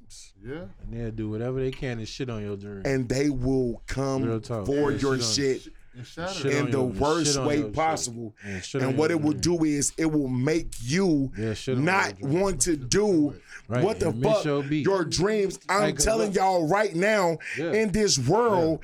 [0.46, 0.66] yeah.
[0.82, 2.84] And they'll do whatever they can to shit on your dreams.
[2.86, 5.74] and they will come for Yeah, your shit on- shit
[6.18, 6.30] And.
[6.36, 7.74] Shit in the your- worst on way your shit.
[7.74, 8.36] possible.
[8.44, 9.58] And And what it will dream.
[9.58, 13.36] do is it will make you Yeah, not want to do
[13.68, 15.60] Right, what the fuck your your dreams.
[15.68, 17.74] I'm Like, 'cause telling y'all right now Yeah.
[17.74, 18.80] in this world,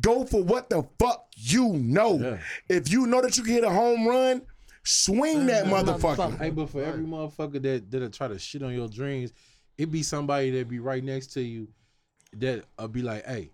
[0.00, 2.18] go for what the fuck you know.
[2.18, 2.38] Yeah.
[2.68, 4.42] If you know that you can hit a home run,
[4.82, 6.38] swing that motherfucker.
[6.38, 9.32] Hey, but for every motherfucker that that'll try to shit on your dreams,
[9.78, 11.68] it be somebody that be right next to you
[12.32, 13.50] that'll be like, hey,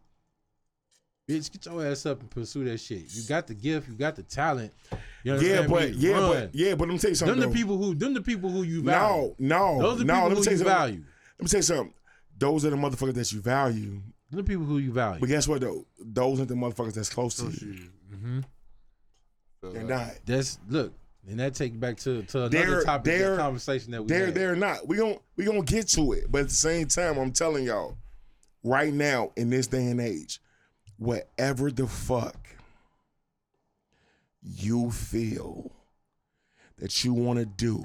[1.31, 3.05] Bitch, get your ass up and pursue that shit.
[3.14, 4.73] You got the gift, you got the talent.
[4.91, 5.97] You Yeah, understand but me?
[5.97, 6.31] yeah, Run.
[6.33, 7.39] but yeah, but let me tell you something.
[7.41, 9.35] them the people who them the people who you value.
[9.39, 10.14] No, no, Those are no.
[10.14, 10.64] people Let me who tell you you something.
[10.64, 11.05] value.
[11.39, 11.95] Let me tell you something.
[12.39, 14.03] Those are the motherfuckers that you value.
[14.33, 15.20] The people who you value.
[15.20, 15.87] But guess what though?
[16.01, 17.89] Those aren't the motherfuckers that's close to you.
[18.12, 18.41] Mm-hmm.
[19.73, 20.11] They're not.
[20.27, 20.93] That's look,
[21.29, 24.27] and that take back to, to another They're- topic they're- of conversation that we They're
[24.27, 24.35] had.
[24.35, 24.87] they're not.
[24.89, 26.31] We gon' we gonna get to it.
[26.31, 27.97] But at the same time, I'm telling y'all,
[28.64, 30.41] right now in this day and age,
[30.99, 32.37] whatever the fuck
[34.43, 35.70] you feel
[36.79, 37.85] that you want to do,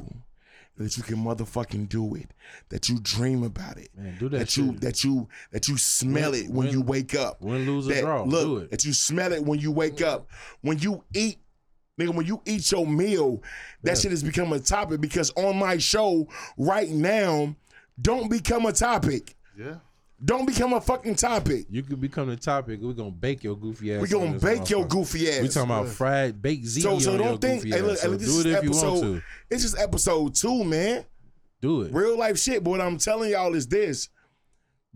[0.77, 2.31] that you can motherfucking do it,
[2.69, 6.31] that you dream about it, Man, do that that you that you that you smell
[6.31, 7.41] Win- it when win- you wake up.
[7.41, 8.23] Win, lose, or draw.
[8.23, 8.71] Look, do it.
[8.71, 10.27] that you smell it when you wake up.
[10.61, 11.37] When you eat,
[11.99, 13.41] nigga, when you eat your meal,
[13.83, 14.01] that Yeah.
[14.01, 16.27] shit has become a topic because on my show
[16.57, 17.55] right now,
[18.01, 19.35] don't become a topic.
[19.57, 19.75] Yeah.
[20.23, 21.67] Don't become a fucking topic.
[21.69, 22.79] You could become the topic.
[22.81, 24.01] We're gonna bake your goofy ass.
[24.09, 25.41] We on gonna bake your goofy ass.
[25.43, 27.61] We talking about fried baked ziti so so don't think.
[27.63, 29.01] goofy Hey, look, So this do is it if you want episode.
[29.17, 29.21] to.
[29.49, 31.05] This is episode two, man.
[31.61, 31.93] Do it.
[31.93, 32.63] Real life shit.
[32.63, 34.09] But what I'm telling y'all is this: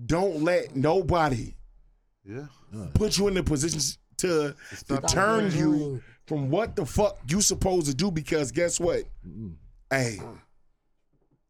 [0.03, 1.53] don't let nobody
[2.27, 2.47] Yeah.
[2.95, 3.79] put you in the position
[4.17, 4.55] to,
[4.87, 6.01] to turn you it.
[6.31, 9.03] From what the fuck you supposed to do because guess what?
[9.89, 10.17] Hey,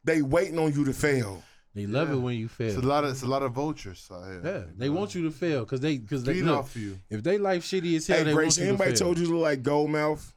[0.02, 1.40] they waiting on you to fail.
[1.72, 2.16] They love Yeah.
[2.16, 2.80] it when you It's a fail.
[2.82, 4.40] lot of it's a lot of vultures out here.
[4.44, 6.98] Yeah, they want you to fail because they because they feed look, off you.
[7.08, 8.98] if they life shitty as hell, Hey, they Grace, want you to anybody fail.
[8.98, 10.34] told you to look like Goldmouth?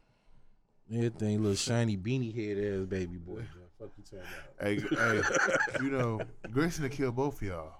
[0.94, 3.42] Everything little shiny beanie head ass baby boy.
[3.80, 5.02] Fuck you talking about?
[5.02, 5.22] Hey,
[5.80, 6.22] hey, you know,
[6.52, 7.74] Grayson to kill both of y'all.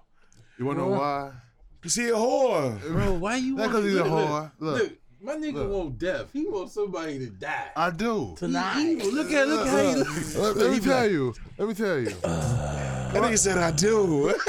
[0.58, 1.32] You wanna know why?
[1.80, 2.80] Cause see a whore.
[2.82, 3.54] Bro, why you?
[3.54, 4.52] Not want- 'cause he's a look, look, whore.
[4.58, 4.92] Look.
[5.22, 5.70] My nigga Look.
[5.70, 6.26] want death.
[6.32, 7.68] He wants somebody to die.
[7.76, 8.34] I do.
[8.36, 8.98] Tonight.
[9.12, 10.08] Look at look how he look.
[10.36, 11.34] Let, let me tell you.
[11.58, 12.12] Let me tell you.
[12.22, 14.34] Uh, that nigga said I do.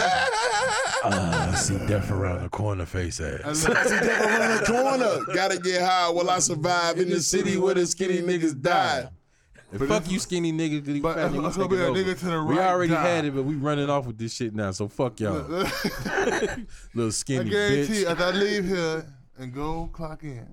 [1.04, 3.42] Uh, I see death around the corner, face ass.
[3.46, 3.68] I see
[4.00, 5.34] death around the corner.
[5.34, 9.08] Gotta get high while I survive in the city where the skinny niggas die.
[9.88, 10.84] fuck you, skinny nigga.
[10.84, 12.00] 'cause you But fat it's- nigga it's gonna be a over.
[12.00, 13.08] nigga to the We already die.
[13.08, 14.72] had it, but we running off with this shit now.
[14.72, 15.34] So fuck y'all,
[16.94, 18.00] little I skinny guarantee bitch.
[18.02, 19.06] you, after I leave here
[19.38, 20.48] and go clock in,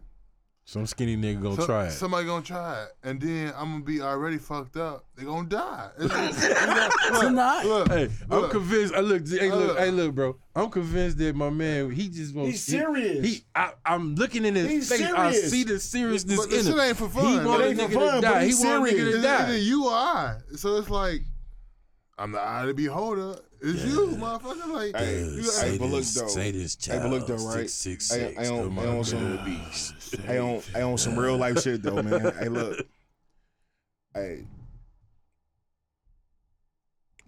[0.66, 1.90] Some skinny nigga gonna so- try it.
[1.90, 5.04] somebody gonna try it, and then I'm gonna be already fucked up.
[5.14, 5.90] They gonna die.
[6.00, 7.62] It's- you know, look, Tonight.
[7.66, 8.94] Look, Hey, I'm convinced.
[8.94, 9.78] I look, hey, look, Look.
[9.78, 10.36] hey, look, bro.
[10.56, 12.52] I'm convinced that my man, he just wants.
[12.52, 13.22] He's serious.
[13.22, 15.02] He, he I, I'm looking in his He's face.
[15.02, 16.72] I see the seriousness But in this him.
[16.72, 17.26] shit ain't for fun.
[17.26, 18.40] He want a nigga fun, to but die.
[18.40, 19.56] He he's want a nigga to It's either die.
[19.56, 20.36] you or I.
[20.56, 21.20] So it's like,
[22.16, 23.36] I'm the eye of the beholder.
[23.66, 24.72] It's you, motherfucker.
[24.72, 26.34] Like, Hey, you hey, got- but look though.
[26.36, 27.70] Hey, but look though, right?
[28.10, 29.38] Hey, I on, I on some,
[30.28, 32.34] I on, I on some real life shit though, man.
[32.38, 32.86] Hey, look.
[34.12, 34.44] Hey,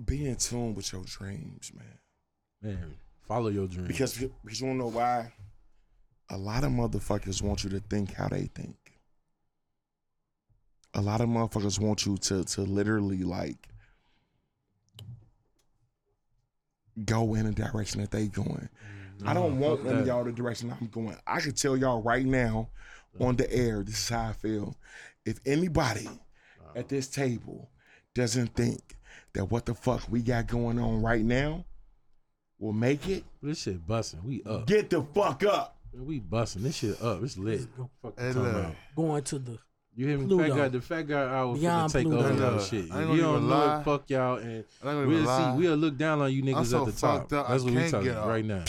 [0.05, 1.99] be in tune with your dreams, man.
[2.63, 2.95] Man,
[3.27, 3.87] follow your dream.
[3.87, 5.33] Because because you wanna know why?
[6.31, 8.77] A lot of motherfuckers want you to think how they think.
[10.95, 13.69] A lot of motherfuckers want you to to literally like
[17.05, 18.69] go in a direction that they going.
[19.25, 21.17] I don't want fuck none of y'all the direction I'm going.
[21.27, 22.69] I can tell y'all right now
[23.21, 24.77] on the air, this is how I feel.
[25.25, 26.09] If anybody
[26.75, 27.71] at this table
[28.15, 28.97] doesn't think
[29.33, 31.65] that what the fuck we got going on right now
[32.59, 34.23] will make it, This shit busting.
[34.25, 34.67] We up.
[34.67, 35.79] get the fuck up.
[35.95, 36.63] We busting.
[36.63, 37.23] This shit up.
[37.23, 37.61] It's lit.
[38.03, 38.75] Fuck you Hey, talking look.
[38.95, 39.59] Going to the
[39.97, 40.27] You hear me?
[40.27, 40.49] Pluto.
[40.49, 42.19] Fat guy, the fat guy hour finna Beyond gonna take Pluto.
[42.19, 42.93] over Hey, y'all shit.
[42.93, 43.81] I ain't you don't even know lie.
[43.81, 44.37] it, fuck y'all.
[44.37, 45.53] And I ain't gonna we'll lie.
[45.55, 45.59] see.
[45.59, 47.21] We'll look down on you niggas so at the top.
[47.21, 48.63] fucked up, I That's what we can't talking get right now.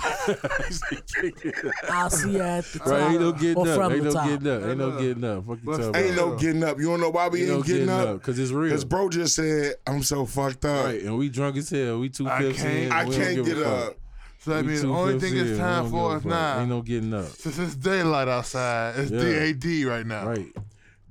[1.90, 2.88] I'll see you at the top.
[2.88, 3.92] Right, ain't no getting or up.
[3.92, 4.28] Ain't no top.
[4.28, 4.62] getting up.
[4.64, 5.00] Ain't no Look.
[5.00, 5.46] getting up.
[5.46, 6.28] Fuck you talking Ain't about.
[6.30, 6.78] no getting up.
[6.78, 8.18] You don't know why we Ain't ain't no getting up?
[8.18, 8.70] Because it's real.
[8.70, 10.86] Because bro just said, I'm so fucked up.
[10.86, 11.98] Right, and we drunk as hell.
[12.00, 12.92] We two I can't- in.
[12.92, 13.88] I can't give a get fuck.
[13.90, 13.96] up.
[14.40, 15.46] So that We means the only thing in.
[15.48, 16.60] it's time don't for give is now.
[16.60, 17.26] Ain't no getting up.
[17.26, 19.20] Since it's daylight outside, it's Yeah.
[19.52, 20.26] DAD right now.
[20.28, 20.46] Right.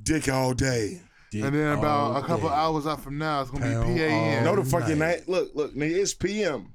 [0.02, 1.02] Dick all day.
[1.32, 2.56] And then about a couple day.
[2.56, 4.44] hours out from now, it's gonna Pound be PAN.
[4.44, 5.20] No, the fucking night.
[5.20, 5.30] night.
[5.30, 6.74] Look, look, nigga, it's PM.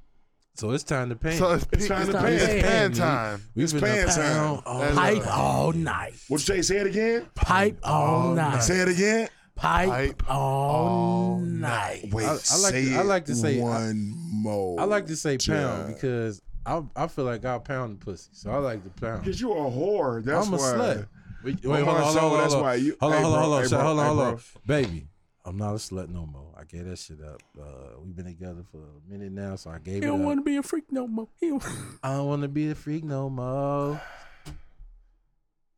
[0.57, 1.37] So it's time to pay.
[1.37, 2.35] So it's, It's P- time it's to time pay.
[2.37, 3.43] it's pan time.
[3.57, 4.63] We've it's pan time.
[4.65, 6.15] all Pipe all night.
[6.29, 6.63] What you say?
[6.63, 7.27] Say it again.
[7.35, 8.63] Pipe all night.
[8.63, 9.29] Say it again.
[9.57, 12.09] Pipe Pipe all all night.
[12.13, 14.81] Wait, I- I like say to- I it like to say- one more.
[14.81, 15.93] I like to say pound time.
[15.95, 18.31] because I I feel like I'll pound the pussy.
[18.33, 19.23] So I like to pound.
[19.23, 20.25] Because you a whore.
[20.25, 20.63] That's I'm a why.
[20.63, 21.07] slut.
[21.45, 22.39] Wait, On wait, hold on, hold on, hold on.
[22.41, 24.15] that's why you- Hold on, hold on, hold on, hey, shut- bro, hold on, hey,
[24.25, 24.41] hold on.
[24.67, 25.09] Baby,
[25.45, 26.55] I'm not a slut no more.
[26.59, 27.43] I gave that shit up.
[27.61, 30.03] Uh, we've been together for a minute now, so I gave He it up.
[30.05, 31.29] He don't want to be a freak no more.
[31.41, 31.63] Don't-
[32.03, 34.01] I don't want to be a freak no more.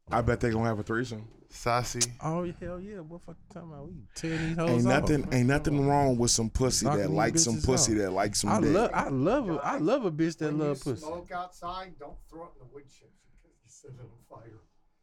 [0.09, 1.27] I bet they gonna have a threesome.
[1.51, 2.01] Sassy.
[2.23, 2.99] Oh hell yeah!
[3.01, 3.89] What fuck you talking about?
[3.89, 5.03] We tearing these hoes Ain't off.
[5.09, 5.29] nothing.
[5.33, 7.99] Ain't nothing wrong with some pussy Knocking that likes some pussy out.
[7.99, 8.71] that likes some I dick.
[8.75, 11.01] love, I love, a, I love a bitch that when love pussy.
[11.01, 13.13] smoke outside, don't throw it in the wood chips.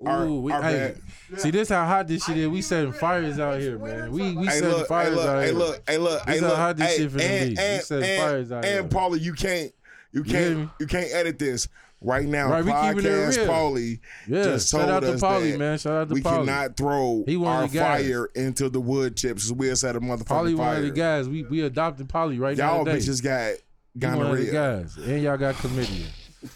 [0.05, 0.95] Our- Ooh, we, our hey,
[1.37, 2.49] see this how hot this shit is.
[2.49, 4.11] We setting fires out here, man.
[4.11, 5.53] We we Hey setting look, hey fires look, out hey here.
[5.57, 6.57] look, hey look, This hey how look.
[6.57, 7.55] hot this hey, shit finna and, be.
[7.55, 8.83] We And, setting and, fires out and here.
[8.83, 9.71] Paula, you can't,
[10.11, 10.69] you can't, me?
[10.81, 11.69] you can't edit this
[12.03, 12.49] right now.
[12.51, 13.47] Right, we keeping it Podcast real.
[13.47, 15.77] Paulie Yeah, just shout told out to us Paulie, that man.
[15.77, 16.45] Shout out to we Paulie.
[16.45, 18.05] cannot throw He our the guys.
[18.05, 19.51] fire into the wood chips.
[19.51, 21.27] We'll set a motherfucking Polly one of the guys.
[21.29, 22.75] We we adopted Polly right now.
[22.75, 22.91] Y'all now.
[22.93, 23.05] today.
[23.05, 23.53] bitches got
[23.99, 24.51] He one of the gonorrhea.
[24.51, 26.05] guys, and y'all got chlamydia.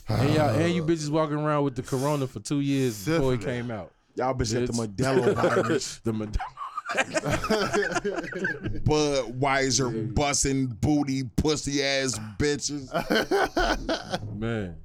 [0.09, 3.41] and y'all and you bitches walking around with the corona for two years before it
[3.41, 3.91] came out.
[4.15, 5.15] Y'all bitches got the Bitch.
[5.15, 5.33] Modelo
[5.65, 5.99] virus.
[6.03, 6.37] the Mad-
[8.85, 12.87] Budweiser busting booty pussy ass bitches.
[14.39, 14.75] man.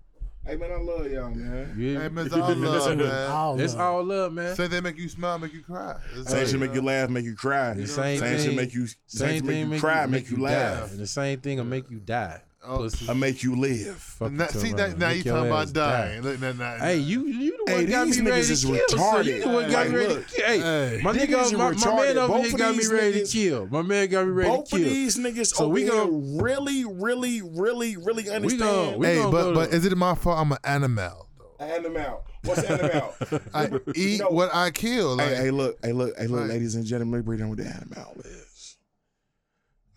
[0.47, 1.74] Hey man, I love y'all, man.
[1.78, 2.01] Yeah.
[2.02, 3.31] Hey, man, it's all love, man.
[3.31, 3.81] All It's love.
[3.82, 4.55] all love, man.
[4.56, 5.97] Say they make you smile, make you cry.
[6.14, 7.74] It's Same like, shit make uh, you laugh, make you cry.
[7.74, 10.31] The Same, same shit thing- make you Same same thing thing make you cry, make
[10.31, 12.40] you laugh, And the same thing will make you die.
[12.64, 12.89] Oh.
[13.09, 14.16] I make you live.
[14.20, 16.22] Now, see that now you talking about dying.
[16.22, 18.64] Look, nah, nah, Hey, you you the Hey, got these me ready niggas to is
[18.64, 18.89] kill.
[18.89, 19.24] So retarded.
[19.24, 20.47] you the one got me ready look, to kill.
[20.47, 23.20] Hey, hey, my niggas nigga, my, my man over Both here of got me ready
[23.20, 23.66] niggas- to kill.
[23.66, 24.90] My man got me ready Both to of kill.
[24.90, 28.60] these niggas So over we here gonna- really, really, really, really We understand.
[28.60, 30.39] gonna we Hey, gonna but go but is it my fault?
[30.39, 31.28] I'm an animal.
[31.59, 31.64] though.
[31.64, 32.24] Animal.
[32.44, 33.14] What's an animal?
[33.55, 34.28] I eat No.
[34.30, 35.16] what I kill.
[35.16, 37.48] Like, hey, hey, look, hey, look, hey, look, ladies and gentlemen, let me break down
[37.48, 38.76] what the animal is.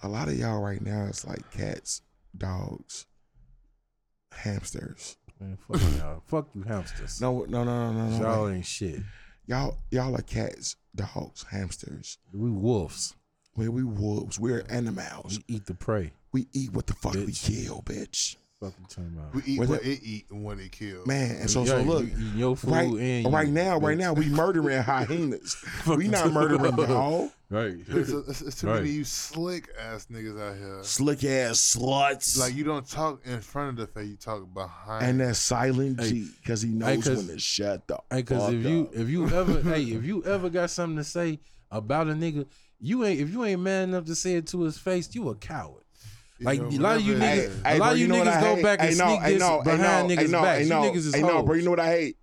[0.02, 2.02] A lot of y'all right now it's like cats,
[2.38, 3.06] dogs,
[4.32, 5.18] hamsters.
[5.40, 6.24] Man, fuck y'all.
[6.26, 7.22] Fuck you hamsters.
[7.22, 9.02] No, no, no, no, no, y'all ain't shit.
[9.48, 12.18] Y'all, y'all are cats, dogs, hamsters.
[12.34, 13.16] We wolves.
[13.54, 15.40] Where we wolves, we're animals.
[15.48, 16.12] We eat the prey.
[16.34, 18.36] We eat what the fuck we kill, bitch.
[18.62, 19.36] Fuck you talking about.
[19.36, 21.06] we eat Whether- what it eat and what it kill.
[21.06, 23.98] Man, and so Yeah, so you look, eating your food right, and right now, right
[23.98, 25.58] now, we murdering hyenas.
[25.88, 27.32] we not murdering y'all.
[27.50, 27.76] Right.
[27.88, 28.76] It's, it's, it's too Right.
[28.78, 30.80] many of you slick ass niggas out here.
[30.84, 32.40] Slick ass sluts.
[32.40, 35.06] Like you don't talk in front of the face, you talk behind.
[35.06, 36.10] and that silent Hey.
[36.12, 38.96] G, because he knows 'cause- when to shut the Hey, cause fuck if you up.
[38.96, 42.46] if you ever hey if you ever got something to say about a nigga,
[42.80, 45.36] you ain't if you ain't man enough to say it to his face, you a
[45.36, 45.84] coward.
[46.38, 47.62] You Like know, a lot of you niggas, is.
[47.64, 48.64] a lot bro, of you, know niggas go hate?
[48.64, 50.58] back and Hey, no, sneak hey, this no, behind no, niggas hey, no, backs.
[50.58, 51.56] hey, You no, niggas is hey, no, bro.
[51.56, 52.18] You know what I hate?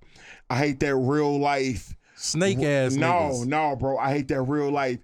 [0.50, 1.94] I hate that real life.
[2.16, 3.46] Snake ass no, niggas.
[3.46, 3.96] no, bro.
[3.98, 4.98] I hate that real life.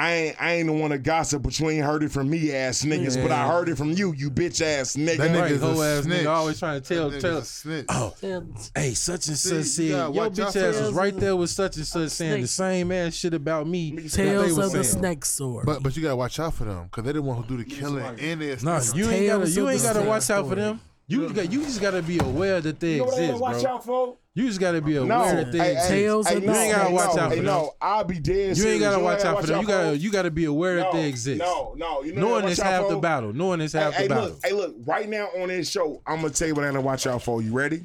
[0.00, 2.54] I ain't, I ain't the one to gossip, but you ain't heard it from me,
[2.54, 3.20] ass niggas.
[3.22, 5.18] But I heard it from you, you bitch ass nigga.
[5.18, 6.22] That Right, a hoe ass snitch.
[6.24, 7.36] nigga always trying to tell tell.
[7.36, 7.84] a snitch.
[7.90, 8.40] Oh, Yeah,
[8.74, 11.76] hey, such and such you said gotta your bitch ass was right there with such
[11.76, 13.90] and such saying the same ass shit about me.
[13.90, 14.84] that they Tales was of the.
[14.84, 15.66] Snake Sword.
[15.66, 17.68] But but you gotta watch out for them because they the one who do the
[17.68, 20.80] killing and they Nah, you ain't gotta you ain't gotta watch out for them.
[21.10, 23.42] You just got you just gotta be aware that they You know what exist, gotta
[23.42, 23.72] watch bro.
[23.72, 24.16] out for?
[24.32, 25.88] You just gotta be aware No, that they hey, exist.
[25.90, 27.44] hey, Tales hey, of no, You ain't gotta hey, watch no, out for hey, them.
[27.46, 28.56] No, I'll be dead.
[28.56, 29.60] You ain't gotta know watch what I out for them.
[29.60, 29.94] You gotta for?
[29.96, 31.40] you gotta be aware that they exist.
[31.40, 32.92] No, no, you know Knowing what is half for?
[32.94, 33.32] the battle.
[33.32, 34.24] Knowing is half hey, the hey, battle.
[34.34, 36.80] look, hey, look, right now on this show, I'm gonna tell you what I gotta
[36.80, 37.42] watch out for.
[37.42, 37.82] You ready?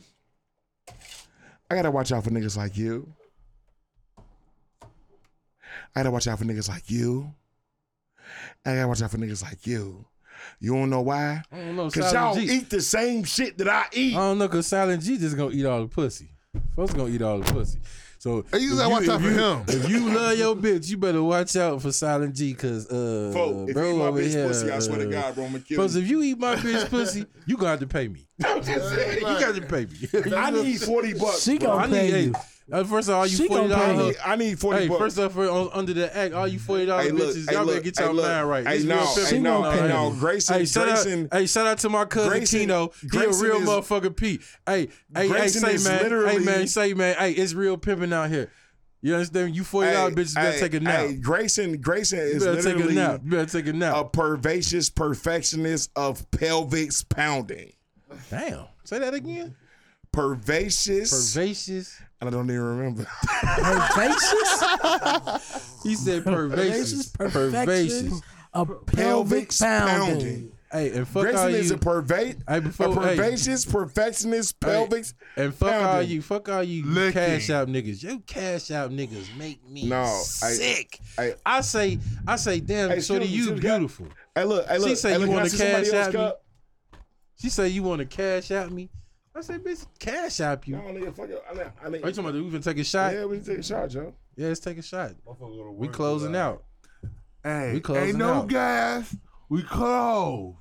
[1.70, 3.12] I gotta watch out for niggas like you.
[5.96, 7.34] I gotta watch out for niggas like you.
[8.66, 10.06] I gotta watch out for niggas like you.
[10.60, 11.42] You don't know why?
[11.52, 11.90] I don't know.
[11.90, 12.42] Cause y'all G.
[12.44, 14.16] eat the same shit that I eat.
[14.16, 16.30] I don't know, cause Silent G just gonna eat all the pussy.
[16.76, 17.80] Folks gonna eat all the pussy.
[18.18, 19.64] So Hey, you if gotta watch out if for him.
[19.84, 23.70] If you love your bitch, you better watch out for Silent G, cause uh, Folk,
[23.70, 25.44] if bro you eat my over bitch here, pussy, I swear to uh, God, bro,
[25.46, 26.02] I'm gonna kill Folks, you.
[26.02, 28.26] if you eat my bitch pussy, you gonna have to pay me.
[28.40, 30.34] you got to pay me.
[30.36, 31.42] I need 40 bucks.
[31.44, 31.68] She bro.
[31.68, 31.92] gonna I need.
[31.94, 32.34] pay Hey, you.
[32.72, 34.16] Uh, first of all, you She forty gonna pay I dollars.
[34.26, 35.00] I need 40 Hey, bucks.
[35.00, 37.66] first off, for, on, under the act, all you forty dollars Hey, bitches, hey, y'all
[37.66, 38.26] better look, get hey, y'all look.
[38.26, 38.68] mind right.
[38.68, 40.10] Hey, no, hey, no, going hey, on no.
[40.12, 40.20] here.
[40.20, 42.92] Grayson- hey, shout Grayson- out, hey, shout out to my cousin Grayson- Tino.
[43.02, 44.42] He Grayson a real is- motherfucking Pete.
[44.66, 48.12] Hey, hey, hey, say is man, hey literally- man, say man, hey, it's real pimping
[48.14, 48.50] out here.
[49.02, 49.56] You understand?
[49.56, 51.00] You forty dollars bitches better hey, take a nap.
[51.02, 53.22] Hey, Grayson, Grayson you is better take a nap.
[53.24, 53.96] You better take a nap.
[53.96, 57.74] a pervasive perfectionist of pelvic pounding.
[58.32, 59.56] Damn, say that again.
[60.12, 61.10] Pervasive.
[61.10, 62.02] Pervasive.
[62.22, 63.06] And I don't even remember.
[63.42, 64.40] Pervasive?
[65.84, 67.14] He said Pervasive?
[67.14, 67.14] pervasive.
[67.14, 68.14] Perfection Pervasive.
[68.54, 70.52] of pelvic pounding.
[70.72, 71.76] Hey, and fuck all Grayson is you.
[71.76, 73.16] a pervade, Hey, before- a hey.
[73.16, 75.06] pervasive perfectionist pelvic.
[75.38, 76.10] And fuck all pounding.
[76.10, 77.14] you, fuck all you Licking.
[77.14, 78.04] cash out niggas.
[78.04, 81.00] You cash out niggas make me No, sick.
[81.18, 84.08] I- I, say, I say, damn, Hey, shorty, excuse you excuse me, beautiful.
[84.34, 84.90] Hey, look, hey, look.
[84.90, 85.50] She say hey, you look, can I wanna
[85.86, 86.14] cash out me?
[86.20, 86.42] cup?
[87.42, 88.90] She say you want to cash out me.
[89.36, 90.78] I said, bitch, cash out you.
[90.78, 91.44] No, nigga, fuck it.
[91.50, 93.12] I mean, I mean, Are you talking about we even take a shot?
[93.14, 94.14] Yeah, yeah, we can take a shot, Joe.
[94.38, 95.12] Yeah, let's take a shot.
[95.74, 96.64] We closing out.
[97.44, 98.48] Hey, We closing ain't no out.
[98.48, 99.16] gas.
[99.50, 100.56] We close.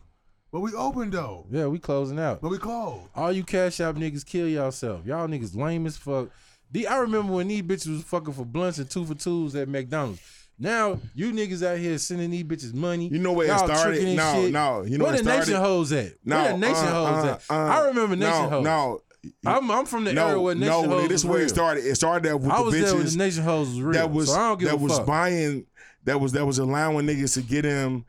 [0.52, 1.46] but we open though.
[1.50, 2.40] Yeah, we closing out.
[2.42, 3.00] But we close.
[3.14, 5.06] All you cash out niggas, kill yourself.
[5.06, 6.28] Y'all niggas lame as fuck.
[6.70, 9.68] The, I remember when these bitches was fucking for blunts and two for twos at
[9.68, 10.20] McDonald's.
[10.58, 13.08] Now you niggas out here sending these bitches money.
[13.08, 13.96] You know where it Y'all started?
[13.96, 14.52] tricking No, shit.
[14.52, 14.82] no.
[14.82, 15.66] You know where where it the nation started?
[15.66, 16.12] hoes at?
[16.24, 17.42] No, where the nation uh, hoes uh, at?
[17.50, 18.64] uh, I remember nation no, hoes.
[18.64, 19.00] No,
[19.46, 21.46] I'm I'm from the era No, where Nation no, Hoes this was is where real.
[21.46, 21.84] it started.
[21.86, 23.92] It started out with I the was there when the Nation Hoes was real.
[23.94, 25.06] that was so I don't give that was fuck.
[25.06, 25.66] buying
[26.04, 28.04] that was that was allowing niggas to get him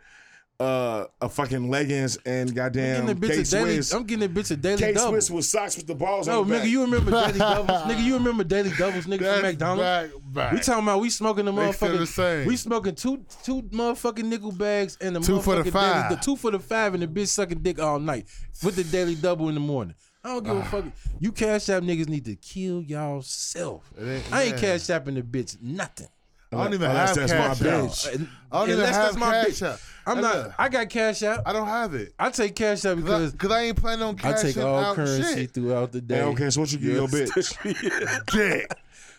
[0.59, 3.93] uh a fucking leggings and I'm goddamn getting a bitch K Swiss.
[3.93, 5.11] I'm getting a bitch of daily K double.
[5.13, 7.81] Swiss with socks with the balls No, on the nigga, you remember daily doubles?
[7.81, 9.81] nigga, you remember daily doubles, nigga, That's from McDonald's?
[9.81, 10.53] back, back.
[10.53, 12.47] We talking about we smoking the They still the same.
[12.47, 16.03] We smoking two two motherfucking nickel bags and the Two for the motherfucking five.
[16.09, 18.25] Daily, the two for the five and the bitch sucking dick all night
[18.63, 19.95] with the daily double in the morning.
[20.23, 20.53] I don't Ah.
[20.53, 20.85] give a fuck.
[21.19, 23.91] You cash app niggas need to kill y'all self.
[23.99, 24.57] I ain't man.
[24.59, 26.07] cash apping the bitch nothing.
[26.55, 28.15] I don't even Unless have that's cash my bitch.
[28.15, 29.73] And- I don't even unless have that's my cash bitch.
[29.73, 29.79] app.
[30.07, 30.51] I'm not.
[30.59, 31.41] I got cash out.
[31.45, 32.13] I don't have it.
[32.19, 34.95] I take cash out because Because I ain't planning on I cashing take all out
[34.95, 35.51] currency shit.
[35.51, 36.15] throughout the day.
[36.17, 38.25] Hey, okay, so what you give your bitch?
[38.31, 38.71] Dick.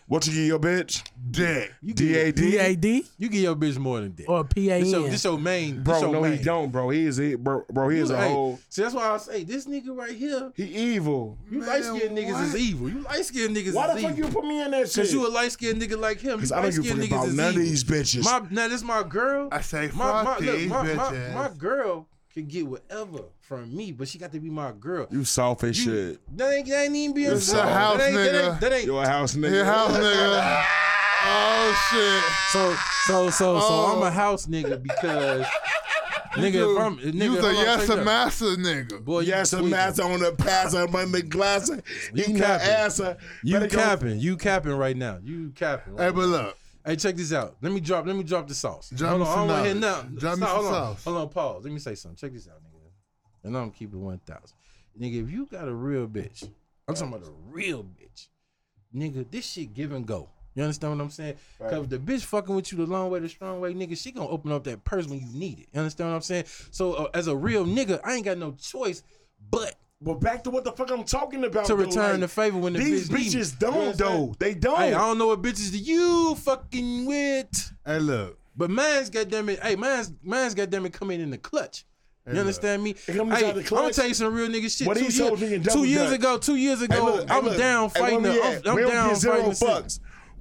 [0.07, 1.03] What you give your bitch?
[1.31, 1.73] Dick.
[1.81, 2.57] You D get, A D.
[3.01, 4.29] PAD you get your bitch more than that.
[4.29, 4.79] or PAN?
[4.79, 5.75] This your, this your main.
[5.75, 6.37] this Bro, your no, main.
[6.37, 6.89] he don't, bro.
[6.91, 7.89] He is, he, bro, bro.
[7.89, 8.59] He is You- a hey, whole.
[8.69, 10.53] See, that's why I say this nigga right here.
[10.55, 11.37] He evil.
[11.51, 12.89] You light skinned niggas is evil.
[12.89, 13.73] You light skinned niggas.
[13.73, 14.29] Why is the fuck evil.
[14.29, 14.95] you put me in that shit?
[14.95, 16.37] Cause you a light skinned nigga like him.
[16.37, 18.23] Because I don't light give a skinned fuck niggas about is none of these bitches.
[18.23, 19.49] My now this my girl.
[19.51, 21.33] I say, my, my, fuck look, these my, my, bitches.
[21.33, 22.07] my girl
[22.41, 25.07] can get whatever from me, but she got to be my girl.
[25.11, 26.37] you soft as You- shit.
[26.37, 27.69] That ain't, that ain't even being a soft.
[27.71, 28.51] house that ain't, That nigga.
[28.51, 29.51] ain't, that ain't, You a house nigga.
[29.51, 30.65] Your house nigga.
[31.29, 32.23] Oh shit.
[32.51, 32.75] so
[33.07, 33.95] so so so Oh.
[33.97, 35.45] I'm a house nigga because
[36.33, 39.03] nigga You, if I'm nigga you the yes a master nigga.
[39.03, 41.71] boy you Yes, a master on the pass on the glass.
[42.15, 42.73] Eating that capping.
[42.75, 42.99] ass.
[42.99, 45.17] uh, You better go- capping, you capping right now.
[45.23, 45.95] You capping.
[45.95, 46.57] Right Hey, but look.
[46.87, 47.57] Hey, check this out.
[47.61, 48.05] Let me drop.
[48.05, 48.89] Let me drop the sauce.
[48.91, 50.15] Drop hold me on, some I don't want to hear nothing.
[50.15, 50.71] Drop me some hold on.
[50.71, 51.03] sauce.
[51.03, 51.29] Hold on.
[51.29, 51.63] Pause.
[51.65, 52.15] Let me say something.
[52.15, 52.77] Check this out, nigga.
[53.43, 54.55] And I'm keeping one thousand.
[54.97, 56.49] Nigga, if you got a real bitch,
[56.87, 58.27] I'm talking about a real bitch.
[58.95, 60.29] Nigga, this shit give and go.
[60.55, 61.35] You understand what I'm saying?
[61.59, 64.11] Cause if the bitch fucking with you the long way, the strong way, nigga, she
[64.11, 65.67] gonna open up that purse when you need it.
[65.71, 66.45] You understand what I'm saying?
[66.71, 69.03] So uh, as a real nigga, I ain't got no choice
[69.51, 71.65] but But back to what the fuck I'm talking about.
[71.65, 73.97] to though, return like, the favor when the These bitch bitches You don't understand?
[73.97, 74.35] though.
[74.37, 74.77] They don't.
[74.77, 77.73] Hey, I don't know what bitches do you fucking with.
[77.85, 78.37] Hey, look.
[78.55, 81.85] But man's goddamn it, hey, man's man's goddamn it coming in the clutch.
[82.27, 82.41] You look.
[82.41, 82.93] understand me?
[83.07, 84.85] Hey, I'm gonna tell you some real nigga shit.
[84.85, 86.19] What two, he year- told me two years dutch.
[86.19, 87.57] ago, two years ago, Hey, look, I'm look.
[87.57, 88.21] down fighting.
[88.21, 88.67] where the, we I'm, at?
[88.67, 89.89] I'm we don't down get zero fighting.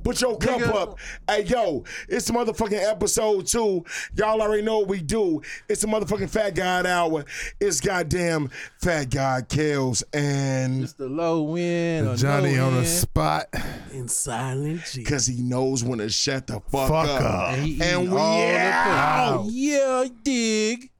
[0.06, 0.26] The city.
[0.32, 0.36] fucks.
[0.38, 0.74] Put your cup Nigga.
[0.74, 0.98] up.
[1.28, 3.84] Hey, yo, it's the motherfucking episode two.
[4.14, 5.42] Y'all already know what we do.
[5.68, 7.24] It's the motherfucking Fat God Hour.
[7.60, 8.50] It's goddamn
[8.80, 12.08] Fat God Kills and It's the low wind.
[12.08, 12.88] or Johnny no on the wind.
[12.88, 13.46] spot.
[13.92, 15.00] in silent G.
[15.02, 17.20] because he knows when to shut the fuck, Fuck up.
[17.22, 17.48] up.
[17.54, 19.42] And, he And we all the out.
[19.44, 19.54] pussy.
[19.56, 20.90] Yeah, dig.